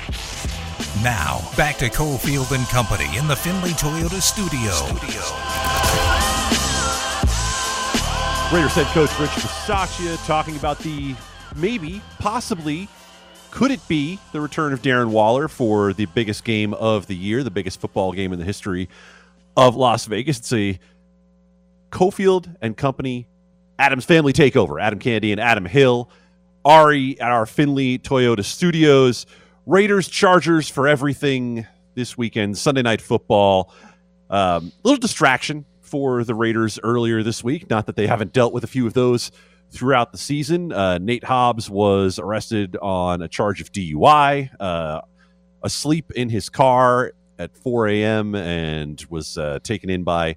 Now, 1.03 1.41
back 1.57 1.79
to 1.79 1.89
Cofield 1.89 2.55
and 2.55 2.67
Company 2.69 3.17
in 3.17 3.27
the 3.27 3.37
Findlay 3.37 3.71
Toyota 3.71 4.21
studio. 4.21 5.64
Raiders 8.53 8.75
head 8.75 8.87
coach 8.89 9.11
Rich 9.19 9.31
Bisaccia 9.31 10.25
talking 10.27 10.57
about 10.57 10.79
the 10.79 11.17
maybe, 11.57 12.01
possibly, 12.19 12.89
could 13.51 13.71
it 13.71 13.81
be 13.89 14.19
the 14.33 14.41
return 14.41 14.73
of 14.73 14.83
Darren 14.83 15.11
Waller 15.11 15.49
for 15.49 15.93
the 15.93 16.05
biggest 16.07 16.45
game 16.45 16.73
of 16.75 17.07
the 17.07 17.17
year, 17.17 17.43
the 17.43 17.51
biggest 17.51 17.81
football 17.81 18.13
game 18.13 18.33
in 18.33 18.39
the 18.39 18.45
history 18.45 18.89
of 19.57 19.77
Las 19.77 20.05
Vegas? 20.05 20.39
It's 20.39 20.53
a 20.53 20.79
Cofield 21.91 22.55
and 22.61 22.77
Company 22.77 23.27
Adams 23.79 24.05
family 24.05 24.33
takeover. 24.33 24.81
Adam 24.81 24.99
Candee 24.99 25.33
and 25.33 25.41
Adam 25.41 25.65
Hill, 25.65 26.11
Ari 26.65 27.19
at 27.21 27.33
our 27.33 27.47
Findlay 27.47 27.99
Toyota 27.99 28.45
studios. 28.45 29.27
Raiders, 29.67 30.07
Chargers 30.07 30.69
for 30.69 30.87
everything 30.87 31.67
this 31.95 32.17
weekend. 32.17 32.59
Sunday 32.59 32.83
night 32.83 33.01
football. 33.01 33.73
Um, 34.31 34.71
little 34.83 35.01
distraction 35.01 35.65
for 35.85 36.25
the 36.25 36.35
Raiders 36.35 36.79
earlier 36.83 37.23
this 37.23 37.45
week. 37.45 37.69
Not 37.71 37.87
that 37.87 37.97
they 37.97 38.07
haven't 38.07 38.33
dealt 38.33 38.53
with 38.53 38.65
a 38.65 38.67
few 38.67 38.87
of 38.87 38.95
those 38.95 39.31
throughout 39.71 40.13
the 40.13 40.19
season. 40.19 40.73
Uh, 40.73 40.99
Nate 40.99 41.25
Hobbs 41.25 41.69
was 41.69 42.19
arrested 42.19 42.77
on 42.81 43.23
a 43.23 43.29
charge 43.29 43.61
of 43.61 43.73
DUI, 43.73 44.51
uh, 44.61 45.01
asleep 45.63 46.11
in 46.13 46.29
his 46.29 46.49
car 46.49 47.13
at 47.39 47.57
4 47.57 47.89
a.m., 47.89 48.35
and 48.35 49.05
was 49.11 49.37
uh, 49.37 49.59
taken 49.63 49.91
in 49.91 50.05
by 50.05 50.37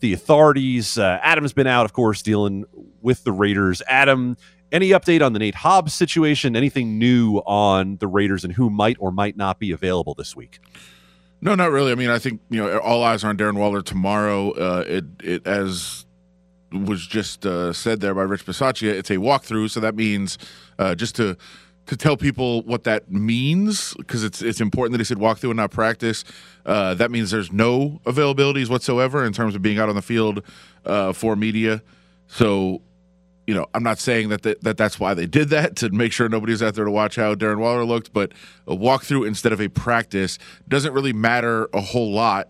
the 0.00 0.12
authorities. 0.12 0.98
Uh, 0.98 1.18
Adam's 1.22 1.52
been 1.54 1.66
out, 1.66 1.86
of 1.86 1.92
course, 1.92 2.20
dealing 2.20 2.64
with 3.00 3.24
the 3.24 3.32
Raiders. 3.32 3.80
Adam, 3.88 4.36
any 4.70 4.90
update 4.90 5.24
on 5.24 5.32
the 5.32 5.38
Nate 5.38 5.54
Hobbs 5.54 5.94
situation? 5.94 6.56
Anything 6.56 6.98
new 6.98 7.38
on 7.46 7.96
the 7.96 8.06
Raiders 8.06 8.44
and 8.44 8.52
who 8.52 8.68
might 8.68 8.96
or 9.00 9.10
might 9.10 9.36
not 9.36 9.58
be 9.58 9.70
available 9.70 10.14
this 10.14 10.36
week? 10.36 10.58
No, 11.44 11.54
not 11.54 11.70
really. 11.70 11.92
I 11.92 11.94
mean, 11.94 12.08
I 12.08 12.18
think 12.18 12.40
you 12.48 12.58
know 12.58 12.78
all 12.78 13.04
eyes 13.04 13.22
are 13.22 13.28
on 13.28 13.36
Darren 13.36 13.58
Waller 13.58 13.82
tomorrow. 13.82 14.52
Uh, 14.52 14.84
it 14.86 15.04
it 15.22 15.46
as 15.46 16.06
was 16.72 17.06
just 17.06 17.44
uh, 17.44 17.70
said 17.74 18.00
there 18.00 18.14
by 18.14 18.22
Rich 18.22 18.46
Bisaccia, 18.46 18.90
it's 18.90 19.10
a 19.10 19.16
walkthrough, 19.16 19.70
so 19.70 19.78
that 19.80 19.94
means 19.94 20.38
uh, 20.78 20.94
just 20.94 21.14
to 21.16 21.36
to 21.84 21.98
tell 21.98 22.16
people 22.16 22.62
what 22.62 22.84
that 22.84 23.12
means 23.12 23.92
because 23.98 24.24
it's 24.24 24.40
it's 24.40 24.58
important 24.58 24.92
that 24.92 25.00
he 25.00 25.04
said 25.04 25.18
walkthrough 25.18 25.50
and 25.50 25.58
not 25.58 25.70
practice. 25.70 26.24
Uh, 26.64 26.94
that 26.94 27.10
means 27.10 27.30
there's 27.30 27.52
no 27.52 28.00
availabilities 28.06 28.70
whatsoever 28.70 29.22
in 29.22 29.34
terms 29.34 29.54
of 29.54 29.60
being 29.60 29.78
out 29.78 29.90
on 29.90 29.94
the 29.94 30.02
field 30.02 30.42
uh, 30.86 31.12
for 31.12 31.36
media. 31.36 31.82
So 32.26 32.80
you 33.46 33.54
know, 33.54 33.66
I'm 33.74 33.82
not 33.82 33.98
saying 33.98 34.30
that, 34.30 34.42
that 34.42 34.62
that 34.62 34.76
that's 34.76 34.98
why 34.98 35.14
they 35.14 35.26
did 35.26 35.50
that 35.50 35.76
to 35.76 35.90
make 35.90 36.12
sure 36.12 36.28
nobody's 36.28 36.62
out 36.62 36.74
there 36.74 36.84
to 36.84 36.90
watch 36.90 37.16
how 37.16 37.34
Darren 37.34 37.58
Waller 37.58 37.84
looked, 37.84 38.12
but 38.12 38.32
a 38.66 38.74
walkthrough 38.74 39.26
instead 39.26 39.52
of 39.52 39.60
a 39.60 39.68
practice 39.68 40.38
doesn't 40.68 40.92
really 40.92 41.12
matter 41.12 41.68
a 41.72 41.80
whole 41.80 42.12
lot 42.12 42.48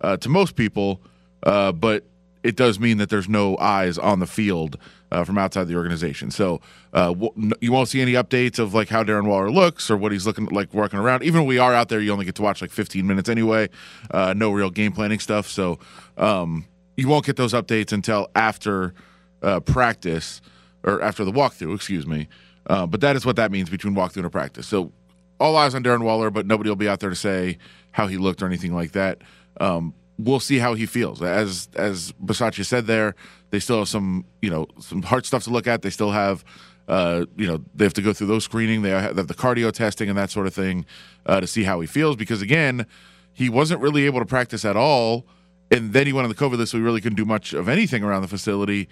uh, 0.00 0.16
to 0.18 0.28
most 0.28 0.54
people, 0.56 1.00
uh, 1.42 1.72
but 1.72 2.04
it 2.42 2.54
does 2.54 2.78
mean 2.78 2.98
that 2.98 3.08
there's 3.08 3.28
no 3.28 3.58
eyes 3.58 3.98
on 3.98 4.20
the 4.20 4.26
field 4.26 4.78
uh, 5.10 5.24
from 5.24 5.36
outside 5.36 5.64
the 5.64 5.74
organization. 5.74 6.30
So 6.30 6.60
uh, 6.92 7.12
you 7.60 7.72
won't 7.72 7.88
see 7.88 8.00
any 8.00 8.12
updates 8.12 8.60
of 8.60 8.72
like 8.72 8.88
how 8.88 9.02
Darren 9.02 9.26
Waller 9.26 9.50
looks 9.50 9.90
or 9.90 9.96
what 9.96 10.12
he's 10.12 10.26
looking 10.26 10.46
like 10.46 10.72
working 10.72 11.00
around. 11.00 11.24
Even 11.24 11.40
when 11.40 11.48
we 11.48 11.58
are 11.58 11.74
out 11.74 11.88
there, 11.88 12.00
you 12.00 12.12
only 12.12 12.24
get 12.24 12.36
to 12.36 12.42
watch 12.42 12.62
like 12.62 12.70
15 12.70 13.04
minutes 13.04 13.28
anyway. 13.28 13.68
Uh, 14.12 14.32
no 14.36 14.52
real 14.52 14.70
game 14.70 14.92
planning 14.92 15.18
stuff, 15.18 15.48
so 15.48 15.80
um, 16.16 16.66
you 16.96 17.08
won't 17.08 17.24
get 17.24 17.36
those 17.36 17.52
updates 17.52 17.92
until 17.92 18.30
after 18.36 18.94
uh, 19.42 19.60
practice 19.60 20.40
or 20.82 21.02
after 21.02 21.24
the 21.24 21.32
walkthrough, 21.32 21.74
excuse 21.74 22.06
me. 22.06 22.28
Uh, 22.68 22.86
but 22.86 23.00
that 23.00 23.16
is 23.16 23.24
what 23.24 23.36
that 23.36 23.50
means 23.50 23.70
between 23.70 23.94
walkthrough 23.94 24.18
and 24.18 24.26
a 24.26 24.30
practice. 24.30 24.66
So 24.66 24.92
all 25.38 25.56
eyes 25.56 25.74
on 25.74 25.82
Darren 25.84 26.02
Waller, 26.02 26.30
but 26.30 26.46
nobody 26.46 26.70
will 26.70 26.76
be 26.76 26.88
out 26.88 27.00
there 27.00 27.10
to 27.10 27.16
say 27.16 27.58
how 27.92 28.06
he 28.06 28.16
looked 28.16 28.42
or 28.42 28.46
anything 28.46 28.74
like 28.74 28.92
that. 28.92 29.22
Um, 29.60 29.94
we'll 30.18 30.40
see 30.40 30.58
how 30.58 30.74
he 30.74 30.86
feels. 30.86 31.22
As 31.22 31.68
as 31.74 32.12
Bisaccia 32.12 32.64
said 32.64 32.86
there, 32.86 33.14
they 33.50 33.60
still 33.60 33.78
have 33.80 33.88
some 33.88 34.24
you 34.40 34.50
know 34.50 34.66
some 34.80 35.02
hard 35.02 35.26
stuff 35.26 35.44
to 35.44 35.50
look 35.50 35.66
at. 35.66 35.82
They 35.82 35.90
still 35.90 36.12
have. 36.12 36.44
Uh, 36.88 37.26
you 37.36 37.48
know 37.48 37.60
they 37.74 37.84
have 37.84 37.94
to 37.94 38.00
go 38.00 38.12
through 38.12 38.28
those 38.28 38.44
screening. 38.44 38.82
They 38.82 38.90
have 38.90 39.16
the 39.16 39.34
cardio 39.34 39.72
testing 39.72 40.08
and 40.08 40.16
that 40.16 40.30
sort 40.30 40.46
of 40.46 40.54
thing 40.54 40.86
uh, 41.26 41.40
to 41.40 41.46
see 41.48 41.64
how 41.64 41.80
he 41.80 41.86
feels. 41.88 42.14
Because 42.14 42.42
again, 42.42 42.86
he 43.32 43.48
wasn't 43.48 43.80
really 43.80 44.06
able 44.06 44.20
to 44.20 44.24
practice 44.24 44.64
at 44.64 44.76
all, 44.76 45.26
and 45.68 45.92
then 45.92 46.06
he 46.06 46.12
went 46.12 46.26
on 46.26 46.28
the 46.28 46.36
COVID 46.36 46.58
list, 46.58 46.70
so 46.70 46.78
he 46.78 46.84
really 46.84 47.00
couldn't 47.00 47.16
do 47.16 47.24
much 47.24 47.54
of 47.54 47.68
anything 47.68 48.04
around 48.04 48.22
the 48.22 48.28
facility 48.28 48.88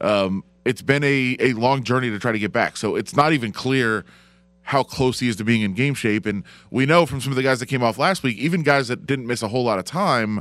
um, 0.00 0.44
it's 0.64 0.82
been 0.82 1.04
a, 1.04 1.36
a 1.40 1.52
long 1.54 1.82
journey 1.82 2.10
to 2.10 2.18
try 2.18 2.32
to 2.32 2.38
get 2.38 2.52
back. 2.52 2.76
So 2.76 2.96
it's 2.96 3.16
not 3.16 3.32
even 3.32 3.52
clear 3.52 4.04
how 4.62 4.82
close 4.82 5.18
he 5.20 5.28
is 5.28 5.36
to 5.36 5.44
being 5.44 5.62
in 5.62 5.72
game 5.72 5.94
shape. 5.94 6.26
And 6.26 6.44
we 6.70 6.84
know 6.84 7.06
from 7.06 7.20
some 7.20 7.32
of 7.32 7.36
the 7.36 7.42
guys 7.42 7.58
that 7.60 7.66
came 7.66 7.82
off 7.82 7.96
last 7.96 8.22
week, 8.22 8.36
even 8.36 8.62
guys 8.62 8.88
that 8.88 9.06
didn't 9.06 9.26
miss 9.26 9.42
a 9.42 9.48
whole 9.48 9.64
lot 9.64 9.78
of 9.78 9.86
time, 9.86 10.40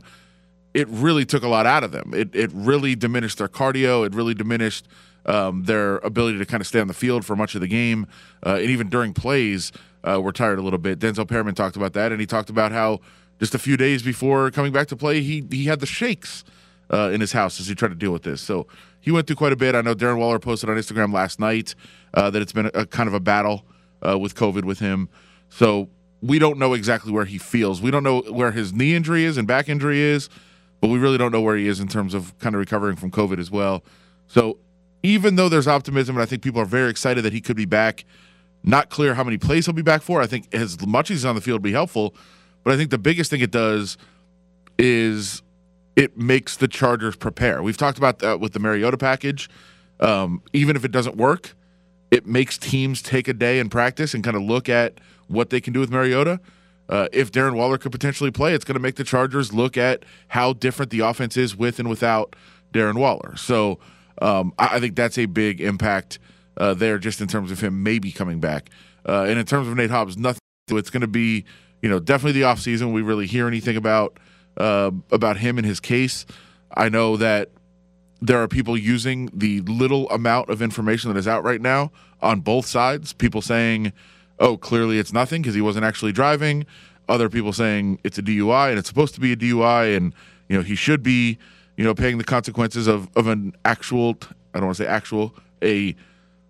it 0.73 0.87
really 0.89 1.25
took 1.25 1.43
a 1.43 1.47
lot 1.47 1.65
out 1.65 1.83
of 1.83 1.91
them. 1.91 2.13
It, 2.13 2.35
it 2.35 2.51
really 2.53 2.93
diminished 2.93 3.37
their 3.37 3.47
cardio. 3.47 4.05
It 4.05 4.13
really 4.13 4.33
diminished 4.33 4.87
um, 5.25 5.63
their 5.63 5.97
ability 5.99 6.39
to 6.39 6.45
kind 6.45 6.59
of 6.59 6.67
stay 6.67 6.79
on 6.79 6.87
the 6.87 6.93
field 6.93 7.25
for 7.25 7.35
much 7.35 7.55
of 7.55 7.61
the 7.61 7.67
game. 7.67 8.05
Uh, 8.45 8.55
and 8.55 8.69
even 8.69 8.89
during 8.89 9.13
plays, 9.13 9.71
uh, 10.03 10.19
we're 10.21 10.31
tired 10.31 10.59
a 10.59 10.61
little 10.61 10.79
bit. 10.79 10.99
Denzel 10.99 11.27
Perryman 11.27 11.55
talked 11.55 11.75
about 11.75 11.93
that, 11.93 12.11
and 12.11 12.19
he 12.19 12.27
talked 12.27 12.49
about 12.49 12.71
how 12.71 12.99
just 13.39 13.55
a 13.55 13.59
few 13.59 13.77
days 13.77 14.03
before 14.03 14.51
coming 14.51 14.71
back 14.71 14.87
to 14.87 14.95
play, 14.95 15.21
he 15.21 15.45
he 15.49 15.65
had 15.65 15.79
the 15.79 15.85
shakes. 15.85 16.43
Uh, 16.91 17.09
in 17.13 17.21
his 17.21 17.31
house 17.31 17.59
as 17.59 17.67
he 17.67 17.75
tried 17.75 17.89
to 17.89 17.95
deal 17.95 18.11
with 18.11 18.23
this. 18.23 18.41
So 18.41 18.67
he 18.99 19.11
went 19.11 19.27
through 19.27 19.35
quite 19.35 19.53
a 19.53 19.57
bit. 19.57 19.75
I 19.75 19.81
know 19.81 19.95
Darren 19.95 20.17
Waller 20.17 20.39
posted 20.39 20.69
on 20.69 20.77
Instagram 20.77 21.13
last 21.13 21.39
night 21.39 21.75
uh, 22.13 22.29
that 22.29 22.41
it's 22.41 22.53
been 22.53 22.67
a, 22.67 22.79
a 22.79 22.85
kind 22.85 23.07
of 23.07 23.13
a 23.13 23.19
battle 23.19 23.65
uh, 24.07 24.17
with 24.17 24.35
COVID 24.35 24.63
with 24.63 24.79
him. 24.79 25.09
So 25.49 25.89
we 26.21 26.39
don't 26.39 26.57
know 26.57 26.73
exactly 26.73 27.11
where 27.11 27.25
he 27.25 27.37
feels. 27.37 27.81
We 27.81 27.91
don't 27.91 28.03
know 28.03 28.21
where 28.21 28.51
his 28.51 28.73
knee 28.73 28.95
injury 28.95 29.23
is 29.23 29.37
and 29.37 29.47
back 29.47 29.69
injury 29.69 29.99
is, 29.99 30.29
but 30.81 30.89
we 30.89 30.97
really 30.97 31.17
don't 31.17 31.31
know 31.31 31.41
where 31.41 31.55
he 31.55 31.67
is 31.67 31.79
in 31.79 31.87
terms 31.87 32.13
of 32.13 32.37
kind 32.39 32.55
of 32.55 32.59
recovering 32.59 32.95
from 32.95 33.11
COVID 33.11 33.39
as 33.39 33.51
well. 33.51 33.83
So 34.27 34.59
even 35.03 35.35
though 35.35 35.49
there's 35.49 35.67
optimism, 35.67 36.15
and 36.15 36.23
I 36.23 36.25
think 36.25 36.41
people 36.41 36.61
are 36.61 36.65
very 36.65 36.89
excited 36.89 37.23
that 37.23 37.33
he 37.33 37.41
could 37.41 37.55
be 37.55 37.65
back, 37.65 38.05
not 38.63 38.89
clear 38.89 39.13
how 39.13 39.23
many 39.23 39.37
plays 39.37 39.65
he'll 39.65 39.73
be 39.73 39.81
back 39.81 40.01
for. 40.01 40.21
I 40.21 40.27
think 40.27 40.53
as 40.53 40.85
much 40.85 41.09
as 41.11 41.19
he's 41.19 41.25
on 41.25 41.35
the 41.35 41.41
field 41.41 41.59
will 41.59 41.69
be 41.69 41.71
helpful, 41.71 42.15
but 42.63 42.73
I 42.73 42.77
think 42.77 42.89
the 42.89 42.97
biggest 42.97 43.29
thing 43.29 43.41
it 43.41 43.51
does 43.51 43.97
is 44.77 45.41
it 45.97 46.15
makes 46.15 46.55
the 46.55 46.67
Chargers 46.67 47.15
prepare. 47.15 47.63
We've 47.63 47.75
talked 47.75 47.97
about 47.97 48.19
that 48.19 48.39
with 48.39 48.53
the 48.53 48.59
Mariota 48.59 48.97
package. 48.97 49.49
Um, 49.99 50.43
even 50.53 50.75
if 50.75 50.85
it 50.85 50.91
doesn't 50.91 51.17
work, 51.17 51.55
it 52.11 52.27
makes 52.27 52.57
teams 52.57 53.01
take 53.01 53.27
a 53.27 53.33
day 53.33 53.57
in 53.57 53.67
practice 53.67 54.13
and 54.13 54.23
kind 54.23 54.37
of 54.37 54.43
look 54.43 54.69
at 54.69 54.99
what 55.27 55.49
they 55.49 55.59
can 55.59 55.73
do 55.73 55.79
with 55.79 55.89
Mariota. 55.89 56.39
Uh, 56.87 57.07
if 57.11 57.31
Darren 57.31 57.55
Waller 57.55 57.79
could 57.79 57.91
potentially 57.91 58.29
play, 58.29 58.53
it's 58.53 58.63
going 58.63 58.75
to 58.75 58.79
make 58.79 58.95
the 58.95 59.03
Chargers 59.03 59.51
look 59.51 59.75
at 59.75 60.05
how 60.29 60.53
different 60.53 60.91
the 60.91 60.99
offense 60.99 61.35
is 61.35 61.55
with 61.55 61.79
and 61.79 61.89
without 61.89 62.35
Darren 62.73 62.99
Waller. 62.99 63.35
So 63.35 63.79
um, 64.21 64.53
I, 64.59 64.75
I, 64.75 64.79
think 64.79 64.95
that's 64.95 65.17
a 65.17 65.25
big 65.25 65.59
impact 65.59 66.19
uh, 66.57 66.75
there, 66.75 66.99
just 66.99 67.21
in 67.21 67.27
terms 67.27 67.51
of 67.51 67.59
him 67.59 67.81
maybe 67.81 68.11
coming 68.11 68.39
back. 68.39 68.69
Uh, 69.05 69.25
and 69.27 69.39
in 69.39 69.45
terms 69.45 69.67
of 69.67 69.75
Nate 69.75 69.89
Hobbs, 69.89 70.15
nothing. 70.15 70.39
It's 70.69 70.89
going 70.89 71.01
to 71.01 71.07
be, 71.07 71.43
you 71.81 71.89
know, 71.89 71.99
definitely 71.99 72.39
the 72.39 72.45
offseason. 72.45 72.93
We 72.93 73.01
really 73.01 73.25
hear 73.25 73.47
anything 73.47 73.77
about 73.77 74.19
uh, 74.57 74.91
about 75.11 75.37
him 75.37 75.57
and 75.57 75.65
his 75.65 75.79
case. 75.79 76.25
I 76.75 76.89
know 76.89 77.17
that 77.17 77.49
there 78.21 78.41
are 78.41 78.47
people 78.47 78.77
using 78.77 79.29
the 79.33 79.61
little 79.61 80.09
amount 80.09 80.49
of 80.49 80.61
information 80.61 81.13
that 81.13 81.19
is 81.19 81.27
out 81.27 81.43
right 81.43 81.61
now 81.61 81.91
on 82.21 82.41
both 82.41 82.65
sides. 82.65 83.13
People 83.13 83.41
saying, 83.41 83.93
"Oh, 84.39 84.57
clearly 84.57 84.99
it's 84.99 85.13
nothing 85.13 85.41
because 85.41 85.55
he 85.55 85.61
wasn't 85.61 85.85
actually 85.85 86.11
driving." 86.11 86.65
Other 87.09 87.29
people 87.29 87.53
saying 87.53 87.99
it's 88.03 88.17
a 88.17 88.23
DUI 88.23 88.69
and 88.69 88.79
it's 88.79 88.89
supposed 88.89 89.13
to 89.15 89.21
be 89.21 89.31
a 89.31 89.35
DUI, 89.35 89.95
and 89.95 90.13
you 90.49 90.57
know 90.57 90.63
he 90.63 90.75
should 90.75 91.03
be, 91.03 91.37
you 91.77 91.83
know, 91.83 91.93
paying 91.93 92.17
the 92.17 92.23
consequences 92.23 92.87
of 92.87 93.09
of 93.15 93.27
an 93.27 93.55
actual. 93.65 94.17
I 94.53 94.59
don't 94.59 94.65
want 94.65 94.77
to 94.77 94.83
say 94.83 94.89
actual 94.89 95.35
a 95.63 95.95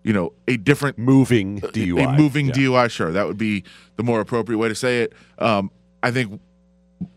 you 0.07 0.13
know, 0.13 0.31
a 0.47 0.55
different 0.55 0.97
moving 0.97 1.59
DUI. 1.59 2.15
A 2.15 2.17
moving 2.17 2.47
yeah. 2.47 2.53
DUI, 2.53 2.89
sure. 2.89 3.11
That 3.11 3.27
would 3.27 3.37
be 3.37 3.65
the 3.97 4.03
more 4.03 4.21
appropriate 4.21 4.57
way 4.57 4.69
to 4.69 4.75
say 4.75 5.01
it. 5.01 5.13
Um, 5.37 5.69
I 6.01 6.11
think 6.11 6.39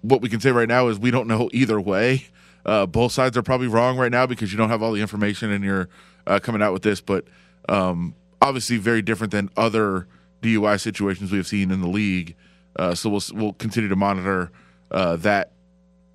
what 0.03 0.21
we 0.21 0.29
can 0.29 0.41
say 0.41 0.51
right 0.51 0.69
now 0.69 0.89
is 0.89 0.99
we 0.99 1.11
don't 1.11 1.27
know 1.27 1.49
either 1.53 1.81
way. 1.81 2.27
Uh, 2.67 2.87
both 2.87 3.13
sides 3.13 3.37
are 3.37 3.43
probably 3.43 3.67
wrong 3.67 3.97
right 3.97 4.13
now 4.13 4.27
because 4.27 4.53
you 4.53 4.59
don't 4.59 4.69
have 4.69 4.83
all 4.83 4.93
the 4.93 5.01
information 5.01 5.51
and 5.51 5.65
you're 5.65 5.89
uh, 6.27 6.39
coming 6.39 6.63
out 6.63 6.73
with 6.73 6.83
this. 6.83 7.01
But 7.01 7.25
um, 7.69 8.15
obviously, 8.43 8.77
very 8.77 9.03
different 9.03 9.31
than 9.31 9.51
other 9.57 10.07
DUI 10.43 10.81
situations 10.81 11.31
we 11.31 11.39
have 11.39 11.47
seen 11.47 11.71
in 11.71 11.81
the 11.81 11.89
league. 11.89 12.37
Uh, 12.77 12.95
so 12.95 13.11
we'll 13.11 13.23
we'll 13.33 13.53
continue 13.55 13.89
to 13.89 13.97
monitor 13.97 14.51
uh, 14.91 15.17
that 15.17 15.53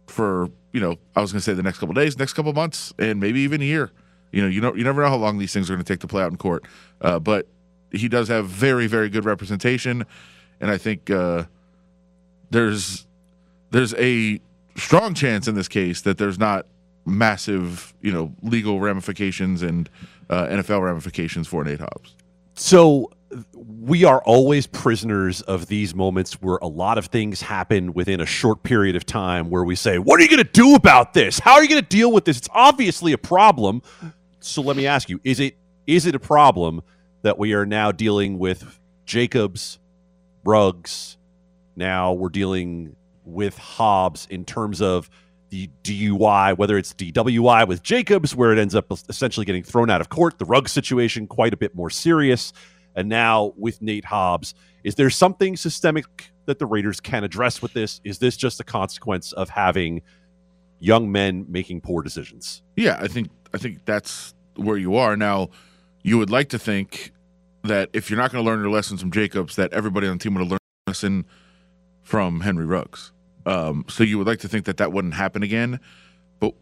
for 0.07 0.49
you 0.71 0.79
know 0.79 0.97
I 1.15 1.21
was 1.21 1.31
going 1.31 1.39
to 1.39 1.43
say 1.43 1.53
the 1.53 1.63
next 1.63 1.79
couple 1.79 1.93
days, 1.93 2.17
next 2.17 2.33
couple 2.33 2.53
months, 2.53 2.93
and 2.97 3.19
maybe 3.19 3.41
even 3.41 3.61
a 3.61 3.65
year. 3.65 3.91
You 4.31 4.41
know, 4.41 4.47
you 4.47 4.61
know, 4.61 4.75
you 4.75 4.83
never 4.83 5.01
know 5.01 5.09
how 5.09 5.15
long 5.15 5.37
these 5.37 5.53
things 5.53 5.69
are 5.69 5.73
going 5.73 5.83
to 5.83 5.93
take 5.93 6.01
to 6.01 6.07
play 6.07 6.21
out 6.21 6.31
in 6.31 6.37
court. 6.37 6.65
Uh, 7.01 7.19
but 7.19 7.47
he 7.91 8.09
does 8.09 8.27
have 8.27 8.47
very, 8.47 8.87
very 8.87 9.09
good 9.09 9.23
representation, 9.23 10.05
and 10.59 10.69
I 10.69 10.77
think 10.77 11.09
uh, 11.09 11.45
there's 12.49 13.05
there's 13.75 13.93
a 13.95 14.39
strong 14.77 15.13
chance 15.13 15.47
in 15.47 15.55
this 15.55 15.67
case 15.67 16.01
that 16.01 16.17
there's 16.17 16.39
not 16.39 16.65
massive, 17.05 17.93
you 18.01 18.11
know, 18.11 18.33
legal 18.41 18.79
ramifications 18.79 19.61
and 19.61 19.89
uh, 20.29 20.47
NFL 20.47 20.81
ramifications 20.81 21.47
for 21.47 21.63
Nate 21.63 21.79
Hobbs. 21.79 22.15
So 22.53 23.11
we 23.53 24.05
are 24.05 24.21
always 24.23 24.65
prisoners 24.65 25.41
of 25.41 25.67
these 25.67 25.93
moments 25.93 26.41
where 26.41 26.55
a 26.61 26.67
lot 26.67 26.97
of 26.97 27.07
things 27.07 27.41
happen 27.41 27.91
within 27.93 28.21
a 28.21 28.25
short 28.25 28.63
period 28.63 28.95
of 28.95 29.05
time 29.05 29.49
where 29.49 29.65
we 29.65 29.75
say, 29.75 29.99
What 29.99 30.19
are 30.19 30.23
you 30.23 30.29
going 30.29 30.43
to 30.43 30.51
do 30.51 30.75
about 30.75 31.13
this? 31.13 31.39
How 31.39 31.55
are 31.55 31.63
you 31.63 31.69
going 31.69 31.81
to 31.81 31.87
deal 31.87 32.11
with 32.11 32.23
this? 32.23 32.37
It's 32.37 32.49
obviously 32.53 33.11
a 33.11 33.17
problem. 33.17 33.81
So 34.39 34.61
let 34.61 34.77
me 34.77 34.87
ask 34.87 35.09
you, 35.09 35.19
is 35.23 35.39
it 35.39 35.57
is 35.85 36.05
it 36.05 36.15
a 36.15 36.19
problem 36.19 36.81
that 37.23 37.37
we 37.37 37.53
are 37.53 37.65
now 37.65 37.91
dealing 37.91 38.39
with 38.39 38.79
Jacobs, 39.05 39.79
Ruggs, 40.45 41.17
now 41.75 42.13
we're 42.13 42.29
dealing 42.29 42.95
with 43.25 43.57
Hobbs 43.57 44.27
in 44.29 44.45
terms 44.45 44.81
of 44.81 45.09
the 45.49 45.69
DUI, 45.83 46.57
whether 46.57 46.77
it's 46.77 46.93
DWI 46.93 47.67
with 47.67 47.83
Jacobs, 47.83 48.35
where 48.35 48.51
it 48.51 48.59
ends 48.59 48.75
up 48.75 48.91
essentially 49.09 49.45
getting 49.45 49.63
thrown 49.63 49.89
out 49.89 50.01
of 50.01 50.09
court, 50.09 50.39
the 50.39 50.45
Ruggs 50.45 50.71
situation 50.71 51.27
quite 51.27 51.53
a 51.53 51.57
bit 51.57 51.75
more 51.75 51.89
serious 51.89 52.53
and 52.95 53.09
now 53.09 53.53
with 53.57 53.81
Nate 53.81 54.05
Hobbs. 54.05 54.53
Is 54.83 54.95
there 54.95 55.09
something 55.09 55.57
systemic 55.57 56.31
that 56.45 56.59
the 56.59 56.65
Raiders 56.65 56.99
can 56.99 57.23
address 57.23 57.61
with 57.61 57.73
this? 57.73 58.01
Is 58.03 58.19
this 58.19 58.37
just 58.37 58.59
a 58.59 58.63
consequence 58.63 59.33
of 59.33 59.49
having 59.49 60.01
young 60.79 61.11
men 61.11 61.45
making 61.49 61.81
poor 61.81 62.01
decisions? 62.01 62.63
Yeah, 62.75 62.97
I 62.99 63.07
think 63.07 63.29
I 63.53 63.57
think 63.57 63.85
that's 63.85 64.33
where 64.55 64.77
you 64.77 64.95
are 64.95 65.17
now. 65.17 65.49
You 66.03 66.17
would 66.17 66.29
like 66.29 66.49
to 66.49 66.59
think 66.59 67.11
that 67.63 67.89
if 67.93 68.09
you're 68.09 68.19
not 68.19 68.31
going 68.31 68.43
to 68.43 68.49
learn 68.49 68.59
your 68.59 68.69
lessons 68.69 69.01
from 69.01 69.11
Jacobs, 69.11 69.55
that 69.55 69.73
everybody 69.73 70.07
on 70.07 70.17
the 70.17 70.23
team 70.23 70.35
would 70.35 70.41
have 70.41 70.51
learned 70.51 70.59
a 70.87 70.89
lesson 70.89 71.25
from 72.03 72.41
Henry 72.41 72.65
Ruggs. 72.65 73.11
Um, 73.45 73.85
so 73.87 74.03
you 74.03 74.17
would 74.17 74.27
like 74.27 74.39
to 74.39 74.47
think 74.47 74.65
that 74.65 74.77
that 74.77 74.91
wouldn't 74.91 75.13
happen 75.13 75.43
again, 75.43 75.79
but 76.39 76.53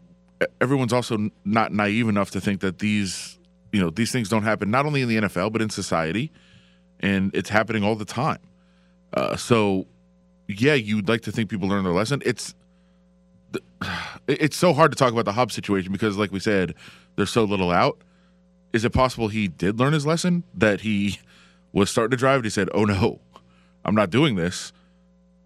everyone's 0.60 0.92
also 0.92 1.30
not 1.44 1.72
naive 1.72 2.08
enough 2.08 2.30
to 2.32 2.40
think 2.40 2.60
that 2.60 2.78
these 2.78 3.38
you 3.72 3.80
know 3.80 3.90
these 3.90 4.12
things 4.12 4.28
don't 4.28 4.44
happen 4.44 4.70
not 4.70 4.86
only 4.86 5.02
in 5.02 5.08
the 5.08 5.16
NFL 5.16 5.52
but 5.52 5.62
in 5.62 5.70
society, 5.70 6.30
and 7.00 7.34
it's 7.34 7.50
happening 7.50 7.84
all 7.84 7.96
the 7.96 8.04
time. 8.04 8.38
Uh, 9.14 9.36
so, 9.36 9.86
yeah, 10.48 10.74
you'd 10.74 11.08
like 11.08 11.22
to 11.22 11.32
think 11.32 11.50
people 11.50 11.68
learn 11.68 11.84
their 11.84 11.92
lesson. 11.92 12.22
It's 12.24 12.54
it's 14.28 14.56
so 14.56 14.72
hard 14.72 14.92
to 14.92 14.96
talk 14.96 15.12
about 15.12 15.24
the 15.24 15.32
Hobbs 15.32 15.54
situation 15.54 15.92
because, 15.92 16.16
like 16.16 16.32
we 16.32 16.40
said, 16.40 16.74
there's 17.16 17.30
so 17.30 17.44
little 17.44 17.70
out. 17.70 17.98
Is 18.72 18.84
it 18.84 18.90
possible 18.90 19.28
he 19.28 19.48
did 19.48 19.78
learn 19.78 19.92
his 19.92 20.04
lesson 20.04 20.42
that 20.54 20.80
he 20.82 21.18
was 21.72 21.90
starting 21.90 22.10
to 22.10 22.16
drive 22.16 22.36
and 22.36 22.44
he 22.44 22.50
said, 22.50 22.68
"Oh 22.74 22.84
no, 22.84 23.20
I'm 23.84 23.94
not 23.94 24.10
doing 24.10 24.36
this." 24.36 24.72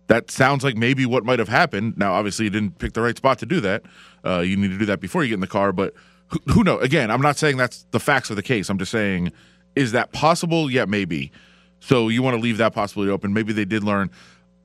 That 0.09 0.31
sounds 0.31 0.65
like 0.65 0.77
maybe 0.77 1.07
what 1.07 1.25
might 1.25 1.39
have 1.39 1.49
happened. 1.49 1.97
Now, 1.97 2.15
obviously, 2.15 2.47
you 2.47 2.51
didn't 2.51 2.79
pick 2.79 2.95
the 2.95 3.03
right 3.03 3.17
spot 3.17 3.39
to 3.39 3.47
do 3.47 3.61
that. 3.61 3.83
Uh, 4.25 4.41
you 4.41 4.57
need 4.57 4.69
to 4.69 4.79
do 4.79 4.87
that 4.87 5.01
before 5.01 5.23
you 5.23 5.29
get 5.29 5.35
in 5.35 5.41
the 5.41 5.47
car, 5.47 5.73
but 5.73 5.95
who, 6.29 6.39
who 6.53 6.65
knows? 6.65 6.83
Again, 6.83 7.11
I'm 7.11 7.21
not 7.21 7.37
saying 7.37 7.57
that's 7.57 7.87
the 7.91 8.01
facts 8.01 8.31
of 8.31 8.37
the 8.37 8.43
case. 8.43 8.69
I'm 8.69 8.79
just 8.79 8.91
saying, 8.91 9.33
is 9.77 9.93
that 9.93 10.13
possible? 10.13 10.71
Yeah, 10.71 10.87
maybe. 10.87 11.31
So 11.81 12.09
you 12.09 12.23
want 12.23 12.37
to 12.37 12.43
leave 12.43 12.57
that 12.57 12.73
possibility 12.75 13.13
open. 13.13 13.33
Maybe 13.33 13.53
they 13.53 13.65
did 13.65 13.85
learn. 13.85 14.11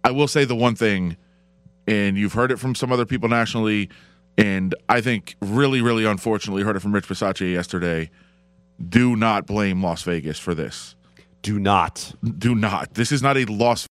I 0.03 0.11
will 0.11 0.27
say 0.27 0.45
the 0.45 0.55
one 0.55 0.75
thing, 0.75 1.17
and 1.87 2.17
you've 2.17 2.33
heard 2.33 2.51
it 2.51 2.57
from 2.57 2.73
some 2.73 2.91
other 2.91 3.05
people 3.05 3.29
nationally, 3.29 3.89
and 4.37 4.73
I 4.89 5.01
think 5.01 5.35
really, 5.41 5.81
really 5.81 6.05
unfortunately 6.05 6.63
heard 6.63 6.75
it 6.75 6.79
from 6.79 6.93
Rich 6.93 7.07
Bisaccia 7.07 7.51
yesterday. 7.51 8.09
Do 8.89 9.15
not 9.15 9.45
blame 9.45 9.83
Las 9.83 10.03
Vegas 10.03 10.39
for 10.39 10.55
this. 10.55 10.95
Do 11.41 11.59
not. 11.59 12.13
Do 12.37 12.55
not. 12.55 12.95
This 12.95 13.11
is 13.11 13.21
not 13.21 13.37
a 13.37 13.45
Las. 13.45 13.85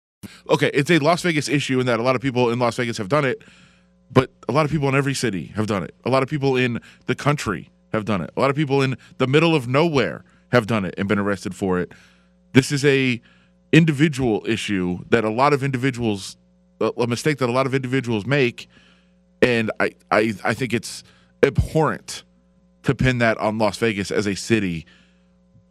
Okay, 0.50 0.70
it's 0.74 0.92
a 0.92 1.00
Las 1.00 1.22
Vegas 1.24 1.50
issue 1.50 1.80
in 1.80 1.86
that 1.86 2.00
a 2.00 2.04
lot 2.04 2.16
of 2.16 2.22
people 2.22 2.52
in 2.52 2.60
Las 2.60 2.76
Vegas 2.76 2.98
have 2.98 3.10
done 3.10 3.26
it 3.26 3.42
but 4.12 4.30
a 4.50 4.52
lot 4.52 4.66
of 4.66 4.72
people 4.72 4.90
in 4.90 4.96
every 4.96 5.14
city 5.14 5.48
have 5.56 5.68
done 5.68 5.84
it. 5.84 5.96
A 6.06 6.10
lot 6.10 6.22
of 6.22 6.30
people 6.30 6.58
in 6.58 6.80
the 7.06 7.16
country 7.16 7.70
have 7.94 8.06
done 8.06 8.22
it. 8.22 8.32
A 8.36 8.40
lot 8.40 8.50
of 8.50 8.56
people 8.56 8.82
in 8.82 8.98
the 9.18 9.28
middle 9.28 9.56
of 9.56 9.68
nowhere 9.68 10.24
have 10.52 10.68
done 10.68 10.86
it 10.86 10.94
and 10.98 11.08
been 11.08 11.20
arrested 11.20 11.56
for 11.56 11.80
it. 11.80 11.92
This 12.54 12.72
is 12.72 12.84
a 12.84 13.22
individual 13.72 14.44
issue 14.46 15.00
that 15.10 15.24
a 15.24 15.30
lot 15.30 15.54
of 15.54 15.64
individuals 15.64 16.36
a 16.82 17.06
mistake 17.08 17.38
that 17.38 17.48
a 17.48 17.52
lot 17.52 17.68
of 17.68 17.76
individuals 17.76 18.26
make 18.26 18.68
and 19.42 19.72
I 19.80 19.92
I, 20.10 20.34
I 20.44 20.54
think 20.54 20.74
it's 20.74 21.04
abhorrent 21.44 22.24
to 22.84 22.96
pin 22.96 23.20
that 23.20 23.38
on 23.38 23.60
Las 23.60 23.78
Vegas 23.78 24.12
as 24.12 24.28
a 24.28 24.36
city. 24.36 24.86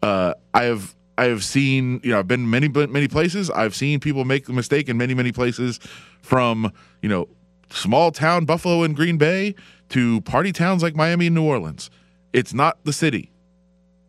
Uh, 0.02 0.34
I 0.54 0.64
have 0.64 0.94
I 1.20 1.24
have 1.24 1.44
seen 1.44 2.00
you 2.02 2.12
know 2.12 2.18
I've 2.18 2.28
been 2.28 2.48
many 2.48 2.68
many 2.68 3.06
places. 3.06 3.50
I've 3.50 3.74
seen 3.74 4.00
people 4.00 4.24
make 4.24 4.46
the 4.46 4.54
mistake 4.54 4.88
in 4.88 4.96
many 4.96 5.12
many 5.12 5.32
places 5.32 5.78
from 6.22 6.72
you 7.02 7.10
know 7.10 7.28
small 7.68 8.10
town 8.10 8.46
Buffalo 8.46 8.82
and 8.84 8.96
Green 8.96 9.18
Bay 9.18 9.54
to 9.90 10.22
party 10.22 10.50
towns 10.50 10.82
like 10.82 10.96
Miami 10.96 11.26
and 11.26 11.34
New 11.34 11.44
Orleans. 11.44 11.90
It's 12.32 12.54
not 12.54 12.78
the 12.84 12.92
city. 12.92 13.30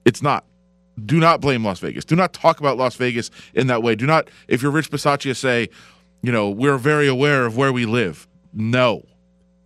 It's 0.05 0.22
not. 0.22 0.45
Do 1.05 1.20
not 1.20 1.41
blame 1.41 1.66
Las 1.66 1.80
Vegas. 1.80 2.05
Do 2.05 2.16
not 2.16 2.32
talk 2.32 2.62
about 2.62 2.78
Las 2.78 2.95
Vegas 2.95 3.30
in 3.53 3.68
that 3.68 3.84
way. 3.84 3.95
Do 3.95 4.05
not, 4.05 4.30
if 4.47 4.62
you're 4.62 4.72
Rich 4.72 4.91
Bisaccia, 4.91 5.36
say, 5.36 5.70
you 6.22 6.32
know, 6.32 6.49
we're 6.49 6.78
very 6.78 7.07
aware 7.07 7.45
of 7.45 7.57
where 7.57 7.74
we 7.74 7.86
live. 7.86 8.28
No. 8.53 9.05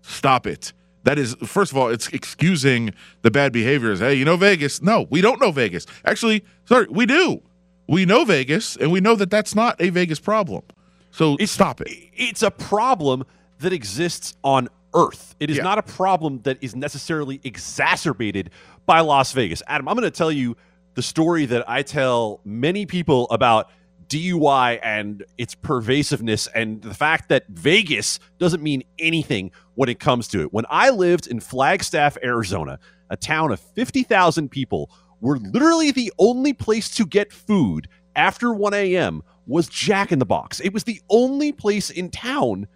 Stop 0.01 0.47
it. 0.47 0.71
That 1.06 1.18
is, 1.20 1.36
first 1.45 1.72
of 1.72 1.78
all, 1.78 1.88
it's 1.89 2.08
excusing 2.10 2.93
the 3.22 3.32
bad 3.32 3.53
behaviors. 3.53 3.99
Hey, 3.99 4.16
you 4.16 4.26
know 4.26 4.38
Vegas? 4.38 4.82
No, 4.82 5.08
we 5.10 5.22
don't 5.22 5.39
know 5.39 5.51
Vegas. 5.51 5.86
Actually, 6.03 6.43
sorry, 6.66 6.88
we 6.89 7.06
do. 7.06 7.41
We 7.88 8.06
know 8.06 8.26
Vegas, 8.26 8.76
and 8.76 8.91
we 8.91 8.99
know 8.99 9.16
that 9.16 9.30
that's 9.30 9.53
not 9.56 9.80
a 9.80 9.89
Vegas 9.91 10.20
problem. 10.20 10.64
So 11.12 11.38
it's, 11.39 11.51
stop 11.51 11.80
it. 11.82 11.89
It's 12.14 12.41
a 12.43 12.49
problem 12.51 13.24
that 13.60 13.72
exists 13.72 14.36
on 14.43 14.68
earth. 14.95 15.36
It 15.39 15.49
is 15.51 15.58
Yeah. 15.58 15.64
not 15.64 15.78
a 15.78 15.84
problem 15.84 16.41
that 16.43 16.58
is 16.62 16.76
necessarily 16.76 17.39
exacerbated 17.43 18.49
by 18.88 19.01
Las 19.01 19.32
Vegas. 19.32 19.62
Adam, 19.68 19.88
I'm 19.88 19.95
going 19.95 20.03
to 20.10 20.18
tell 20.18 20.32
you 20.32 20.58
the 20.95 21.01
story 21.03 21.45
that 21.45 21.70
I 21.70 21.84
tell 21.84 22.41
many 22.43 22.86
people 22.86 23.28
about 23.30 23.70
DUI 24.08 24.80
and 24.84 25.24
its 25.38 25.56
pervasiveness 25.56 26.47
and 26.47 26.82
the 26.82 26.93
fact 26.93 27.30
that 27.30 27.47
Vegas 27.49 28.20
doesn't 28.39 28.62
mean 28.62 28.84
anything 28.99 29.51
when 29.76 29.89
it 29.89 29.99
comes 29.99 30.28
to 30.30 30.41
it. 30.41 30.53
When 30.53 30.66
I 30.70 30.89
lived 30.89 31.28
in 31.28 31.39
Flagstaff, 31.39 32.18
Arizona, 32.24 32.80
a 33.10 33.18
town 33.18 33.51
of 33.51 33.60
50,000 33.60 34.49
people, 34.49 34.89
were 35.22 35.38
literally 35.38 35.91
the 35.91 36.14
only 36.20 36.53
place 36.53 36.89
to 36.95 37.06
get 37.06 37.34
food 37.34 37.88
after 38.16 38.53
1 38.53 38.74
a.m. 38.74 39.24
was 39.47 39.68
Jack 39.68 40.12
in 40.12 40.20
the 40.20 40.26
Box. 40.26 40.60
It 40.60 40.74
was 40.74 40.84
the 40.84 41.01
only 41.10 41.51
place 41.51 41.89
in 41.89 42.10
town 42.10 42.68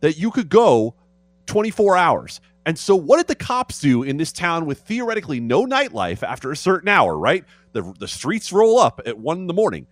that 0.00 0.18
you 0.18 0.30
could 0.30 0.48
go 0.48 0.94
24 1.46 1.96
hours. 1.96 2.40
And 2.66 2.78
so, 2.78 2.96
what 2.96 3.18
did 3.18 3.26
the 3.26 3.34
cops 3.34 3.80
do 3.80 4.02
in 4.02 4.16
this 4.16 4.32
town 4.32 4.64
with 4.64 4.80
theoretically 4.80 5.40
no 5.40 5.66
nightlife 5.66 6.22
after 6.22 6.50
a 6.50 6.56
certain 6.56 6.88
hour, 6.88 7.16
right? 7.16 7.44
The, 7.72 7.94
the 7.98 8.08
streets 8.08 8.52
roll 8.52 8.78
up 8.78 9.00
at 9.04 9.18
one 9.18 9.38
in 9.38 9.46
the 9.46 9.54
morning. 9.54 9.86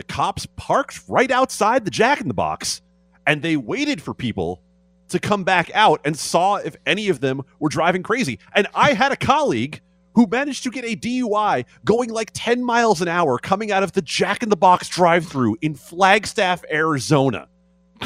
The 0.00 0.04
cops 0.04 0.46
parked 0.56 1.02
right 1.08 1.30
outside 1.30 1.84
the 1.84 1.90
Jack 1.90 2.22
in 2.22 2.28
the 2.28 2.32
Box 2.32 2.80
and 3.26 3.42
they 3.42 3.58
waited 3.58 4.00
for 4.00 4.14
people 4.14 4.62
to 5.10 5.18
come 5.18 5.44
back 5.44 5.70
out 5.74 6.00
and 6.06 6.18
saw 6.18 6.56
if 6.56 6.74
any 6.86 7.10
of 7.10 7.20
them 7.20 7.42
were 7.58 7.68
driving 7.68 8.02
crazy. 8.02 8.38
And 8.54 8.66
I 8.74 8.94
had 8.94 9.12
a 9.12 9.16
colleague 9.16 9.82
who 10.14 10.26
managed 10.26 10.62
to 10.62 10.70
get 10.70 10.86
a 10.86 10.96
DUI 10.96 11.66
going 11.84 12.08
like 12.08 12.30
10 12.32 12.64
miles 12.64 13.02
an 13.02 13.08
hour 13.08 13.36
coming 13.36 13.70
out 13.70 13.82
of 13.82 13.92
the 13.92 14.00
Jack 14.00 14.42
in 14.42 14.48
the 14.48 14.56
Box 14.56 14.88
drive 14.88 15.26
through 15.26 15.58
in 15.60 15.74
Flagstaff, 15.74 16.64
Arizona 16.72 17.46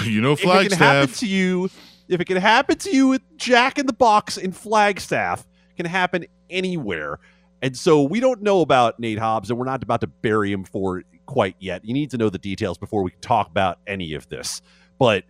You 0.03 0.21
know, 0.21 0.33
if 0.33 0.45
it 0.45 0.71
can 0.71 0.77
happen 0.77 1.15
to 1.15 1.27
you, 1.29 1.71
if 2.09 2.21
it 2.21 2.25
can 2.25 2.39
happen 2.39 2.77
to 2.77 2.91
you 2.91 3.07
with 3.07 3.23
Jack 3.37 3.79
in 3.79 3.87
the 3.87 3.93
Box 3.93 4.37
in 4.37 4.51
Flagstaff, 4.51 5.47
it 5.71 5.77
can 5.77 5.87
happen 5.87 6.27
anywhere. 6.51 7.21
And 7.63 7.77
so 7.77 8.03
we 8.03 8.19
don't 8.19 8.43
know 8.43 8.63
about 8.63 8.99
Nate 8.99 9.21
Hobbs, 9.21 9.49
and 9.49 9.57
we're 9.61 9.65
not 9.65 9.85
about 9.85 10.01
to 10.01 10.09
bury 10.09 10.51
him 10.51 10.65
for 10.65 11.05
quite 11.27 11.57
yet. 11.59 11.85
You 11.85 11.95
need 11.95 12.11
to 12.11 12.19
know 12.19 12.31
the 12.31 12.39
details 12.39 12.79
before 12.79 13.03
we 13.03 13.11
can 13.11 13.21
talk 13.21 13.49
about 13.49 13.79
any 13.87 14.15
of 14.15 14.29
this. 14.29 14.61
But 14.99 15.25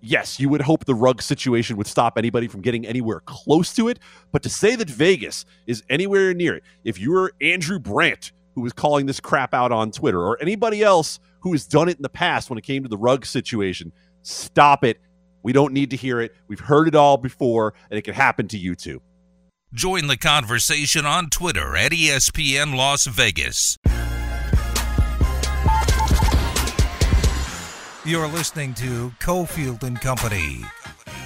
yes, 0.00 0.40
you 0.40 0.48
would 0.48 0.62
hope 0.62 0.84
the 0.84 0.94
Ruggs 0.94 1.24
situation 1.24 1.76
would 1.76 1.86
stop 1.86 2.16
anybody 2.16 2.48
from 2.48 2.60
getting 2.60 2.86
anywhere 2.86 3.20
close 3.20 3.74
to 3.74 3.88
it. 3.88 3.98
But 4.32 4.42
to 4.42 4.48
say 4.48 4.76
that 4.76 4.88
Vegas 4.88 5.44
is 5.66 5.82
anywhere 5.88 6.34
near 6.34 6.54
it, 6.54 6.62
if 6.84 6.98
you 6.98 7.12
were 7.12 7.32
Andrew 7.40 7.78
Brandt, 7.78 8.32
who 8.54 8.62
was 8.62 8.72
calling 8.72 9.06
this 9.06 9.20
crap 9.20 9.54
out 9.54 9.72
on 9.72 9.90
Twitter, 9.90 10.20
or 10.20 10.40
anybody 10.40 10.82
else 10.82 11.20
who 11.40 11.52
has 11.52 11.66
done 11.66 11.88
it 11.88 11.96
in 11.96 12.02
the 12.02 12.08
past 12.08 12.50
when 12.50 12.58
it 12.58 12.64
came 12.64 12.82
to 12.82 12.88
the 12.88 12.98
Ruggs 12.98 13.30
situation, 13.30 13.92
stop 14.22 14.84
it. 14.84 15.00
We 15.42 15.52
don't 15.52 15.72
need 15.72 15.90
to 15.90 15.96
hear 15.96 16.20
it. 16.20 16.34
We've 16.48 16.60
heard 16.60 16.88
it 16.88 16.94
all 16.94 17.16
before, 17.16 17.74
and 17.90 17.98
it 17.98 18.02
can 18.02 18.14
happen 18.14 18.48
to 18.48 18.58
you 18.58 18.74
too. 18.74 19.00
Join 19.72 20.08
the 20.08 20.18
conversation 20.18 21.06
on 21.06 21.30
Twitter 21.30 21.76
at 21.76 21.92
ESPN 21.92 22.74
Las 22.74 23.06
Vegas. 23.06 23.78
You're 28.02 28.28
listening 28.28 28.72
to 28.74 29.12
Cofield 29.20 29.82
and 29.82 30.00
Company 30.00 30.64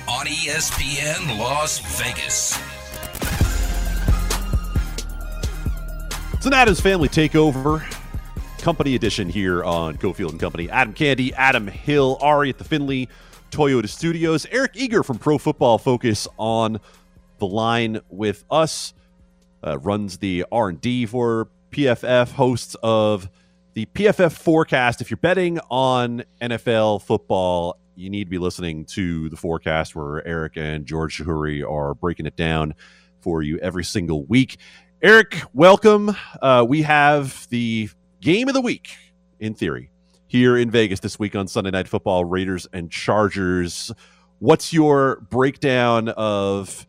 on 0.08 0.26
ESPN 0.26 1.38
Las 1.38 1.78
Vegas. 2.00 2.58
It's 6.32 6.46
an 6.46 6.52
Adams 6.52 6.80
Family 6.80 7.08
Takeover 7.08 7.84
Company 8.58 8.96
Edition 8.96 9.28
here 9.28 9.62
on 9.62 9.96
Cofield 9.98 10.30
and 10.30 10.40
Company. 10.40 10.68
Adam 10.68 10.94
Candee, 10.94 11.32
Adam 11.34 11.68
Hill, 11.68 12.18
Ari 12.20 12.50
at 12.50 12.58
the 12.58 12.64
Findlay 12.64 13.06
Toyota 13.52 13.88
Studios, 13.88 14.44
Eric 14.50 14.72
Eager 14.74 15.04
from 15.04 15.18
Pro 15.18 15.38
Football 15.38 15.78
Focus 15.78 16.26
on 16.38 16.80
the 17.38 17.46
line 17.46 18.00
with 18.08 18.44
us. 18.50 18.94
Uh, 19.64 19.78
runs 19.78 20.18
the 20.18 20.44
R 20.50 20.70
and 20.70 20.80
D 20.80 21.06
for 21.06 21.46
PFF. 21.70 22.32
Hosts 22.32 22.74
of 22.82 23.28
the 23.74 23.86
PFF 23.86 24.32
forecast. 24.32 25.00
If 25.00 25.10
you're 25.10 25.18
betting 25.18 25.58
on 25.68 26.22
NFL 26.40 27.02
football, 27.02 27.76
you 27.96 28.08
need 28.08 28.24
to 28.24 28.30
be 28.30 28.38
listening 28.38 28.84
to 28.86 29.28
the 29.28 29.36
forecast 29.36 29.96
where 29.96 30.26
Eric 30.26 30.56
and 30.56 30.86
George 30.86 31.18
Chahrouri 31.18 31.68
are 31.68 31.94
breaking 31.94 32.26
it 32.26 32.36
down 32.36 32.74
for 33.20 33.42
you 33.42 33.58
every 33.58 33.82
single 33.84 34.24
week. 34.26 34.58
Eric, 35.02 35.42
welcome. 35.52 36.16
Uh, 36.40 36.64
we 36.66 36.82
have 36.82 37.48
the 37.50 37.90
game 38.20 38.46
of 38.46 38.54
the 38.54 38.60
week, 38.60 38.96
in 39.40 39.54
theory, 39.54 39.90
here 40.28 40.56
in 40.56 40.70
Vegas 40.70 41.00
this 41.00 41.18
week 41.18 41.34
on 41.34 41.48
Sunday 41.48 41.72
Night 41.72 41.88
Football 41.88 42.24
Raiders 42.24 42.68
and 42.72 42.92
Chargers. 42.92 43.90
What's 44.38 44.72
your 44.72 45.20
breakdown 45.30 46.10
of 46.10 46.86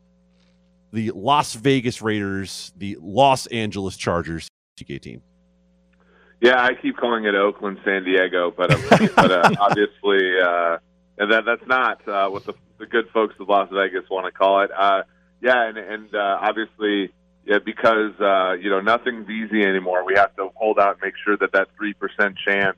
the 0.93 1.11
Las 1.15 1.55
Vegas 1.55 2.03
Raiders, 2.03 2.73
the 2.77 2.95
Los 3.01 3.47
Angeles 3.47 3.97
Chargers, 3.97 4.47
TK18? 4.77 5.21
Yeah, 6.45 6.63
I 6.63 6.75
keep 6.75 6.95
calling 6.95 7.25
it 7.25 7.33
Oakland, 7.33 7.79
San 7.83 8.03
Diego, 8.03 8.51
but 8.55 8.71
uh, 8.71 9.07
but 9.15 9.31
uh, 9.31 9.49
obviously, 9.59 10.39
uh, 10.39 10.77
and 11.17 11.31
that 11.31 11.43
that's 11.43 11.65
not 11.65 12.07
uh, 12.07 12.29
what 12.29 12.45
the, 12.45 12.53
the 12.77 12.85
good 12.85 13.09
folks 13.11 13.33
of 13.39 13.49
Las 13.49 13.67
Vegas 13.71 14.07
want 14.11 14.27
to 14.27 14.31
call 14.31 14.61
it. 14.61 14.69
Uh, 14.71 15.01
yeah, 15.41 15.67
and 15.67 15.79
and 15.79 16.13
uh, 16.13 16.37
obviously, 16.39 17.11
yeah, 17.47 17.57
because 17.57 18.13
uh, 18.19 18.51
you 18.61 18.69
know 18.69 18.79
nothing's 18.79 19.27
easy 19.27 19.63
anymore. 19.63 20.05
We 20.05 20.13
have 20.17 20.35
to 20.35 20.49
hold 20.53 20.77
out 20.77 20.91
and 20.91 21.01
make 21.01 21.15
sure 21.23 21.35
that 21.35 21.51
that 21.53 21.69
three 21.77 21.93
percent 21.93 22.37
chance, 22.37 22.77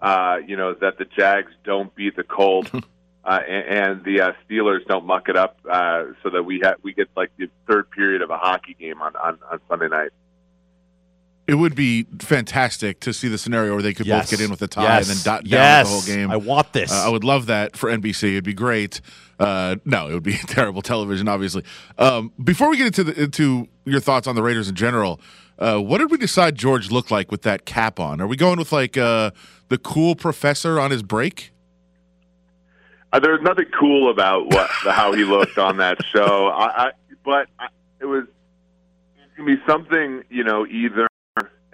uh, 0.00 0.38
you 0.46 0.56
know, 0.56 0.72
that 0.72 0.96
the 0.96 1.04
Jags 1.04 1.52
don't 1.62 1.94
beat 1.94 2.16
the 2.16 2.24
Colts. 2.24 2.70
Uh, 3.26 3.40
and, 3.48 3.78
and 3.78 4.04
the 4.04 4.20
uh, 4.20 4.32
Steelers 4.44 4.84
don't 4.86 5.06
muck 5.06 5.30
it 5.30 5.34
up, 5.34 5.56
uh, 5.64 6.04
so 6.22 6.28
that 6.28 6.42
we 6.42 6.60
ha- 6.62 6.74
we 6.82 6.92
get 6.92 7.08
like 7.16 7.30
the 7.38 7.48
third 7.66 7.90
period 7.90 8.20
of 8.20 8.28
a 8.28 8.36
hockey 8.36 8.76
game 8.78 9.00
on, 9.00 9.16
on, 9.16 9.38
on 9.50 9.58
Sunday 9.66 9.88
night. 9.88 10.10
It 11.46 11.56
would 11.56 11.74
be 11.74 12.06
fantastic 12.20 13.00
to 13.00 13.12
see 13.12 13.28
the 13.28 13.36
scenario 13.36 13.74
where 13.74 13.82
they 13.82 13.92
could 13.92 14.06
Yes. 14.06 14.24
both 14.24 14.38
get 14.38 14.44
in 14.44 14.50
with 14.50 14.62
a 14.62 14.66
tie 14.66 14.82
Yes. 14.84 15.08
and 15.08 15.16
then 15.18 15.24
dot 15.24 15.44
down 15.44 15.50
yes. 15.50 15.86
the 15.86 15.92
whole 15.92 16.16
game. 16.16 16.30
I 16.30 16.36
want 16.36 16.72
this. 16.72 16.90
Uh, 16.90 17.04
I 17.06 17.10
would 17.10 17.24
love 17.24 17.46
that 17.46 17.76
for 17.76 17.90
NBC. 17.90 18.30
It'd 18.30 18.44
be 18.44 18.54
great. 18.54 19.02
Uh, 19.38 19.76
no, 19.84 20.08
it 20.08 20.14
would 20.14 20.22
be 20.22 20.32
terrible 20.46 20.80
television, 20.80 21.28
obviously. 21.28 21.62
Um, 21.98 22.32
before 22.42 22.70
we 22.70 22.78
get 22.78 22.86
into 22.86 23.04
the, 23.04 23.22
into 23.24 23.68
your 23.84 24.00
thoughts 24.00 24.26
on 24.26 24.36
the 24.36 24.42
Raiders 24.42 24.70
in 24.70 24.74
general, 24.74 25.20
uh, 25.58 25.78
what 25.78 25.98
did 25.98 26.10
we 26.10 26.16
decide 26.16 26.54
George 26.56 26.90
looked 26.90 27.10
like 27.10 27.30
with 27.30 27.42
that 27.42 27.66
cap 27.66 28.00
on? 28.00 28.22
Are 28.22 28.26
we 28.26 28.36
going 28.36 28.58
with 28.58 28.72
like 28.72 28.96
uh, 28.96 29.30
the 29.68 29.76
cool 29.76 30.14
professor 30.16 30.80
on 30.80 30.90
his 30.92 31.02
break? 31.02 31.52
Uh, 33.12 33.20
there's 33.20 33.42
nothing 33.42 33.66
cool 33.78 34.10
about 34.10 34.46
what 34.46 34.68
how 34.70 35.12
he 35.12 35.24
looked 35.24 35.58
on 35.58 35.76
that 35.76 35.98
show. 36.06 36.48
I, 36.48 36.86
I 36.86 36.90
but 37.24 37.48
I, 37.58 37.68
it 38.00 38.06
was 38.06 38.24
it's 39.18 39.36
gonna 39.36 39.56
be 39.56 39.62
something 39.68 40.22
you 40.30 40.42
know 40.42 40.66
either 40.66 41.06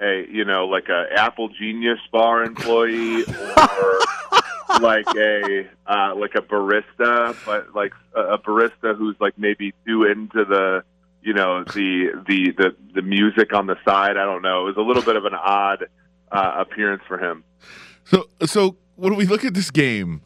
a 0.01 0.27
you 0.31 0.45
know 0.45 0.67
like 0.67 0.89
a 0.89 1.07
Apple 1.15 1.49
Genius 1.49 1.99
bar 2.13 2.43
employee 2.43 3.25
or 3.25 4.01
like 4.81 5.07
a 5.17 5.69
uh, 5.87 6.15
like 6.17 6.35
a 6.35 6.43
barista, 6.43 7.37
but 7.45 7.75
like 7.75 7.93
a, 8.15 8.35
a 8.35 8.39
barista 8.39 8.97
who's 8.97 9.17
like 9.21 9.39
maybe 9.39 9.75
too 9.87 10.05
into 10.05 10.45
the 10.45 10.83
you 11.23 11.35
know 11.35 11.65
the 11.65 12.23
the 12.27 12.53
the 12.57 12.77
the 12.95 13.03
music 13.03 13.53
on 13.53 13.67
the 13.67 13.77
side. 13.85 14.17
I 14.17 14.25
don't 14.25 14.43
know. 14.43 14.63
It 14.63 14.77
was 14.77 14.77
a 14.77 14.83
little 14.83 15.03
bit 15.03 15.17
of 15.17 15.25
an 15.25 15.35
odd 15.35 15.87
uh, 16.33 16.53
appearance 16.59 17.03
for 17.07 17.19
him. 17.19 17.45
So, 18.05 18.29
so 18.45 18.77
when 18.97 19.15
we 19.17 19.27
look 19.27 19.45
at 19.45 19.55
this 19.55 19.71
game, 19.71 20.23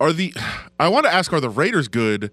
are 0.00 0.12
the 0.12 0.34
I 0.78 0.88
want 0.88 1.06
to 1.06 1.12
ask, 1.12 1.32
are 1.32 1.40
the 1.40 1.50
Raiders 1.50 1.88
good? 1.88 2.30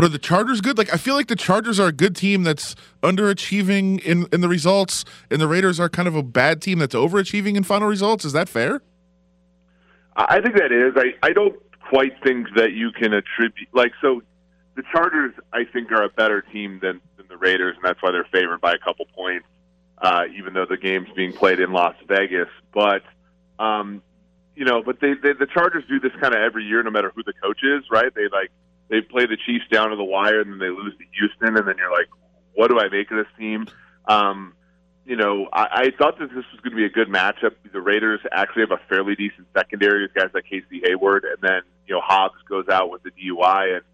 But 0.00 0.06
are 0.06 0.12
the 0.12 0.18
Chargers 0.18 0.62
good? 0.62 0.78
Like 0.78 0.94
I 0.94 0.96
feel 0.96 1.14
like 1.14 1.26
the 1.26 1.36
Chargers 1.36 1.78
are 1.78 1.88
a 1.88 1.92
good 1.92 2.16
team 2.16 2.42
that's 2.42 2.74
underachieving 3.02 4.00
in 4.00 4.26
in 4.32 4.40
the 4.40 4.48
results, 4.48 5.04
and 5.30 5.42
the 5.42 5.46
Raiders 5.46 5.78
are 5.78 5.90
kind 5.90 6.08
of 6.08 6.16
a 6.16 6.22
bad 6.22 6.62
team 6.62 6.78
that's 6.78 6.94
overachieving 6.94 7.54
in 7.54 7.64
final 7.64 7.86
results. 7.86 8.24
Is 8.24 8.32
that 8.32 8.48
fair? 8.48 8.80
I 10.16 10.40
think 10.40 10.56
that 10.56 10.72
is. 10.72 10.94
I, 10.96 11.12
I 11.22 11.34
don't 11.34 11.54
quite 11.90 12.14
think 12.24 12.46
that 12.56 12.72
you 12.72 12.92
can 12.92 13.12
attribute 13.12 13.68
like 13.74 13.92
so. 14.00 14.22
The 14.74 14.84
Chargers, 14.90 15.34
I 15.52 15.64
think, 15.70 15.92
are 15.92 16.04
a 16.04 16.08
better 16.08 16.40
team 16.40 16.78
than, 16.80 17.02
than 17.18 17.28
the 17.28 17.36
Raiders, 17.36 17.76
and 17.76 17.84
that's 17.84 18.02
why 18.02 18.10
they're 18.10 18.26
favored 18.32 18.62
by 18.62 18.72
a 18.72 18.78
couple 18.78 19.04
points, 19.14 19.44
uh, 19.98 20.22
even 20.34 20.54
though 20.54 20.64
the 20.64 20.78
game's 20.78 21.08
being 21.14 21.34
played 21.34 21.60
in 21.60 21.72
Las 21.72 21.96
Vegas. 22.08 22.48
But 22.72 23.02
um, 23.58 24.02
you 24.54 24.64
know, 24.64 24.82
but 24.82 24.98
they, 25.00 25.12
they 25.12 25.34
the 25.34 25.46
Chargers 25.52 25.84
do 25.90 26.00
this 26.00 26.12
kind 26.22 26.34
of 26.34 26.40
every 26.40 26.64
year, 26.64 26.82
no 26.82 26.90
matter 26.90 27.12
who 27.14 27.22
the 27.22 27.34
coach 27.34 27.60
is, 27.62 27.84
right? 27.90 28.14
They 28.14 28.28
like 28.32 28.50
they 28.90 29.00
play 29.00 29.26
the 29.26 29.36
Chiefs 29.46 29.64
down 29.70 29.90
to 29.90 29.96
the 29.96 30.04
wire, 30.04 30.40
and 30.40 30.52
then 30.52 30.58
they 30.58 30.68
lose 30.68 30.94
to 30.98 31.04
Houston, 31.18 31.56
and 31.56 31.66
then 31.66 31.76
you're 31.78 31.92
like, 31.92 32.08
what 32.54 32.68
do 32.68 32.78
I 32.78 32.88
make 32.88 33.10
of 33.10 33.18
this 33.18 33.32
team? 33.38 33.68
Um, 34.06 34.54
you 35.06 35.16
know, 35.16 35.48
I, 35.52 35.66
I 35.72 35.90
thought 35.96 36.18
that 36.18 36.28
this 36.28 36.44
was 36.52 36.60
going 36.62 36.72
to 36.72 36.76
be 36.76 36.84
a 36.84 36.90
good 36.90 37.08
matchup. 37.08 37.54
The 37.72 37.80
Raiders 37.80 38.20
actually 38.32 38.62
have 38.62 38.72
a 38.72 38.80
fairly 38.88 39.14
decent 39.14 39.46
secondary 39.56 40.02
with 40.02 40.14
guys 40.14 40.30
like 40.34 40.44
Casey 40.44 40.82
Hayward, 40.84 41.24
and 41.24 41.38
then 41.40 41.62
you 41.86 41.94
know 41.94 42.00
Hobbs 42.00 42.36
goes 42.48 42.68
out 42.68 42.90
with 42.90 43.02
the 43.02 43.10
DUI, 43.10 43.76
and 43.76 43.84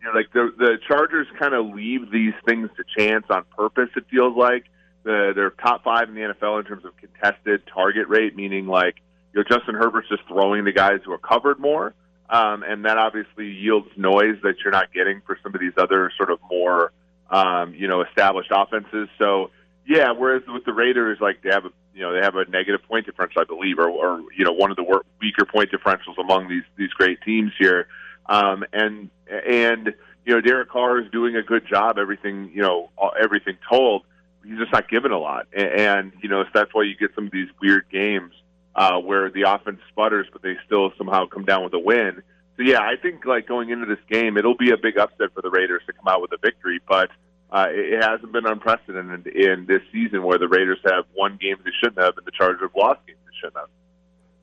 you 0.00 0.06
know, 0.06 0.12
like 0.14 0.32
the 0.32 0.52
the 0.56 0.78
Chargers 0.86 1.26
kind 1.38 1.54
of 1.54 1.74
leave 1.74 2.10
these 2.10 2.34
things 2.46 2.70
to 2.76 2.84
chance 2.96 3.26
on 3.28 3.44
purpose. 3.56 3.90
It 3.96 4.04
feels 4.10 4.36
like 4.36 4.64
the, 5.02 5.32
they're 5.34 5.50
top 5.50 5.84
five 5.84 6.08
in 6.08 6.14
the 6.14 6.20
NFL 6.20 6.60
in 6.60 6.66
terms 6.66 6.84
of 6.84 6.96
contested 6.96 7.62
target 7.72 8.08
rate, 8.08 8.34
meaning 8.36 8.66
like 8.66 8.96
you 9.34 9.40
know 9.40 9.44
Justin 9.44 9.74
Herbert's 9.74 10.08
just 10.08 10.22
throwing 10.28 10.64
the 10.64 10.72
guys 10.72 11.00
who 11.04 11.12
are 11.12 11.18
covered 11.18 11.58
more. 11.58 11.94
Um, 12.28 12.62
and 12.62 12.84
that 12.84 12.98
obviously 12.98 13.50
yields 13.50 13.88
noise 13.96 14.36
that 14.42 14.56
you're 14.62 14.72
not 14.72 14.92
getting 14.92 15.20
for 15.26 15.38
some 15.42 15.54
of 15.54 15.60
these 15.60 15.72
other 15.76 16.10
sort 16.16 16.30
of 16.30 16.38
more 16.50 16.92
um, 17.30 17.74
you 17.74 17.88
know 17.88 18.02
established 18.02 18.50
offenses. 18.52 19.08
So 19.18 19.50
yeah, 19.86 20.12
whereas 20.12 20.42
with 20.48 20.64
the 20.64 20.72
Raiders, 20.72 21.18
like 21.20 21.42
they 21.42 21.50
have 21.50 21.64
a 21.64 21.70
you 21.94 22.02
know 22.02 22.12
they 22.12 22.20
have 22.20 22.36
a 22.36 22.44
negative 22.46 22.82
point 22.88 23.06
differential, 23.06 23.42
I 23.42 23.44
believe, 23.44 23.78
or, 23.78 23.88
or 23.88 24.22
you 24.36 24.44
know 24.44 24.52
one 24.52 24.70
of 24.70 24.76
the 24.76 25.02
weaker 25.20 25.44
point 25.44 25.70
differentials 25.70 26.18
among 26.18 26.48
these 26.48 26.64
these 26.76 26.90
great 26.90 27.20
teams 27.22 27.52
here, 27.58 27.88
um, 28.26 28.64
and 28.72 29.10
and 29.28 29.94
you 30.24 30.34
know 30.34 30.40
Derek 30.40 30.68
Carr 30.68 31.00
is 31.00 31.10
doing 31.10 31.36
a 31.36 31.42
good 31.42 31.66
job. 31.66 31.98
Everything 31.98 32.50
you 32.52 32.62
know 32.62 32.90
everything 33.20 33.56
told, 33.68 34.02
he's 34.44 34.58
just 34.58 34.72
not 34.72 34.88
given 34.88 35.12
a 35.12 35.18
lot, 35.18 35.46
and, 35.52 35.68
and 35.68 36.12
you 36.22 36.28
know 36.28 36.42
so 36.44 36.50
that's 36.52 36.74
why 36.74 36.82
you 36.82 36.96
get 36.96 37.14
some 37.14 37.26
of 37.26 37.32
these 37.32 37.48
weird 37.60 37.86
games 37.90 38.32
uh, 38.76 39.00
where 39.00 39.30
the 39.30 39.42
offense 39.42 39.80
sputters, 39.88 40.26
but 40.32 40.42
they 40.42 40.54
still 40.66 40.92
somehow 40.98 41.26
come 41.26 41.44
down 41.44 41.64
with 41.64 41.72
a 41.72 41.78
win. 41.78 42.22
So 42.56 42.62
yeah, 42.62 42.80
I 42.80 42.94
think 43.00 43.24
like 43.24 43.48
going 43.48 43.70
into 43.70 43.86
this 43.86 43.98
game, 44.08 44.36
it'll 44.36 44.56
be 44.56 44.70
a 44.70 44.76
big 44.76 44.98
upset 44.98 45.32
for 45.34 45.42
the 45.42 45.50
Raiders 45.50 45.82
to 45.86 45.92
come 45.94 46.06
out 46.06 46.20
with 46.20 46.32
a 46.32 46.38
victory, 46.38 46.80
but 46.86 47.10
uh, 47.50 47.66
it 47.70 48.02
hasn't 48.02 48.32
been 48.32 48.46
unprecedented 48.46 49.26
in 49.26 49.66
this 49.66 49.80
season 49.92 50.22
where 50.22 50.38
the 50.38 50.48
Raiders 50.48 50.78
have 50.84 51.04
won 51.16 51.38
games 51.40 51.60
they 51.64 51.70
shouldn't 51.80 51.98
have 51.98 52.16
and 52.16 52.26
the 52.26 52.32
Chargers 52.32 52.60
have 52.62 52.74
lost 52.76 53.00
games 53.06 53.18
they 53.24 53.36
shouldn't 53.40 53.56
have. 53.56 53.68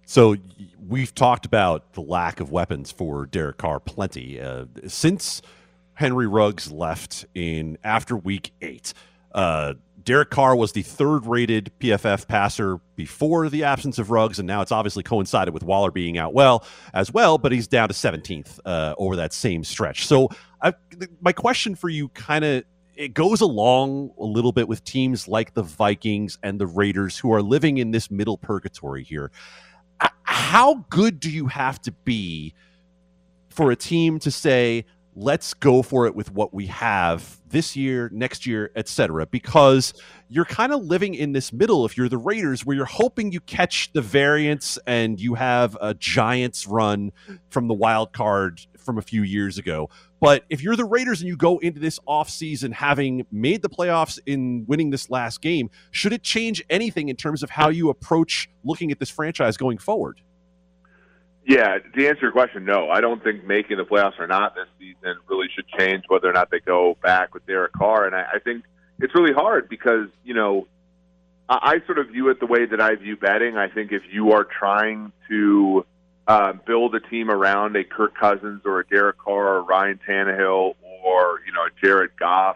So 0.06 0.36
we've 0.88 1.14
talked 1.14 1.46
about 1.46 1.94
the 1.94 2.02
lack 2.02 2.40
of 2.40 2.52
weapons 2.52 2.92
for 2.92 3.26
Derek 3.26 3.58
Carr 3.58 3.80
plenty 3.80 4.40
uh, 4.42 4.66
since 4.88 5.42
Henry 5.94 6.28
Ruggs 6.28 6.72
left 6.72 7.26
in 7.34 7.78
after 7.84 8.18
Week 8.18 8.52
Eight. 8.62 8.94
Uh, 9.32 9.76
Derek 10.04 10.30
Carr 10.30 10.56
was 10.56 10.74
the 10.74 10.82
third 10.82 11.26
rated 11.26 11.72
PFF 11.80 12.28
passer 12.28 12.80
before 12.96 13.50
the 13.50 13.64
absence 13.64 13.98
of 14.00 14.12
Ruggs, 14.12 14.40
and 14.40 14.48
now 14.48 14.62
it's 14.62 14.72
obviously 14.72 15.04
coincided 15.04 15.54
with 15.54 15.64
Waller 15.64 15.92
being 15.92 16.18
out 16.18 16.34
well 16.34 16.66
as 16.94 17.14
well, 17.14 17.38
but 17.38 17.52
he's 17.52 17.68
down 17.68 17.88
to 17.88 17.94
17th 17.94 18.60
uh, 18.66 18.96
over 18.98 19.16
that 19.16 19.34
same 19.34 19.64
stretch. 19.64 20.06
So, 20.06 20.30
I, 20.62 20.74
my 21.22 21.34
question 21.34 21.76
for 21.76 21.90
you 21.90 22.10
kind 22.10 22.46
of 22.46 22.64
it 22.96 23.14
goes 23.14 23.42
along 23.42 24.12
a 24.20 24.24
little 24.24 24.52
bit 24.52 24.68
with 24.68 24.84
teams 24.84 25.28
like 25.28 25.54
the 25.54 25.64
Vikings 25.64 26.38
and 26.44 26.60
the 26.60 26.68
Raiders 26.68 27.18
who 27.18 27.34
are 27.34 27.42
living 27.42 27.78
in 27.78 27.92
this 27.92 28.12
middle 28.12 28.38
purgatory 28.38 29.04
here. 29.04 29.32
How 30.24 30.86
good 30.90 31.20
do 31.20 31.32
you 31.32 31.48
have 31.48 31.82
to 31.84 31.92
be 31.92 32.54
for 33.50 33.72
a 33.72 33.76
team 33.76 34.20
to 34.20 34.32
say, 34.32 34.86
let's 35.16 35.54
go 35.54 35.82
for 35.82 36.06
it 36.06 36.16
with 36.16 36.32
what 36.32 36.54
we 36.54 36.68
have 36.68 37.40
this 37.50 37.76
year, 37.76 38.10
next 38.12 38.46
year, 38.46 38.72
etc. 38.76 39.26
Because 39.28 39.94
you're 40.28 40.46
kind 40.46 40.74
of 40.74 40.84
living 40.84 41.14
in 41.14 41.34
this 41.34 41.54
middle 41.54 41.86
if 41.86 41.98
you're 41.98 42.10
the 42.10 42.18
Raiders 42.18 42.66
where 42.66 42.76
you're 42.76 42.86
hoping 42.86 43.32
you 43.32 43.40
catch 43.42 43.92
the 43.94 44.02
variance 44.02 44.80
and 44.88 45.20
you 45.20 45.36
have 45.36 45.78
a 45.80 45.94
Giants 45.94 46.68
run 46.68 47.12
from 47.50 47.68
the 47.68 47.74
wild 47.74 48.14
card 48.14 48.62
from 48.78 48.98
a 48.98 49.02
few 49.02 49.24
years 49.24 49.58
ago. 49.58 49.90
But 50.20 50.46
if 50.50 50.62
you're 50.64 50.76
the 50.76 50.86
Raiders 50.86 51.22
and 51.22 51.28
you 51.28 51.38
go 51.38 51.58
into 51.60 51.80
this 51.80 52.00
offseason 52.08 52.74
having 52.74 53.26
made 53.32 53.62
the 53.62 53.70
playoffs 53.70 54.20
in 54.26 54.66
winning 54.68 54.90
this 54.90 55.10
last 55.10 55.42
game, 55.42 55.70
should 55.92 56.14
it 56.14 56.24
change 56.24 56.64
anything 56.70 57.10
in 57.10 57.16
terms 57.16 57.44
of 57.44 57.50
how 57.50 57.70
you 57.70 57.90
approach 57.90 58.50
looking 58.64 58.92
at 58.92 59.00
this 59.00 59.10
franchise 59.10 59.58
going 59.58 59.78
forward? 59.78 60.22
Yeah, 61.46 61.80
to 61.80 62.08
answer 62.08 62.22
your 62.22 62.32
question, 62.32 62.64
no. 62.64 62.90
I 62.90 63.02
don't 63.02 63.22
think 63.22 63.44
making 63.44 63.76
the 63.76 63.84
playoffs 63.84 64.18
or 64.18 64.28
not 64.28 64.56
this 64.56 64.68
season 64.80 65.18
really 65.28 65.48
should 65.54 65.68
change 65.78 66.06
whether 66.08 66.30
or 66.30 66.34
not 66.34 66.50
they 66.50 66.62
go 66.62 66.98
back 67.04 67.34
with 67.34 67.46
Derek 67.46 67.74
Carr. 67.74 68.06
And 68.06 68.16
I, 68.16 68.26
I 68.36 68.40
think 68.40 68.64
it's 69.00 69.14
really 69.14 69.34
hard 69.34 69.68
because, 69.68 70.08
you 70.24 70.34
know, 70.34 70.68
I, 71.50 71.82
I 71.82 71.86
sort 71.86 72.00
of 72.00 72.08
view 72.08 72.30
it 72.30 72.40
the 72.40 72.46
way 72.46 72.66
that 72.66 72.80
I 72.80 72.96
view 72.96 73.18
betting. 73.18 73.58
I 73.58 73.68
think 73.68 73.92
if 73.92 74.04
you 74.10 74.32
are 74.32 74.46
trying 74.46 75.12
to 75.28 75.86
uh, 76.28 76.54
build 76.66 76.96
a 76.96 77.02
team 77.02 77.30
around 77.30 77.76
a 77.76 77.84
Kirk 77.84 78.18
Cousins 78.18 78.62
or 78.64 78.80
a 78.80 78.88
Derek 78.88 79.18
Carr 79.18 79.58
or 79.58 79.64
Ryan 79.64 80.00
Tannehill 80.08 80.76
or, 81.04 81.42
you 81.46 81.52
know, 81.52 81.68
Jared 81.84 82.12
Goff, 82.18 82.56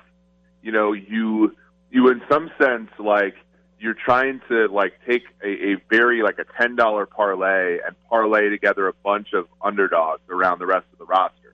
you 0.62 0.72
know, 0.72 0.94
you, 0.94 1.54
you 1.92 2.08
in 2.10 2.22
some 2.30 2.50
sense, 2.58 2.90
like, 3.00 3.36
you're 3.80 3.94
trying 3.94 4.42
to 4.50 4.68
like 4.68 4.94
take 5.08 5.24
a, 5.44 5.48
a 5.48 5.76
very 5.90 6.24
like 6.24 6.40
a 6.40 6.46
ten 6.60 6.76
dollar 6.76 7.06
parlay 7.06 7.80
and 7.86 7.96
parlay 8.10 8.50
together 8.50 8.88
a 8.88 8.94
bunch 8.94 9.34
of 9.34 9.48
underdogs 9.62 10.22
around 10.30 10.60
the 10.60 10.66
rest 10.66 10.86
of 10.94 11.00
the 11.00 11.06
roster. 11.06 11.54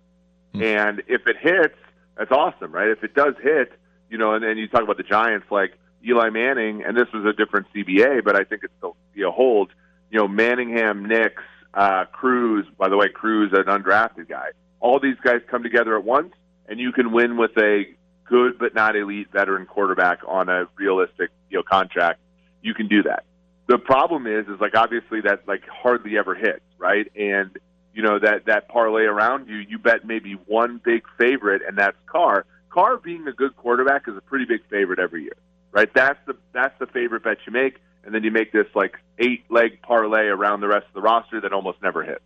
Mm-hmm. 0.54 0.64
And 0.64 1.00
if 1.08 1.28
it 1.28 1.38
hits, 1.40 1.76
that's 2.18 2.32
awesome, 2.32 2.72
right? 2.72 2.90
If 2.90 3.04
it 3.04 3.14
does 3.14 3.34
hit, 3.42 3.74
you 4.10 4.18
know, 4.18 4.34
and 4.34 4.44
then 4.44 4.58
you 4.58 4.68
talk 4.68 4.84
about 4.84 4.98
the 4.98 5.04
Giants, 5.04 5.48
like 5.50 5.74
Eli 6.06 6.30
Manning, 6.30 6.84
and 6.84 6.96
this 6.96 7.08
was 7.14 7.26
a 7.26 7.34
different 7.34 7.68
CBA, 7.74 8.24
but 8.24 8.36
I 8.36 8.44
think 8.44 8.64
it 8.64 8.72
still 8.78 8.96
you 9.14 9.24
know 9.24 9.32
holds. 9.32 9.72
You 10.12 10.20
know, 10.20 10.28
Manningham, 10.28 11.08
Nicks, 11.08 11.42
uh, 11.74 12.06
Cruz. 12.06 12.68
By 12.78 12.88
the 12.88 12.98
way, 12.98 13.10
Cruz, 13.10 13.52
an 13.54 13.64
undrafted 13.64 14.30
guy. 14.30 14.50
All 14.80 15.00
these 15.00 15.18
guys 15.24 15.42
come 15.50 15.64
together 15.64 15.98
at 15.98 16.04
once, 16.04 16.34
and 16.68 16.80
you 16.80 16.92
can 16.92 17.12
win 17.12 17.38
with 17.38 17.58
a 17.58 17.86
good 18.26 18.58
but 18.58 18.74
not 18.74 18.96
elite 18.96 19.28
veteran 19.32 19.66
quarterback 19.66 20.20
on 20.28 20.50
a 20.50 20.68
realistic 20.76 21.30
you 21.50 21.58
know 21.58 21.64
contract, 21.64 22.20
you 22.62 22.74
can 22.74 22.88
do 22.88 23.04
that. 23.04 23.26
The 23.68 23.78
problem 23.78 24.28
is 24.28 24.48
is 24.48 24.60
like 24.60 24.76
obviously 24.76 25.22
that 25.22 25.48
like 25.48 25.64
hardly 25.68 26.18
ever 26.18 26.36
hits, 26.36 26.64
right? 26.78 27.10
And 27.16 27.58
you 27.94 28.02
know 28.02 28.20
that 28.20 28.46
that 28.46 28.68
parlay 28.68 29.04
around 29.04 29.48
you, 29.48 29.58
you 29.58 29.78
bet 29.78 30.06
maybe 30.06 30.34
one 30.34 30.82
big 30.84 31.04
favorite, 31.18 31.62
and 31.68 31.78
that's 31.78 31.98
Carr. 32.08 32.46
Carr 32.70 32.98
being 32.98 33.28
a 33.28 33.34
good 33.34 33.56
quarterback 33.56 34.08
is 34.08 34.18
a 34.18 34.22
pretty 34.22 34.46
big 34.46 34.62
favorite 34.70 35.00
every 35.00 35.24
year, 35.24 35.38
right? 35.72 35.94
That's 35.94 36.20
the 36.26 36.36
that's 36.54 36.78
the 36.80 36.88
favorite 36.88 37.24
bet 37.24 37.38
you 37.46 37.54
make, 37.54 37.78
and 38.04 38.14
then 38.14 38.24
you 38.24 38.32
make 38.32 38.52
this 38.52 38.68
like 38.74 38.96
eight 39.20 39.44
leg 39.50 39.82
parlay 39.82 40.26
around 40.26 40.62
the 40.62 40.68
rest 40.68 40.88
of 40.88 40.94
the 40.94 41.02
roster 41.02 41.40
that 41.42 41.54
almost 41.54 41.82
never 41.82 42.04
hits. 42.04 42.24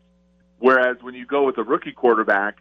Whereas 0.60 0.98
when 1.02 1.14
you 1.14 1.26
go 1.26 1.44
with 1.44 1.58
a 1.58 1.64
rookie 1.64 1.92
quarterback, 1.92 2.58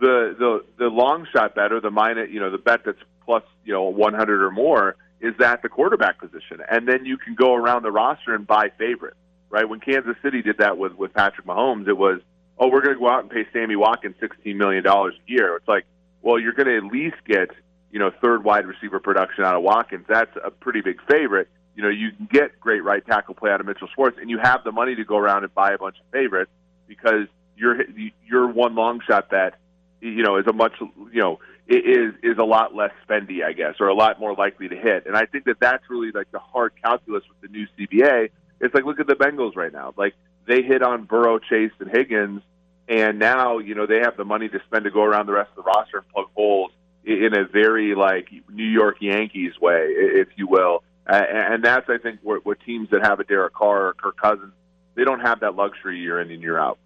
the 0.00 0.34
the 0.38 0.64
the 0.78 0.88
long 0.88 1.26
shot 1.32 1.54
bet 1.54 1.72
or 1.72 1.80
the 1.80 1.90
minus, 1.90 2.30
you 2.30 2.40
know, 2.40 2.50
the 2.50 2.58
bet 2.58 2.84
that's 2.84 2.98
plus 3.24 3.42
you 3.64 3.72
know 3.72 3.84
100 3.84 4.42
or 4.42 4.50
more 4.50 4.96
is 5.20 5.34
at 5.40 5.62
the 5.62 5.68
quarterback 5.68 6.18
position, 6.18 6.60
and 6.70 6.86
then 6.86 7.06
you 7.06 7.16
can 7.16 7.34
go 7.34 7.54
around 7.54 7.82
the 7.82 7.90
roster 7.90 8.34
and 8.34 8.46
buy 8.46 8.70
favorites. 8.78 9.16
Right 9.48 9.68
when 9.68 9.80
Kansas 9.80 10.16
City 10.22 10.42
did 10.42 10.58
that 10.58 10.76
with 10.76 10.94
with 10.94 11.14
Patrick 11.14 11.46
Mahomes, 11.46 11.88
it 11.88 11.96
was 11.96 12.20
oh 12.58 12.68
we're 12.68 12.82
going 12.82 12.94
to 12.94 13.00
go 13.00 13.08
out 13.08 13.20
and 13.20 13.30
pay 13.30 13.46
Sammy 13.52 13.76
Watkins 13.76 14.16
16 14.20 14.56
million 14.56 14.82
dollars 14.82 15.14
a 15.26 15.30
year. 15.30 15.56
It's 15.56 15.68
like 15.68 15.84
well 16.22 16.38
you're 16.38 16.52
going 16.52 16.66
to 16.66 16.76
at 16.76 16.84
least 16.84 17.16
get 17.26 17.50
you 17.90 17.98
know 17.98 18.10
third 18.22 18.44
wide 18.44 18.66
receiver 18.66 18.98
production 18.98 19.44
out 19.44 19.54
of 19.54 19.62
Watkins. 19.62 20.04
That's 20.08 20.34
a 20.44 20.50
pretty 20.50 20.80
big 20.80 21.00
favorite. 21.08 21.48
You 21.74 21.82
know 21.82 21.88
you 21.88 22.10
can 22.12 22.26
get 22.26 22.58
great 22.60 22.82
right 22.82 23.06
tackle 23.06 23.34
play 23.34 23.50
out 23.50 23.60
of 23.60 23.66
Mitchell 23.66 23.88
Schwartz, 23.94 24.18
and 24.20 24.28
you 24.28 24.38
have 24.38 24.64
the 24.64 24.72
money 24.72 24.94
to 24.96 25.04
go 25.04 25.16
around 25.16 25.44
and 25.44 25.54
buy 25.54 25.72
a 25.72 25.78
bunch 25.78 25.96
of 25.98 26.06
favorites 26.10 26.50
because 26.88 27.28
your 27.56 27.78
your 28.26 28.48
one 28.48 28.74
long 28.74 29.00
shot 29.06 29.30
bet 29.30 29.54
you 30.00 30.22
know, 30.22 30.36
is 30.36 30.46
a 30.46 30.52
much, 30.52 30.72
you 30.80 31.20
know, 31.20 31.38
is 31.68 32.14
is 32.22 32.38
a 32.38 32.44
lot 32.44 32.74
less 32.74 32.92
spendy, 33.08 33.44
I 33.44 33.52
guess, 33.52 33.74
or 33.80 33.88
a 33.88 33.94
lot 33.94 34.20
more 34.20 34.34
likely 34.34 34.68
to 34.68 34.76
hit. 34.76 35.06
And 35.06 35.16
I 35.16 35.26
think 35.26 35.44
that 35.44 35.58
that's 35.60 35.82
really 35.90 36.12
like 36.12 36.30
the 36.30 36.38
hard 36.38 36.72
calculus 36.82 37.24
with 37.28 37.40
the 37.40 37.48
new 37.48 37.66
CBA. 37.78 38.30
It's 38.60 38.74
like 38.74 38.84
look 38.84 39.00
at 39.00 39.06
the 39.06 39.14
Bengals 39.14 39.56
right 39.56 39.72
now. 39.72 39.92
Like 39.96 40.14
they 40.46 40.62
hit 40.62 40.82
on 40.82 41.04
Burrow, 41.04 41.38
Chase, 41.38 41.72
and 41.80 41.90
Higgins, 41.90 42.42
and 42.88 43.18
now 43.18 43.58
you 43.58 43.74
know 43.74 43.86
they 43.86 43.98
have 43.98 44.16
the 44.16 44.24
money 44.24 44.48
to 44.48 44.60
spend 44.66 44.84
to 44.84 44.90
go 44.90 45.02
around 45.02 45.26
the 45.26 45.32
rest 45.32 45.50
of 45.56 45.64
the 45.64 45.70
roster 45.70 45.98
and 45.98 46.08
plug 46.10 46.26
holes 46.34 46.70
in 47.04 47.36
a 47.36 47.44
very 47.44 47.94
like 47.94 48.28
New 48.52 48.68
York 48.68 48.96
Yankees 49.00 49.52
way, 49.60 49.86
if 49.88 50.28
you 50.36 50.46
will. 50.46 50.82
And 51.06 51.64
that's 51.64 51.88
I 51.88 51.98
think 51.98 52.20
what, 52.22 52.44
what 52.44 52.58
teams 52.60 52.90
that 52.90 53.04
have 53.04 53.20
a 53.20 53.24
Derek 53.24 53.54
Carr 53.54 53.88
or 53.88 53.94
Kirk 53.94 54.16
Cousins, 54.20 54.52
they 54.94 55.04
don't 55.04 55.20
have 55.20 55.40
that 55.40 55.54
luxury 55.54 56.00
year 56.00 56.20
in 56.20 56.30
and 56.30 56.42
year 56.42 56.58
out. 56.58 56.78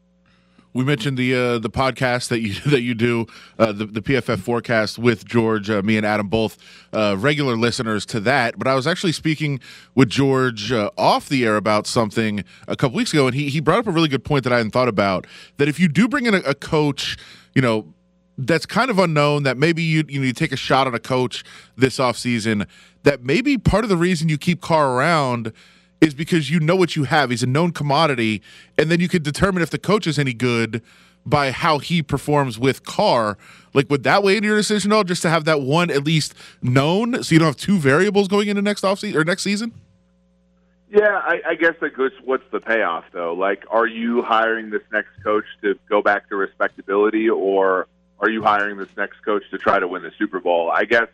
We 0.72 0.84
mentioned 0.84 1.18
the 1.18 1.34
uh, 1.34 1.58
the 1.58 1.70
podcast 1.70 2.28
that 2.28 2.40
you 2.40 2.54
that 2.70 2.82
you 2.82 2.94
do 2.94 3.26
uh, 3.58 3.72
the 3.72 3.86
the 3.86 4.00
PFF 4.00 4.38
forecast 4.38 4.98
with 4.98 5.24
George, 5.24 5.68
uh, 5.68 5.82
me 5.82 5.96
and 5.96 6.06
Adam 6.06 6.28
both 6.28 6.58
uh, 6.92 7.16
regular 7.18 7.56
listeners 7.56 8.06
to 8.06 8.20
that. 8.20 8.58
But 8.58 8.68
I 8.68 8.74
was 8.74 8.86
actually 8.86 9.12
speaking 9.12 9.60
with 9.94 10.08
George 10.08 10.70
uh, 10.70 10.90
off 10.96 11.28
the 11.28 11.44
air 11.44 11.56
about 11.56 11.86
something 11.86 12.44
a 12.68 12.76
couple 12.76 12.96
weeks 12.96 13.12
ago, 13.12 13.26
and 13.26 13.34
he 13.34 13.48
he 13.48 13.60
brought 13.60 13.80
up 13.80 13.86
a 13.88 13.90
really 13.90 14.08
good 14.08 14.24
point 14.24 14.44
that 14.44 14.52
I 14.52 14.58
hadn't 14.58 14.72
thought 14.72 14.88
about. 14.88 15.26
That 15.56 15.68
if 15.68 15.80
you 15.80 15.88
do 15.88 16.06
bring 16.06 16.26
in 16.26 16.34
a, 16.34 16.40
a 16.40 16.54
coach, 16.54 17.16
you 17.54 17.62
know. 17.62 17.92
That's 18.42 18.64
kind 18.64 18.90
of 18.90 18.98
unknown. 18.98 19.42
That 19.42 19.58
maybe 19.58 19.82
you 19.82 20.02
you, 20.08 20.20
know, 20.20 20.24
you 20.24 20.32
take 20.32 20.50
a 20.50 20.56
shot 20.56 20.86
on 20.86 20.94
a 20.94 20.98
coach 20.98 21.44
this 21.76 21.98
offseason. 21.98 22.66
That 23.02 23.22
maybe 23.22 23.58
part 23.58 23.84
of 23.84 23.90
the 23.90 23.98
reason 23.98 24.30
you 24.30 24.38
keep 24.38 24.62
Carr 24.62 24.92
around 24.96 25.52
is 26.00 26.14
because 26.14 26.50
you 26.50 26.60
know 26.60 26.76
what 26.76 26.96
you 26.96 27.04
have. 27.04 27.30
He's 27.30 27.42
a 27.42 27.46
known 27.46 27.72
commodity, 27.72 28.42
and 28.78 28.90
then 28.90 29.00
you 29.00 29.08
can 29.08 29.22
determine 29.22 29.62
if 29.62 29.70
the 29.70 29.78
coach 29.78 30.06
is 30.06 30.18
any 30.18 30.32
good 30.32 30.82
by 31.26 31.50
how 31.50 31.78
he 31.78 32.02
performs 32.02 32.58
with 32.58 32.84
Carr. 32.84 33.36
Like, 33.74 33.90
would 33.90 34.02
that 34.04 34.22
weigh 34.22 34.36
into 34.36 34.48
your 34.48 34.56
decision 34.56 34.92
at 34.92 34.96
all? 34.96 35.04
Just 35.04 35.22
to 35.22 35.30
have 35.30 35.44
that 35.44 35.60
one 35.60 35.90
at 35.90 36.04
least 36.04 36.34
known, 36.62 37.22
so 37.22 37.34
you 37.34 37.38
don't 37.38 37.46
have 37.46 37.56
two 37.56 37.78
variables 37.78 38.28
going 38.28 38.48
into 38.48 38.62
next 38.62 38.82
offseason 38.82 39.14
or 39.14 39.24
next 39.24 39.42
season. 39.42 39.72
Yeah, 40.90 41.20
I, 41.22 41.40
I 41.50 41.54
guess 41.54 41.74
like 41.80 41.92
what's 42.24 42.42
the 42.50 42.58
payoff 42.58 43.04
though? 43.12 43.32
Like, 43.34 43.64
are 43.70 43.86
you 43.86 44.22
hiring 44.22 44.70
this 44.70 44.82
next 44.92 45.10
coach 45.22 45.44
to 45.62 45.78
go 45.88 46.02
back 46.02 46.28
to 46.30 46.36
respectability, 46.36 47.30
or 47.30 47.86
are 48.18 48.28
you 48.28 48.42
hiring 48.42 48.76
this 48.76 48.88
next 48.96 49.22
coach 49.24 49.44
to 49.52 49.58
try 49.58 49.78
to 49.78 49.86
win 49.86 50.02
the 50.02 50.10
Super 50.18 50.40
Bowl? 50.40 50.70
I 50.70 50.84
guess 50.84 51.06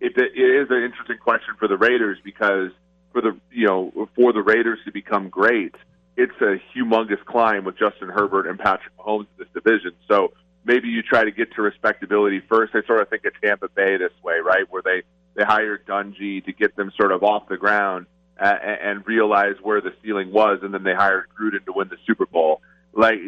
it, 0.00 0.16
it 0.16 0.36
is 0.36 0.68
an 0.70 0.82
interesting 0.82 1.18
question 1.18 1.54
for 1.58 1.68
the 1.68 1.76
Raiders 1.76 2.18
because 2.24 2.72
for 3.12 3.20
the 3.20 3.36
you 3.50 3.66
know 3.66 4.08
for 4.14 4.32
the 4.32 4.42
Raiders 4.42 4.78
to 4.84 4.92
become 4.92 5.28
great, 5.28 5.74
it's 6.16 6.40
a 6.40 6.60
humongous 6.76 7.24
climb 7.24 7.64
with 7.64 7.78
Justin 7.78 8.08
Herbert 8.08 8.46
and 8.46 8.58
Patrick 8.58 8.96
Mahomes 8.98 9.26
in 9.38 9.44
this 9.44 9.48
division. 9.54 9.92
So 10.08 10.32
maybe 10.64 10.88
you 10.88 11.02
try 11.02 11.24
to 11.24 11.30
get 11.30 11.52
to 11.54 11.62
respectability 11.62 12.40
first. 12.48 12.74
I 12.74 12.82
sort 12.86 13.00
of 13.00 13.08
think 13.08 13.24
of 13.24 13.32
Tampa 13.42 13.68
Bay 13.68 13.96
this 13.96 14.12
way, 14.22 14.38
right, 14.44 14.64
where 14.70 14.82
they 14.82 15.02
they 15.34 15.44
hired 15.44 15.86
Dungy 15.86 16.44
to 16.44 16.52
get 16.52 16.76
them 16.76 16.92
sort 16.96 17.12
of 17.12 17.22
off 17.22 17.48
the 17.48 17.56
ground 17.56 18.06
uh, 18.40 18.54
and 18.62 19.06
realize 19.06 19.56
where 19.62 19.80
the 19.80 19.92
ceiling 20.02 20.32
was, 20.32 20.60
and 20.62 20.74
then 20.74 20.82
they 20.82 20.94
hired 20.94 21.26
Gruden 21.38 21.64
to 21.66 21.72
win 21.72 21.88
the 21.88 21.96
Super 22.06 22.26
Bowl. 22.26 22.60
Like, 22.92 23.18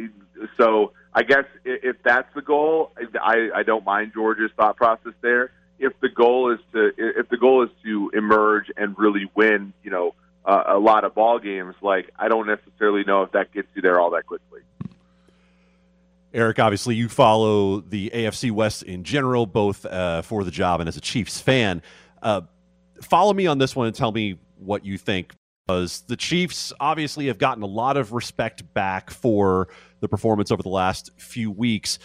so 0.58 0.92
I 1.14 1.22
guess 1.22 1.44
if 1.64 1.96
that's 2.02 2.32
the 2.34 2.42
goal, 2.42 2.92
I, 3.20 3.50
I 3.54 3.62
don't 3.62 3.84
mind 3.84 4.12
George's 4.14 4.50
thought 4.56 4.76
process 4.76 5.12
there. 5.20 5.52
If 5.82 5.98
the 6.00 6.08
goal 6.08 6.52
is 6.52 6.60
to 6.72 6.92
if 6.96 7.28
the 7.28 7.36
goal 7.36 7.64
is 7.64 7.70
to 7.84 8.10
emerge 8.14 8.70
and 8.76 8.98
really 8.98 9.30
win, 9.34 9.72
you 9.82 9.90
know, 9.90 10.14
uh, 10.44 10.62
a 10.68 10.78
lot 10.78 11.04
of 11.04 11.14
ball 11.14 11.38
games, 11.38 11.74
like 11.82 12.10
I 12.18 12.28
don't 12.28 12.46
necessarily 12.46 13.04
know 13.04 13.22
if 13.22 13.32
that 13.32 13.52
gets 13.52 13.68
you 13.74 13.82
there 13.82 14.00
all 14.00 14.10
that 14.10 14.26
quickly. 14.26 14.60
Eric, 16.34 16.58
obviously, 16.58 16.94
you 16.94 17.08
follow 17.08 17.80
the 17.80 18.10
AFC 18.14 18.50
West 18.50 18.84
in 18.84 19.04
general, 19.04 19.44
both 19.44 19.84
uh, 19.84 20.22
for 20.22 20.44
the 20.44 20.50
job 20.50 20.80
and 20.80 20.88
as 20.88 20.96
a 20.96 21.00
Chiefs 21.00 21.40
fan. 21.40 21.82
Uh, 22.22 22.42
follow 23.02 23.34
me 23.34 23.46
on 23.46 23.58
this 23.58 23.76
one 23.76 23.86
and 23.86 23.94
tell 23.94 24.12
me 24.12 24.38
what 24.58 24.84
you 24.84 24.96
think. 24.96 25.34
Because 25.66 26.00
the 26.02 26.16
Chiefs 26.16 26.72
obviously 26.80 27.26
have 27.26 27.38
gotten 27.38 27.62
a 27.62 27.66
lot 27.66 27.96
of 27.96 28.12
respect 28.12 28.72
back 28.74 29.10
for 29.10 29.68
the 30.00 30.08
performance 30.08 30.50
over 30.50 30.62
the 30.62 30.68
last 30.68 31.10
few 31.18 31.50
weeks. 31.50 31.98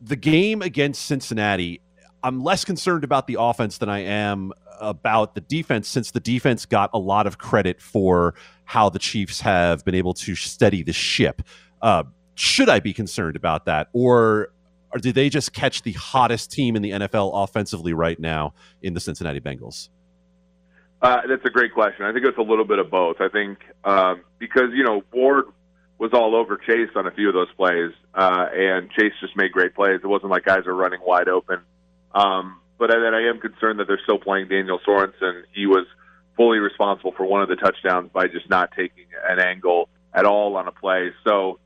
The 0.00 0.16
game 0.16 0.62
against 0.62 1.04
Cincinnati, 1.04 1.80
I'm 2.22 2.42
less 2.42 2.64
concerned 2.64 3.04
about 3.04 3.26
the 3.26 3.36
offense 3.38 3.78
than 3.78 3.88
I 3.88 4.00
am 4.00 4.52
about 4.80 5.34
the 5.34 5.40
defense, 5.40 5.88
since 5.88 6.10
the 6.10 6.20
defense 6.20 6.66
got 6.66 6.90
a 6.92 6.98
lot 6.98 7.26
of 7.26 7.38
credit 7.38 7.80
for 7.80 8.34
how 8.64 8.88
the 8.88 8.98
Chiefs 8.98 9.40
have 9.40 9.84
been 9.84 9.94
able 9.94 10.14
to 10.14 10.34
steady 10.34 10.82
the 10.82 10.92
ship. 10.92 11.42
Uh, 11.80 12.04
should 12.34 12.68
I 12.68 12.80
be 12.80 12.92
concerned 12.92 13.36
about 13.36 13.64
that, 13.66 13.88
or, 13.92 14.52
or 14.92 14.98
did 15.00 15.14
they 15.14 15.28
just 15.28 15.52
catch 15.52 15.82
the 15.82 15.92
hottest 15.92 16.50
team 16.50 16.76
in 16.76 16.82
the 16.82 16.90
NFL 16.90 17.30
offensively 17.34 17.92
right 17.92 18.18
now 18.18 18.54
in 18.82 18.94
the 18.94 19.00
Cincinnati 19.00 19.40
Bengals? 19.40 19.88
Uh, 21.00 21.20
that's 21.28 21.44
a 21.44 21.50
great 21.50 21.72
question. 21.72 22.04
I 22.04 22.12
think 22.12 22.26
it's 22.26 22.38
a 22.38 22.42
little 22.42 22.64
bit 22.64 22.78
of 22.78 22.90
both. 22.90 23.20
I 23.20 23.28
think 23.28 23.58
um, 23.84 24.22
because 24.38 24.70
you 24.74 24.82
know 24.82 25.02
Ward 25.12 25.44
was 25.98 26.12
all 26.12 26.34
over 26.34 26.56
Chase 26.56 26.90
on 26.96 27.06
a 27.06 27.10
few 27.12 27.28
of 27.28 27.34
those 27.34 27.52
plays, 27.56 27.92
uh, 28.14 28.46
and 28.52 28.90
Chase 28.90 29.12
just 29.20 29.36
made 29.36 29.52
great 29.52 29.74
plays. 29.74 30.00
It 30.02 30.06
wasn't 30.06 30.30
like 30.30 30.44
guys 30.44 30.64
were 30.66 30.74
running 30.74 31.00
wide 31.04 31.28
open. 31.28 31.60
Um, 32.14 32.60
but 32.78 32.90
then 32.90 33.14
I 33.14 33.28
am 33.28 33.40
concerned 33.40 33.80
that 33.80 33.88
they're 33.88 34.00
still 34.02 34.18
playing 34.18 34.48
Daniel 34.48 34.78
Sorensen. 34.86 35.42
He 35.52 35.66
was 35.66 35.86
fully 36.36 36.58
responsible 36.58 37.12
for 37.12 37.26
one 37.26 37.42
of 37.42 37.48
the 37.48 37.56
touchdowns 37.56 38.10
by 38.12 38.28
just 38.28 38.48
not 38.48 38.70
taking 38.76 39.06
an 39.28 39.40
angle 39.40 39.88
at 40.14 40.24
all 40.24 40.56
on 40.56 40.68
a 40.68 40.72
play. 40.72 41.10
So 41.24 41.58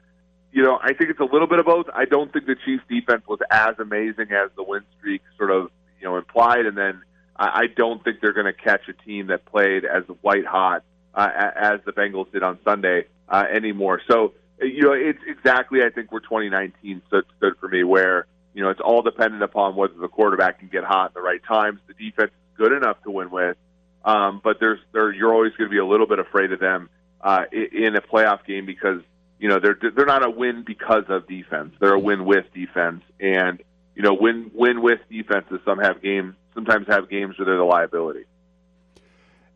you 0.52 0.62
know, 0.62 0.78
I 0.80 0.92
think 0.92 1.10
it's 1.10 1.20
a 1.20 1.24
little 1.24 1.46
bit 1.46 1.58
of 1.58 1.66
both. 1.66 1.86
I 1.94 2.04
don't 2.04 2.30
think 2.30 2.46
the 2.46 2.56
Chiefs' 2.64 2.84
defense 2.88 3.22
was 3.26 3.40
as 3.50 3.74
amazing 3.78 4.32
as 4.32 4.50
the 4.54 4.62
win 4.62 4.82
streak 4.98 5.22
sort 5.38 5.50
of, 5.50 5.70
you 5.98 6.06
know, 6.06 6.18
implied, 6.18 6.66
and 6.66 6.76
then 6.76 7.02
I 7.34 7.66
don't 7.74 8.04
think 8.04 8.20
they're 8.20 8.34
going 8.34 8.46
to 8.46 8.52
catch 8.52 8.82
a 8.88 8.92
team 8.92 9.28
that 9.28 9.46
played 9.46 9.86
as 9.86 10.04
white 10.20 10.44
hot 10.44 10.84
uh, 11.14 11.28
as 11.56 11.80
the 11.86 11.92
Bengals 11.92 12.30
did 12.30 12.42
on 12.42 12.58
Sunday 12.64 13.06
uh, 13.28 13.44
anymore. 13.50 14.02
So, 14.06 14.34
you 14.60 14.82
know, 14.82 14.92
it's 14.92 15.18
exactly 15.26 15.82
I 15.82 15.88
think 15.88 16.12
where 16.12 16.20
2019 16.20 17.00
stood, 17.08 17.24
stood 17.38 17.54
for 17.58 17.68
me, 17.68 17.82
where 17.82 18.26
you 18.54 18.62
know 18.62 18.70
it's 18.70 18.80
all 18.80 19.02
dependent 19.02 19.42
upon 19.42 19.76
whether 19.76 19.94
the 19.94 20.08
quarterback 20.08 20.58
can 20.58 20.68
get 20.68 20.84
hot 20.84 21.06
at 21.06 21.14
the 21.14 21.20
right 21.20 21.42
times. 21.44 21.80
The 21.86 21.94
defense 21.94 22.30
is 22.30 22.56
good 22.56 22.72
enough 22.72 23.02
to 23.04 23.10
win 23.10 23.30
with, 23.30 23.56
um, 24.04 24.40
but 24.42 24.58
there's 24.60 24.80
there 24.92 25.12
you're 25.12 25.32
always 25.32 25.52
going 25.52 25.68
to 25.68 25.72
be 25.72 25.78
a 25.78 25.86
little 25.86 26.06
bit 26.06 26.18
afraid 26.18 26.52
of 26.52 26.60
them 26.60 26.88
uh, 27.20 27.44
in 27.52 27.96
a 27.96 28.00
playoff 28.00 28.44
game 28.44 28.66
because 28.66 29.00
you 29.38 29.48
know 29.48 29.58
they're 29.58 29.78
they're 29.94 30.06
not 30.06 30.24
a 30.24 30.30
win 30.30 30.64
because 30.66 31.04
of 31.08 31.26
defense. 31.26 31.74
They're 31.80 31.94
a 31.94 31.98
win 31.98 32.24
with 32.24 32.46
defense, 32.54 33.02
and 33.20 33.62
you 33.94 34.02
know 34.02 34.14
win 34.14 34.50
win 34.54 34.82
with 34.82 35.00
defenses. 35.10 35.60
Some 35.64 35.78
have 35.78 36.02
games, 36.02 36.34
sometimes 36.54 36.86
have 36.88 37.08
games 37.08 37.38
where 37.38 37.46
they're 37.46 37.56
the 37.56 37.64
liability. 37.64 38.24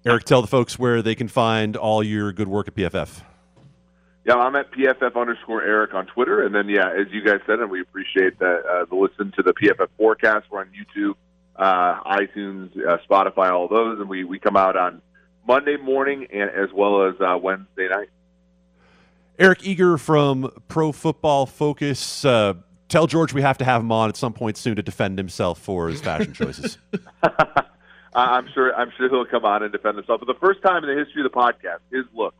Eric, 0.05 0.24
tell 0.24 0.40
the 0.40 0.49
folks 0.49 0.78
where 0.78 1.03
they 1.03 1.16
can 1.16 1.26
find 1.26 1.76
all 1.76 2.03
your 2.03 2.32
good 2.32 2.47
work 2.47 2.68
at 2.68 2.74
PFF. 2.74 3.22
Yeah, 4.26 4.34
I'm 4.34 4.56
at 4.56 4.72
PFF 4.72 5.14
underscore 5.14 5.62
Eric 5.62 5.94
on 5.94 6.06
Twitter, 6.06 6.44
and 6.44 6.52
then 6.52 6.68
yeah, 6.68 6.90
as 6.90 7.06
you 7.12 7.22
guys 7.22 7.38
said, 7.46 7.60
and 7.60 7.70
we 7.70 7.80
appreciate 7.80 8.40
that 8.40 8.66
uh, 8.66 8.84
the 8.86 8.96
listen 8.96 9.32
to 9.36 9.42
the 9.44 9.54
PFF 9.54 9.86
forecast. 9.96 10.46
We're 10.50 10.62
on 10.62 10.70
YouTube, 10.70 11.14
uh, 11.54 12.02
iTunes, 12.02 12.76
uh, 12.76 12.98
Spotify, 13.08 13.52
all 13.52 13.68
those, 13.68 14.00
and 14.00 14.08
we 14.08 14.24
we 14.24 14.40
come 14.40 14.56
out 14.56 14.76
on 14.76 15.00
Monday 15.46 15.76
morning 15.76 16.26
and 16.32 16.50
as 16.50 16.72
well 16.74 17.06
as 17.06 17.14
uh, 17.20 17.38
Wednesday 17.40 17.88
night. 17.88 18.08
Eric 19.38 19.64
Eager 19.64 19.96
from 19.96 20.50
Pro 20.66 20.90
Football 20.90 21.46
Focus. 21.46 22.24
Uh, 22.24 22.54
tell 22.88 23.06
George 23.06 23.32
we 23.32 23.42
have 23.42 23.58
to 23.58 23.64
have 23.64 23.80
him 23.80 23.92
on 23.92 24.08
at 24.08 24.16
some 24.16 24.32
point 24.32 24.56
soon 24.56 24.74
to 24.74 24.82
defend 24.82 25.18
himself 25.18 25.60
for 25.60 25.88
his 25.88 26.00
fashion 26.00 26.32
choices. 26.34 26.78
I'm 28.12 28.48
sure. 28.52 28.74
I'm 28.74 28.90
sure 28.96 29.08
he'll 29.08 29.24
come 29.24 29.44
on 29.44 29.62
and 29.62 29.70
defend 29.70 29.98
himself. 29.98 30.18
For 30.18 30.26
the 30.26 30.40
first 30.40 30.62
time 30.62 30.82
in 30.82 30.90
the 30.90 31.00
history 31.00 31.24
of 31.24 31.30
the 31.30 31.38
podcast, 31.38 31.78
his 31.92 32.04
looks 32.12 32.34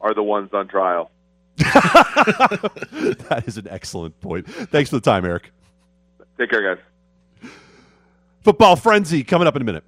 are 0.00 0.14
the 0.14 0.22
ones 0.24 0.50
on 0.52 0.66
trial. 0.66 1.12
that 3.28 3.44
is 3.46 3.58
an 3.58 3.66
excellent 3.68 4.20
point. 4.20 4.46
Thanks 4.46 4.90
for 4.90 4.96
the 4.96 5.02
time, 5.02 5.24
Eric. 5.24 5.50
Take 6.38 6.50
care, 6.50 6.74
guys. 6.74 7.50
Football 8.42 8.76
frenzy 8.76 9.24
coming 9.24 9.48
up 9.48 9.56
in 9.56 9.62
a 9.62 9.64
minute. 9.64 9.84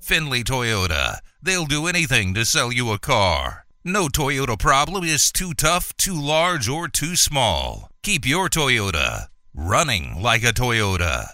Findlay 0.00 0.42
Toyota. 0.42 1.18
They'll 1.42 1.66
do 1.66 1.86
anything 1.86 2.34
to 2.34 2.44
sell 2.44 2.72
you 2.72 2.90
a 2.90 2.98
car. 2.98 3.64
No 3.84 4.08
Toyota 4.08 4.58
problem 4.58 5.04
is 5.04 5.30
too 5.30 5.54
tough, 5.54 5.96
too 5.96 6.20
large, 6.20 6.68
or 6.68 6.88
too 6.88 7.14
small. 7.14 7.88
Keep 8.02 8.26
your 8.26 8.48
Toyota 8.48 9.28
running 9.54 10.20
like 10.20 10.42
a 10.42 10.52
Toyota. 10.52 11.28